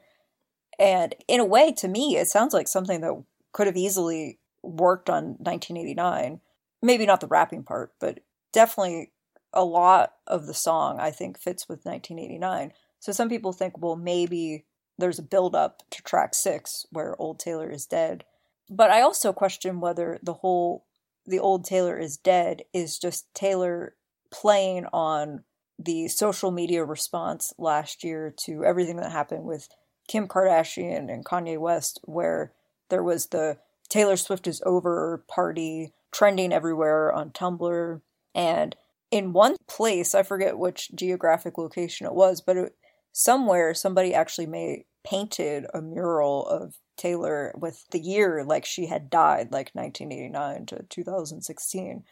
And 0.81 1.13
in 1.27 1.39
a 1.39 1.45
way, 1.45 1.71
to 1.73 1.87
me, 1.87 2.17
it 2.17 2.27
sounds 2.27 2.53
like 2.53 2.67
something 2.67 3.01
that 3.01 3.23
could 3.53 3.67
have 3.67 3.77
easily 3.77 4.39
worked 4.63 5.11
on 5.11 5.35
1989. 5.37 6.41
Maybe 6.81 7.05
not 7.05 7.21
the 7.21 7.27
rapping 7.27 7.63
part, 7.63 7.93
but 7.99 8.21
definitely 8.51 9.11
a 9.53 9.63
lot 9.63 10.13
of 10.25 10.47
the 10.47 10.55
song, 10.55 10.99
I 10.99 11.11
think, 11.11 11.39
fits 11.39 11.69
with 11.69 11.85
1989. 11.85 12.73
So 12.99 13.11
some 13.11 13.29
people 13.29 13.53
think, 13.53 13.77
well, 13.77 13.95
maybe 13.95 14.65
there's 14.97 15.19
a 15.19 15.23
build 15.23 15.55
up 15.55 15.83
to 15.91 16.01
track 16.01 16.33
six 16.33 16.87
where 16.91 17.19
Old 17.21 17.39
Taylor 17.39 17.69
is 17.69 17.85
dead. 17.85 18.23
But 18.67 18.89
I 18.89 19.01
also 19.01 19.33
question 19.33 19.81
whether 19.81 20.17
the 20.23 20.33
whole 20.33 20.85
the 21.27 21.39
old 21.39 21.65
Taylor 21.65 21.99
is 21.99 22.17
dead 22.17 22.63
is 22.73 22.97
just 22.97 23.31
Taylor 23.35 23.95
playing 24.31 24.87
on 24.91 25.43
the 25.77 26.07
social 26.07 26.49
media 26.49 26.83
response 26.83 27.53
last 27.59 28.03
year 28.03 28.33
to 28.45 28.63
everything 28.63 28.95
that 28.95 29.11
happened 29.11 29.43
with 29.43 29.69
Kim 30.11 30.27
Kardashian 30.27 31.09
and 31.09 31.23
Kanye 31.23 31.57
West, 31.57 32.01
where 32.03 32.51
there 32.89 33.01
was 33.01 33.27
the 33.27 33.59
Taylor 33.87 34.17
Swift 34.17 34.45
is 34.45 34.61
over 34.65 35.23
party 35.29 35.93
trending 36.11 36.51
everywhere 36.51 37.13
on 37.13 37.29
Tumblr. 37.29 38.01
And 38.35 38.75
in 39.09 39.31
one 39.31 39.55
place, 39.69 40.13
I 40.13 40.23
forget 40.23 40.59
which 40.59 40.91
geographic 40.93 41.57
location 41.57 42.07
it 42.07 42.13
was, 42.13 42.41
but 42.41 42.57
it, 42.57 42.75
somewhere 43.13 43.73
somebody 43.73 44.13
actually 44.13 44.47
made 44.47 44.83
painted 45.05 45.65
a 45.73 45.81
mural 45.81 46.45
of 46.45 46.75
Taylor 46.97 47.53
with 47.57 47.85
the 47.91 47.99
year 47.99 48.43
like 48.43 48.65
she 48.65 48.87
had 48.87 49.09
died, 49.09 49.47
like 49.53 49.71
1989 49.71 50.65
to 50.65 50.83
2016. 50.89 52.03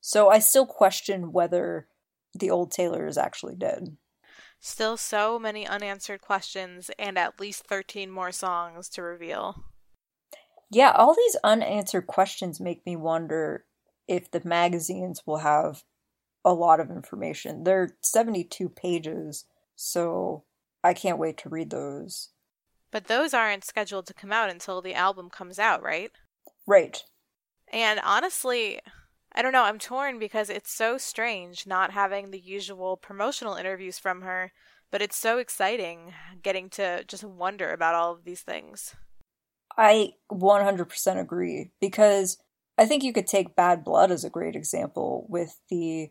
So 0.00 0.28
I 0.28 0.38
still 0.38 0.64
question 0.64 1.32
whether 1.32 1.88
the 2.38 2.50
old 2.50 2.70
Taylor 2.70 3.08
is 3.08 3.18
actually 3.18 3.56
dead. 3.56 3.96
Still 4.60 4.96
so 4.96 5.38
many 5.38 5.66
unanswered 5.66 6.20
questions 6.20 6.90
and 6.98 7.16
at 7.18 7.40
least 7.40 7.66
13 7.66 8.10
more 8.10 8.32
songs 8.32 8.88
to 8.90 9.02
reveal. 9.02 9.64
Yeah, 10.70 10.92
all 10.92 11.14
these 11.14 11.36
unanswered 11.42 12.06
questions 12.06 12.60
make 12.60 12.84
me 12.84 12.96
wonder 12.96 13.64
if 14.06 14.30
the 14.30 14.42
magazines 14.44 15.22
will 15.26 15.38
have 15.38 15.84
a 16.44 16.52
lot 16.52 16.80
of 16.80 16.90
information. 16.90 17.64
They're 17.64 17.96
72 18.02 18.68
pages, 18.68 19.44
so 19.76 20.44
I 20.82 20.94
can't 20.94 21.18
wait 21.18 21.38
to 21.38 21.48
read 21.48 21.70
those. 21.70 22.30
But 22.90 23.06
those 23.06 23.34
aren't 23.34 23.64
scheduled 23.64 24.06
to 24.06 24.14
come 24.14 24.32
out 24.32 24.50
until 24.50 24.80
the 24.80 24.94
album 24.94 25.30
comes 25.30 25.58
out, 25.58 25.82
right? 25.82 26.10
Right. 26.66 27.02
And 27.72 28.00
honestly, 28.02 28.80
I 29.32 29.42
don't 29.42 29.52
know, 29.52 29.64
I'm 29.64 29.78
torn 29.78 30.18
because 30.18 30.50
it's 30.50 30.72
so 30.72 30.98
strange 30.98 31.66
not 31.66 31.92
having 31.92 32.30
the 32.30 32.40
usual 32.40 32.96
promotional 32.96 33.54
interviews 33.54 33.98
from 33.98 34.22
her, 34.22 34.52
but 34.90 35.02
it's 35.02 35.16
so 35.16 35.38
exciting 35.38 36.14
getting 36.42 36.70
to 36.70 37.04
just 37.04 37.24
wonder 37.24 37.72
about 37.72 37.94
all 37.94 38.12
of 38.12 38.24
these 38.24 38.40
things. 38.40 38.94
I 39.76 40.14
100% 40.32 41.20
agree 41.20 41.70
because 41.80 42.38
I 42.76 42.86
think 42.86 43.02
you 43.02 43.12
could 43.12 43.26
take 43.26 43.54
Bad 43.54 43.84
Blood 43.84 44.10
as 44.10 44.24
a 44.24 44.30
great 44.30 44.56
example 44.56 45.26
with 45.28 45.60
the 45.68 46.08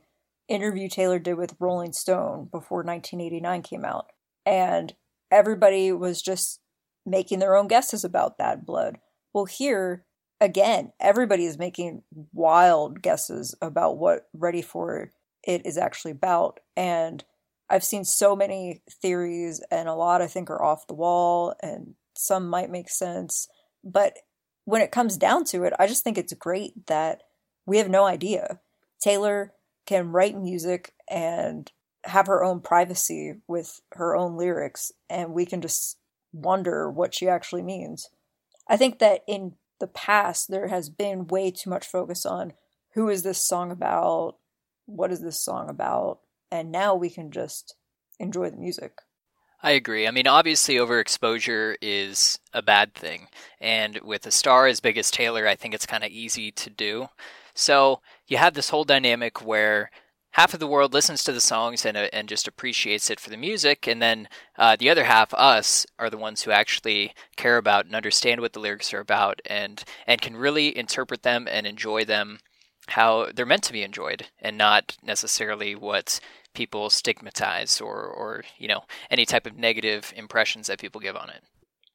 interview 0.47 0.87
Taylor 0.87 1.19
did 1.19 1.35
with 1.35 1.55
Rolling 1.59 1.93
Stone 1.93 2.49
before 2.51 2.83
1989 2.83 3.61
came 3.63 3.83
out. 3.83 4.07
And 4.45 4.93
everybody 5.31 5.91
was 5.91 6.21
just 6.21 6.61
making 7.05 7.39
their 7.39 7.55
own 7.55 7.67
guesses 7.67 8.03
about 8.03 8.37
Bad 8.37 8.65
Blood. 8.65 8.99
Well, 9.33 9.45
here, 9.45 10.05
again, 10.39 10.91
everybody 10.99 11.45
is 11.45 11.57
making 11.57 12.03
wild 12.33 13.01
guesses 13.01 13.55
about 13.61 13.97
what 13.97 14.27
Ready 14.33 14.61
for 14.61 15.11
It 15.43 15.65
is 15.65 15.77
actually 15.77 16.11
about. 16.11 16.59
And 16.75 17.23
I've 17.69 17.83
seen 17.83 18.05
so 18.05 18.35
many 18.35 18.81
theories, 19.01 19.61
and 19.71 19.89
a 19.89 19.93
lot 19.93 20.21
I 20.21 20.27
think 20.27 20.49
are 20.49 20.63
off 20.63 20.87
the 20.87 20.93
wall, 20.93 21.53
and 21.61 21.95
some 22.15 22.49
might 22.49 22.69
make 22.69 22.89
sense. 22.89 23.47
But 23.83 24.17
when 24.65 24.81
it 24.81 24.91
comes 24.91 25.17
down 25.17 25.43
to 25.45 25.63
it, 25.63 25.73
I 25.79 25.87
just 25.87 26.03
think 26.03 26.17
it's 26.17 26.33
great 26.33 26.87
that 26.87 27.23
we 27.65 27.77
have 27.77 27.89
no 27.89 28.05
idea. 28.05 28.59
Taylor 29.01 29.53
can 29.85 30.11
write 30.11 30.37
music 30.37 30.93
and 31.09 31.71
have 32.05 32.27
her 32.27 32.43
own 32.43 32.61
privacy 32.61 33.35
with 33.47 33.81
her 33.93 34.15
own 34.15 34.37
lyrics, 34.37 34.91
and 35.09 35.33
we 35.33 35.45
can 35.45 35.61
just 35.61 35.97
wonder 36.31 36.89
what 36.89 37.13
she 37.13 37.27
actually 37.27 37.61
means. 37.61 38.09
I 38.69 38.77
think 38.77 38.99
that 38.99 39.23
in 39.27 39.55
the 39.79 39.87
past, 39.87 40.49
there 40.49 40.67
has 40.67 40.89
been 40.89 41.27
way 41.27 41.51
too 41.51 41.69
much 41.69 41.87
focus 41.87 42.25
on 42.25 42.53
who 42.93 43.09
is 43.09 43.23
this 43.23 43.45
song 43.45 43.71
about? 43.71 44.37
What 44.85 45.11
is 45.11 45.21
this 45.21 45.43
song 45.43 45.69
about? 45.69 46.19
And 46.51 46.71
now 46.71 46.95
we 46.95 47.09
can 47.09 47.31
just 47.31 47.75
enjoy 48.19 48.49
the 48.49 48.57
music. 48.57 48.93
I 49.61 49.71
agree. 49.71 50.07
I 50.07 50.11
mean, 50.11 50.27
obviously, 50.27 50.75
overexposure 50.75 51.75
is 51.81 52.39
a 52.53 52.61
bad 52.61 52.93
thing. 52.93 53.27
And 53.59 53.99
with 54.03 54.25
a 54.27 54.31
star 54.31 54.67
as 54.67 54.79
big 54.79 54.97
as 54.97 55.09
Taylor, 55.09 55.47
I 55.47 55.55
think 55.55 55.73
it's 55.73 55.85
kind 55.85 56.03
of 56.03 56.11
easy 56.11 56.51
to 56.51 56.69
do. 56.69 57.09
So 57.55 58.01
you 58.27 58.37
have 58.37 58.53
this 58.53 58.69
whole 58.69 58.83
dynamic 58.83 59.43
where 59.43 59.89
half 60.37 60.53
of 60.53 60.59
the 60.59 60.67
world 60.67 60.93
listens 60.93 61.23
to 61.23 61.33
the 61.33 61.41
songs 61.41 61.85
and 61.85 61.97
uh, 61.97 62.07
and 62.13 62.29
just 62.29 62.47
appreciates 62.47 63.09
it 63.09 63.19
for 63.19 63.29
the 63.29 63.37
music, 63.37 63.87
and 63.87 64.01
then 64.01 64.29
uh, 64.57 64.75
the 64.77 64.89
other 64.89 65.03
half, 65.03 65.33
us, 65.33 65.85
are 65.99 66.09
the 66.09 66.17
ones 66.17 66.43
who 66.43 66.51
actually 66.51 67.13
care 67.35 67.57
about 67.57 67.85
and 67.85 67.95
understand 67.95 68.39
what 68.39 68.53
the 68.53 68.59
lyrics 68.59 68.93
are 68.93 68.99
about, 68.99 69.41
and 69.45 69.83
and 70.05 70.21
can 70.21 70.37
really 70.37 70.75
interpret 70.77 71.23
them 71.23 71.47
and 71.49 71.65
enjoy 71.65 72.05
them 72.05 72.39
how 72.89 73.27
they're 73.35 73.45
meant 73.45 73.63
to 73.63 73.73
be 73.73 73.83
enjoyed, 73.83 74.27
and 74.39 74.57
not 74.57 74.95
necessarily 75.03 75.75
what 75.75 76.19
people 76.53 76.89
stigmatize 76.89 77.81
or 77.81 78.05
or 78.05 78.43
you 78.57 78.67
know 78.67 78.83
any 79.11 79.25
type 79.25 79.45
of 79.45 79.57
negative 79.57 80.13
impressions 80.15 80.67
that 80.67 80.79
people 80.79 81.01
give 81.01 81.15
on 81.15 81.29
it. 81.29 81.43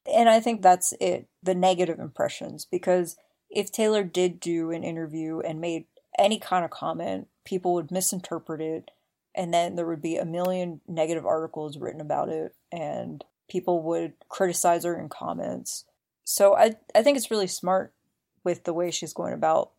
And 0.05 0.27
I 0.27 0.41
think 0.41 0.61
that's 0.61 0.93
it, 0.99 1.27
the 1.41 1.55
negative 1.55 1.97
impressions, 1.97 2.65
because 2.69 3.15
if 3.49 3.71
Taylor 3.71 4.03
did 4.03 4.41
do 4.41 4.71
an 4.71 4.83
interview 4.83 5.39
and 5.39 5.61
made 5.61 5.85
any 6.19 6.39
kind 6.39 6.65
of 6.65 6.71
comment 6.71 7.27
people 7.45 7.73
would 7.73 7.91
misinterpret 7.91 8.61
it 8.61 8.91
and 9.35 9.53
then 9.53 9.75
there 9.75 9.87
would 9.87 10.01
be 10.01 10.17
a 10.17 10.25
million 10.25 10.81
negative 10.87 11.25
articles 11.25 11.77
written 11.77 12.01
about 12.01 12.29
it 12.29 12.55
and 12.71 13.23
people 13.49 13.81
would 13.83 14.13
criticize 14.29 14.83
her 14.83 14.99
in 14.99 15.09
comments. 15.09 15.85
So 16.23 16.55
i 16.55 16.73
i 16.95 17.03
think 17.03 17.17
it's 17.17 17.31
really 17.31 17.47
smart 17.47 17.93
with 18.43 18.63
the 18.63 18.73
way 18.73 18.91
she's 18.91 19.13
going 19.13 19.33
about 19.33 19.71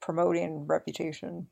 promoting 0.00 0.66
reputation. 0.66 1.48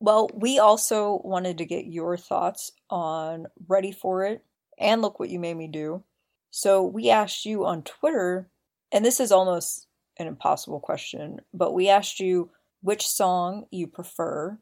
Well 0.00 0.30
we 0.34 0.58
also 0.58 1.20
wanted 1.24 1.58
to 1.58 1.66
get 1.66 1.86
your 1.86 2.16
thoughts 2.16 2.72
on 2.88 3.46
ready 3.68 3.92
for 3.92 4.24
it 4.24 4.44
and 4.78 5.02
look 5.02 5.20
what 5.20 5.30
you 5.30 5.38
made 5.38 5.56
me 5.56 5.68
do. 5.68 6.04
So 6.50 6.82
we 6.82 7.10
asked 7.10 7.44
you 7.44 7.64
on 7.64 7.82
twitter 7.82 8.48
and 8.90 9.04
this 9.04 9.20
is 9.20 9.30
almost 9.30 9.86
an 10.18 10.26
impossible 10.26 10.80
question 10.80 11.40
but 11.54 11.72
we 11.72 11.88
asked 11.88 12.18
you 12.20 12.50
which 12.80 13.06
song 13.06 13.66
you 13.70 13.86
prefer 13.86 14.58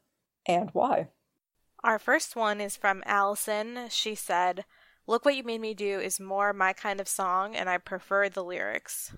and 0.46 0.70
why. 0.72 1.08
Our 1.84 1.98
first 1.98 2.34
one 2.34 2.60
is 2.60 2.76
from 2.76 3.02
Allison. 3.06 3.86
She 3.88 4.14
said, 4.14 4.64
Look 5.06 5.24
What 5.24 5.36
You 5.36 5.44
Made 5.44 5.60
Me 5.60 5.74
Do 5.74 6.00
is 6.00 6.18
more 6.18 6.52
my 6.52 6.72
kind 6.72 7.00
of 7.00 7.08
song, 7.08 7.54
and 7.54 7.68
I 7.68 7.78
prefer 7.78 8.28
the 8.28 8.44
lyrics. 8.44 9.12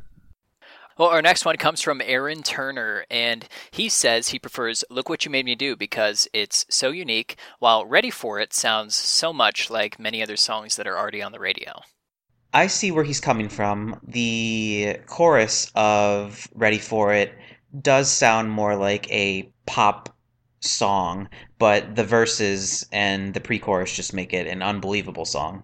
Well, 0.99 1.09
our 1.09 1.23
next 1.23 1.47
one 1.47 1.57
comes 1.57 1.81
from 1.81 2.03
Aaron 2.05 2.43
Turner, 2.43 3.07
and 3.11 3.49
he 3.71 3.89
says 3.89 4.29
he 4.29 4.39
prefers 4.39 4.85
Look 4.91 5.09
What 5.09 5.25
You 5.25 5.31
Made 5.31 5.47
Me 5.47 5.55
Do 5.55 5.75
because 5.75 6.29
it's 6.35 6.67
so 6.69 6.91
unique, 6.91 7.37
while 7.59 7.87
Ready 7.87 8.11
for 8.11 8.39
It 8.39 8.53
sounds 8.53 8.95
so 8.95 9.33
much 9.33 9.71
like 9.71 9.99
many 9.99 10.23
other 10.23 10.37
songs 10.37 10.77
that 10.77 10.87
are 10.87 10.99
already 10.99 11.23
on 11.23 11.33
the 11.33 11.41
radio. 11.41 11.81
I 12.53 12.67
see 12.67 12.91
where 12.91 13.05
he's 13.05 13.21
coming 13.21 13.49
from. 13.49 13.99
The 14.03 14.99
chorus 15.07 15.73
of 15.75 16.47
Ready 16.55 16.79
for 16.79 17.15
It 17.15 17.33
does 17.79 18.11
sound 18.11 18.51
more 18.51 18.77
like 18.77 19.11
a 19.11 19.53
pop 19.67 20.15
song, 20.61 21.29
but 21.59 21.97
the 21.97 22.05
verses 22.05 22.87
and 22.93 23.35
the 23.35 23.41
pre-chorus 23.41 23.95
just 23.95 24.13
make 24.13 24.33
it 24.33 24.47
an 24.47 24.63
unbelievable 24.63 25.25
song. 25.25 25.63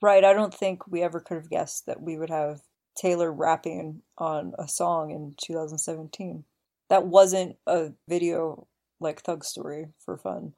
Right, 0.00 0.24
I 0.24 0.32
don't 0.32 0.54
think 0.54 0.86
we 0.86 1.02
ever 1.02 1.20
could 1.20 1.36
have 1.36 1.50
guessed 1.50 1.86
that 1.86 2.02
we 2.02 2.18
would 2.18 2.30
have 2.30 2.60
Taylor 2.96 3.32
rapping 3.32 4.02
on 4.18 4.52
a 4.58 4.68
song 4.68 5.10
in 5.10 5.34
2017. 5.42 6.44
That 6.90 7.06
wasn't 7.06 7.56
a 7.66 7.92
video 8.08 8.66
like 9.00 9.22
Thug 9.22 9.44
Story 9.44 9.86
for 9.98 10.16
fun. 10.16 10.54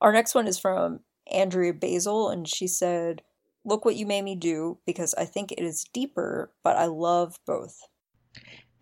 Our 0.00 0.12
next 0.12 0.34
one 0.34 0.46
is 0.46 0.58
from 0.58 1.00
Andrea 1.30 1.72
Basil, 1.72 2.30
and 2.30 2.48
she 2.48 2.66
said, 2.66 3.22
Look 3.64 3.84
what 3.84 3.96
you 3.96 4.06
made 4.06 4.22
me 4.22 4.36
do 4.36 4.78
because 4.86 5.12
I 5.14 5.24
think 5.24 5.50
it 5.50 5.60
is 5.60 5.84
deeper, 5.92 6.52
but 6.62 6.76
I 6.76 6.86
love 6.86 7.38
both. 7.46 7.76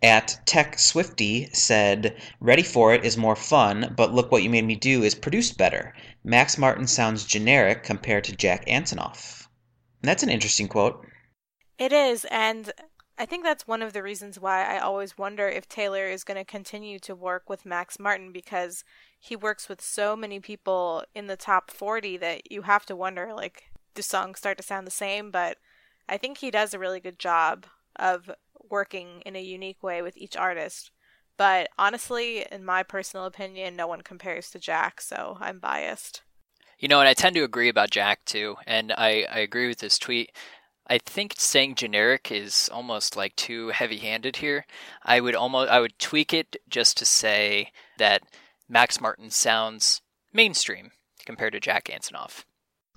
At 0.03 0.39
Tech 0.45 0.77
Swifty 0.77 1.49
said, 1.53 2.15
Ready 2.39 2.63
for 2.63 2.93
It 2.93 3.05
is 3.05 3.17
more 3.17 3.35
fun, 3.35 3.93
but 3.95 4.13
Look 4.13 4.31
What 4.31 4.43
You 4.43 4.49
Made 4.49 4.65
Me 4.65 4.75
Do 4.75 5.03
is 5.03 5.15
produced 5.15 5.57
better. 5.57 5.95
Max 6.23 6.57
Martin 6.57 6.87
sounds 6.87 7.25
generic 7.25 7.83
compared 7.83 8.23
to 8.25 8.35
Jack 8.35 8.65
Antonoff. 8.67 9.47
And 10.01 10.09
that's 10.09 10.23
an 10.23 10.29
interesting 10.29 10.67
quote. 10.67 11.05
It 11.77 11.91
is, 11.91 12.25
and 12.31 12.71
I 13.17 13.25
think 13.25 13.43
that's 13.43 13.67
one 13.67 13.81
of 13.81 13.93
the 13.93 14.03
reasons 14.03 14.39
why 14.39 14.65
I 14.65 14.79
always 14.79 15.17
wonder 15.17 15.47
if 15.47 15.67
Taylor 15.69 16.05
is 16.05 16.23
going 16.25 16.37
to 16.37 16.43
continue 16.43 16.99
to 16.99 17.15
work 17.15 17.49
with 17.49 17.65
Max 17.65 17.97
Martin 17.97 18.31
because 18.31 18.83
he 19.19 19.35
works 19.35 19.69
with 19.69 19.81
so 19.81 20.15
many 20.15 20.39
people 20.39 21.03
in 21.13 21.27
the 21.27 21.37
top 21.37 21.71
40 21.71 22.17
that 22.17 22.51
you 22.51 22.63
have 22.63 22.85
to 22.87 22.95
wonder 22.95 23.33
like 23.33 23.63
do 23.93 24.01
songs 24.01 24.39
start 24.39 24.57
to 24.57 24.63
sound 24.63 24.85
the 24.85 24.91
same, 24.91 25.31
but 25.31 25.57
I 26.09 26.17
think 26.17 26.37
he 26.37 26.51
does 26.51 26.73
a 26.73 26.79
really 26.79 26.99
good 26.99 27.17
job 27.17 27.65
of 27.95 28.29
working 28.69 29.21
in 29.25 29.35
a 29.35 29.41
unique 29.41 29.81
way 29.83 30.01
with 30.01 30.17
each 30.17 30.35
artist. 30.35 30.91
But 31.37 31.69
honestly, 31.77 32.45
in 32.49 32.63
my 32.63 32.83
personal 32.83 33.25
opinion, 33.25 33.75
no 33.75 33.87
one 33.87 34.01
compares 34.01 34.49
to 34.51 34.59
Jack, 34.59 35.01
so 35.01 35.37
I'm 35.41 35.59
biased. 35.59 36.21
You 36.79 36.87
know, 36.87 36.99
and 36.99 37.09
I 37.09 37.13
tend 37.13 37.35
to 37.35 37.43
agree 37.43 37.69
about 37.69 37.91
Jack 37.91 38.23
too, 38.25 38.55
and 38.65 38.91
I, 38.91 39.25
I 39.31 39.39
agree 39.39 39.67
with 39.67 39.79
this 39.79 39.97
tweet. 39.97 40.31
I 40.87 40.97
think 40.99 41.33
saying 41.37 41.75
generic 41.75 42.31
is 42.31 42.69
almost 42.71 43.17
like 43.17 43.35
too 43.35 43.69
heavy-handed 43.69 44.37
here. 44.37 44.65
I 45.03 45.19
would 45.19 45.35
almost 45.35 45.71
I 45.71 45.79
would 45.79 45.97
tweak 45.97 46.33
it 46.33 46.57
just 46.69 46.97
to 46.97 47.05
say 47.05 47.71
that 47.97 48.21
Max 48.69 49.01
Martin 49.01 49.31
sounds 49.31 50.01
mainstream 50.31 50.91
compared 51.25 51.53
to 51.53 51.59
Jack 51.59 51.85
Antonoff. 51.85 52.43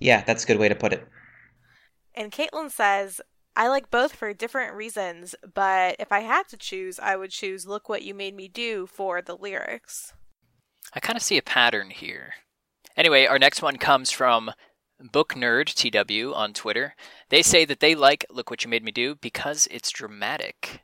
Yeah, 0.01 0.23
that's 0.23 0.45
a 0.45 0.47
good 0.47 0.59
way 0.59 0.69
to 0.69 0.75
put 0.75 0.93
it. 0.93 1.07
And 2.15 2.31
Caitlin 2.33 2.71
says, 2.71 3.21
I 3.59 3.67
like 3.67 3.91
both 3.91 4.15
for 4.15 4.33
different 4.33 4.75
reasons, 4.75 5.35
but 5.53 5.97
if 5.99 6.13
I 6.13 6.21
had 6.21 6.47
to 6.51 6.57
choose, 6.57 7.01
I 7.01 7.17
would 7.17 7.33
choose 7.33 7.67
Look 7.67 7.89
What 7.89 8.05
You 8.05 8.15
Made 8.15 8.37
Me 8.37 8.47
Do 8.47 8.87
for 8.87 9.21
the 9.21 9.35
lyrics. 9.35 10.13
I 10.95 11.01
kind 11.01 11.17
of 11.17 11.25
see 11.25 11.39
a 11.39 11.43
pattern 11.43 11.91
here. 11.91 12.35
Anyway, 12.97 13.27
our 13.27 13.37
next 13.37 13.61
one 13.61 13.77
comes 13.77 14.13
from 14.13 14.53
Book 15.11 15.35
Nerd 15.35 15.75
TW 15.75 16.33
on 16.37 16.53
Twitter. 16.53 16.95
They 17.31 17.43
say 17.43 17.65
that 17.65 17.81
they 17.81 17.97
like 17.97 18.25
Look 18.31 18.49
What 18.49 18.63
You 18.63 18.71
Made 18.71 18.85
Me 18.85 18.93
Do 18.93 19.17
because 19.17 19.67
it's 19.73 19.91
dramatic. 19.91 20.83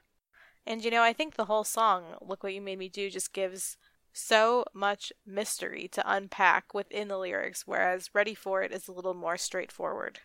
And 0.66 0.84
you 0.84 0.90
know, 0.90 1.04
I 1.04 1.12
think 1.12 1.36
the 1.36 1.44
whole 1.44 1.62
song, 1.62 2.16
Look 2.20 2.42
What 2.42 2.54
You 2.54 2.60
Made 2.60 2.80
Me 2.80 2.88
Do, 2.88 3.08
just 3.08 3.32
gives 3.32 3.76
so 4.12 4.64
much 4.74 5.12
mystery 5.24 5.86
to 5.92 6.12
unpack 6.12 6.74
within 6.74 7.06
the 7.06 7.18
lyrics, 7.18 7.68
whereas 7.68 8.10
Ready 8.12 8.34
for 8.34 8.64
It 8.64 8.72
is 8.72 8.88
a 8.88 8.92
little 8.92 9.14
more 9.14 9.36
straightforward. 9.36 10.22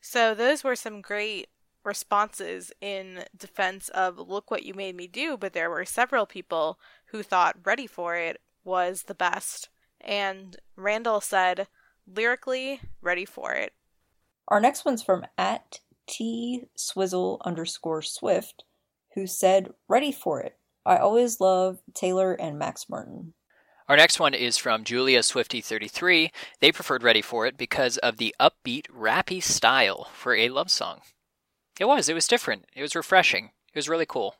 So, 0.00 0.32
those 0.32 0.62
were 0.62 0.76
some 0.76 1.00
great 1.00 1.48
responses 1.84 2.72
in 2.80 3.24
defense 3.36 3.88
of 3.90 4.18
Look 4.18 4.50
What 4.50 4.64
You 4.64 4.74
Made 4.74 4.96
Me 4.96 5.06
Do, 5.06 5.36
but 5.36 5.52
there 5.52 5.70
were 5.70 5.84
several 5.84 6.26
people 6.26 6.78
who 7.06 7.22
thought 7.22 7.56
Ready 7.64 7.86
for 7.86 8.16
It 8.16 8.40
was 8.64 9.04
the 9.04 9.14
best. 9.14 9.68
And 10.00 10.56
Randall 10.76 11.20
said, 11.20 11.68
lyrically, 12.06 12.80
Ready 13.00 13.24
for 13.24 13.52
It. 13.52 13.72
Our 14.48 14.60
next 14.60 14.84
one's 14.84 15.02
from 15.02 15.26
at 15.38 15.80
T 16.06 16.64
Swizzle 16.74 17.40
underscore 17.44 18.02
Swift, 18.02 18.64
who 19.14 19.26
said, 19.26 19.72
Ready 19.88 20.12
for 20.12 20.40
It. 20.40 20.56
I 20.84 20.96
always 20.96 21.40
love 21.40 21.78
Taylor 21.94 22.34
and 22.34 22.58
Max 22.58 22.88
Martin. 22.88 23.34
Our 23.88 23.96
next 23.96 24.18
one 24.18 24.34
is 24.34 24.56
from 24.56 24.84
Julia 24.84 25.20
Swifty33. 25.20 26.30
They 26.60 26.72
preferred 26.72 27.02
Ready 27.02 27.22
for 27.22 27.46
It 27.46 27.56
because 27.56 27.98
of 27.98 28.16
the 28.16 28.34
upbeat, 28.40 28.86
rappy 28.88 29.42
style 29.42 30.08
for 30.14 30.34
a 30.34 30.48
love 30.48 30.70
song. 30.70 31.00
It 31.80 31.86
was. 31.86 32.08
It 32.08 32.14
was 32.14 32.26
different. 32.26 32.66
It 32.74 32.82
was 32.82 32.94
refreshing. 32.94 33.46
It 33.72 33.78
was 33.78 33.88
really 33.88 34.06
cool. 34.06 34.36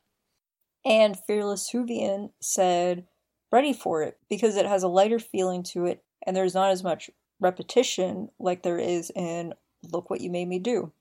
And 0.85 1.17
Fearless 1.17 1.71
Hoovian 1.71 2.31
said, 2.41 3.05
Ready 3.51 3.73
for 3.73 4.01
It 4.01 4.17
because 4.29 4.55
it 4.55 4.65
has 4.65 4.83
a 4.83 4.87
lighter 4.87 5.19
feeling 5.19 5.63
to 5.63 5.85
it 5.85 6.03
and 6.25 6.35
there's 6.35 6.53
not 6.55 6.71
as 6.71 6.83
much 6.83 7.09
repetition 7.39 8.29
like 8.39 8.63
there 8.63 8.79
is 8.79 9.11
in 9.15 9.53
Look 9.91 10.09
What 10.09 10.21
You 10.21 10.31
Made 10.31 10.47
Me 10.47 10.59
Do. 10.59 10.91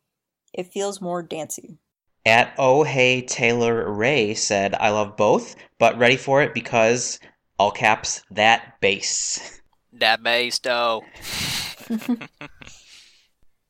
It 0.52 0.72
feels 0.72 1.00
more 1.00 1.22
dancey. 1.22 1.78
At 2.26 2.54
Oh 2.58 2.82
Hey 2.82 3.22
Taylor 3.22 3.90
Ray 3.90 4.34
said, 4.34 4.74
I 4.74 4.90
love 4.90 5.16
both, 5.16 5.56
but 5.78 5.98
ready 5.98 6.16
for 6.16 6.42
it 6.42 6.54
because, 6.54 7.18
all 7.58 7.70
caps, 7.70 8.22
that 8.30 8.80
bass. 8.80 9.60
That 9.92 10.22
bass, 10.22 10.58
though. 10.58 11.04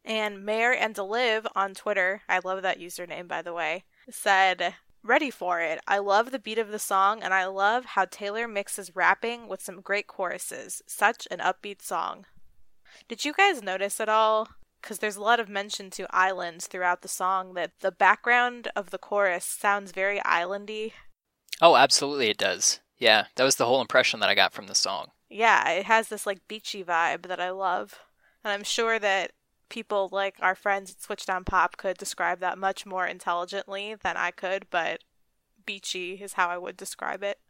and 0.05 0.45
Mayor 0.45 0.73
and 0.73 0.95
to 0.95 1.03
live 1.03 1.47
on 1.55 1.75
Twitter, 1.75 2.23
I 2.29 2.41
love 2.43 2.63
that 2.63 2.81
username 2.81 3.29
by 3.29 3.43
the 3.43 3.53
way, 3.53 3.85
said, 4.11 4.75
Ready 5.05 5.31
for 5.31 5.61
it. 5.61 5.81
I 5.89 5.99
love 5.99 6.31
the 6.31 6.39
beat 6.39 6.59
of 6.59 6.69
the 6.69 6.79
song 6.79 7.23
and 7.23 7.35
I 7.35 7.47
love 7.47 7.85
how 7.85 8.05
Taylor 8.05 8.47
mixes 8.47 8.95
rapping 8.95 9.49
with 9.49 9.61
some 9.61 9.81
great 9.81 10.07
choruses. 10.07 10.81
Such 10.87 11.27
an 11.31 11.41
upbeat 11.41 11.83
song. 11.83 12.27
Did 13.09 13.25
you 13.25 13.33
guys 13.33 13.63
notice 13.63 13.99
at 13.99 14.09
all 14.09 14.49
because 14.83 14.99
there's 14.99 15.17
a 15.17 15.23
lot 15.23 15.41
of 15.41 15.49
mention 15.49 15.91
to 15.91 16.07
islands 16.11 16.67
throughout 16.67 17.03
the 17.03 17.09
song 17.09 17.55
that 17.55 17.71
the 17.81 17.93
background 17.93 18.69
of 18.75 18.91
the 18.91 18.99
chorus 18.99 19.45
sounds 19.45 19.93
very 19.93 20.19
islandy. 20.21 20.93
Oh, 21.61 21.77
absolutely 21.77 22.29
it 22.29 22.39
does. 22.39 22.81
Yeah, 22.99 23.27
that 23.37 23.45
was 23.45 23.57
the 23.57 23.67
whole 23.67 23.81
impression 23.81 24.21
that 24.21 24.29
I 24.29 24.35
got 24.35 24.53
from 24.53 24.67
the 24.67 24.75
song. 24.75 25.09
Yeah, 25.31 25.69
it 25.71 25.87
has 25.87 26.09
this 26.09 26.27
like 26.27 26.47
beachy 26.49 26.85
vibe 26.85 27.27
that 27.29 27.41
I 27.41 27.51
love. 27.51 28.01
And 28.45 28.53
I'm 28.53 28.65
sure 28.65 28.99
that 28.99 29.33
people 29.73 30.09
like 30.13 30.37
our 30.41 30.55
friends 30.55 30.93
at 30.93 31.03
Switched 31.03 31.29
on 31.29 31.43
Pop 31.43 31.77
could 31.77 31.99
describe 31.99 32.39
that 32.39 32.59
much 32.59 32.87
more 32.87 33.07
intelligently 33.07 33.97
than 34.01 34.17
I 34.17 34.31
could, 34.31 34.67
but 34.71 35.01
beachy 35.67 36.15
is 36.23 36.35
how 36.35 36.49
I 36.49 36.59
would 36.59 36.77
describe 36.77 37.25
it. 37.25 37.41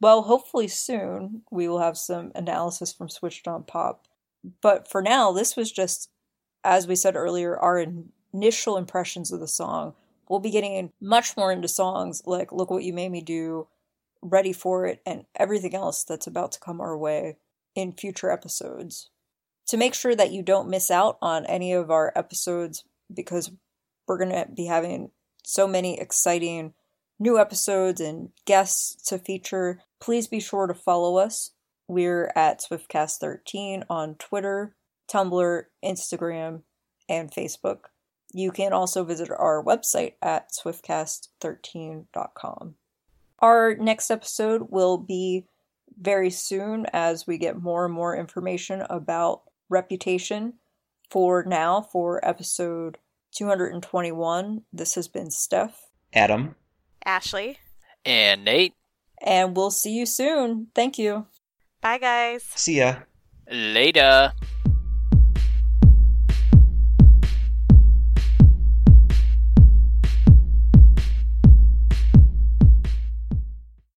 well, 0.00 0.22
hopefully 0.22 0.66
soon 0.66 1.42
we 1.52 1.68
will 1.68 1.78
have 1.78 1.96
some 1.96 2.32
analysis 2.34 2.92
from 2.92 3.08
Switched 3.08 3.46
on 3.46 3.62
Pop 3.62 4.08
but 4.60 4.88
for 4.88 5.02
now, 5.02 5.32
this 5.32 5.56
was 5.56 5.72
just, 5.72 6.10
as 6.62 6.86
we 6.86 6.96
said 6.96 7.16
earlier, 7.16 7.56
our 7.58 7.84
initial 8.32 8.76
impressions 8.76 9.32
of 9.32 9.40
the 9.40 9.48
song. 9.48 9.94
We'll 10.28 10.40
be 10.40 10.50
getting 10.50 10.92
much 11.00 11.36
more 11.36 11.52
into 11.52 11.68
songs 11.68 12.22
like 12.26 12.52
Look 12.52 12.70
What 12.70 12.84
You 12.84 12.92
Made 12.92 13.10
Me 13.10 13.20
Do, 13.20 13.68
Ready 14.22 14.52
for 14.52 14.86
It, 14.86 15.00
and 15.06 15.24
everything 15.34 15.74
else 15.74 16.04
that's 16.04 16.26
about 16.26 16.52
to 16.52 16.60
come 16.60 16.80
our 16.80 16.96
way 16.96 17.36
in 17.74 17.92
future 17.92 18.30
episodes. 18.30 19.10
To 19.68 19.76
make 19.76 19.94
sure 19.94 20.14
that 20.14 20.32
you 20.32 20.42
don't 20.42 20.68
miss 20.68 20.90
out 20.90 21.16
on 21.22 21.46
any 21.46 21.72
of 21.72 21.90
our 21.90 22.12
episodes, 22.14 22.84
because 23.12 23.50
we're 24.06 24.18
going 24.18 24.30
to 24.30 24.46
be 24.54 24.66
having 24.66 25.10
so 25.44 25.66
many 25.66 25.98
exciting 25.98 26.74
new 27.18 27.38
episodes 27.38 28.00
and 28.00 28.30
guests 28.44 29.08
to 29.08 29.18
feature, 29.18 29.80
please 30.00 30.28
be 30.28 30.40
sure 30.40 30.66
to 30.66 30.74
follow 30.74 31.16
us 31.16 31.52
we're 31.86 32.32
at 32.34 32.60
SwiftCast13 32.60 33.84
on 33.90 34.14
Twitter, 34.14 34.74
Tumblr, 35.08 35.64
Instagram, 35.84 36.62
and 37.08 37.30
Facebook. 37.30 37.80
You 38.32 38.50
can 38.50 38.72
also 38.72 39.04
visit 39.04 39.30
our 39.30 39.62
website 39.62 40.14
at 40.22 40.50
swiftcast13.com. 40.52 42.74
Our 43.40 43.74
next 43.74 44.10
episode 44.10 44.68
will 44.70 44.96
be 44.98 45.46
very 46.00 46.30
soon 46.30 46.86
as 46.92 47.26
we 47.26 47.38
get 47.38 47.60
more 47.60 47.84
and 47.84 47.94
more 47.94 48.16
information 48.16 48.82
about 48.88 49.42
reputation. 49.68 50.54
For 51.10 51.44
now, 51.46 51.82
for 51.82 52.24
episode 52.26 52.98
221, 53.36 54.62
this 54.72 54.94
has 54.94 55.08
been 55.08 55.30
Steph, 55.30 55.80
Adam, 56.12 56.56
Ashley, 57.04 57.58
and 58.04 58.44
Nate. 58.44 58.74
And 59.22 59.56
we'll 59.56 59.70
see 59.70 59.92
you 59.92 60.06
soon. 60.06 60.68
Thank 60.74 60.98
you. 60.98 61.26
Bye, 61.80 61.98
guys. 61.98 62.44
See 62.54 62.78
ya. 62.78 62.96
Later. 63.50 64.32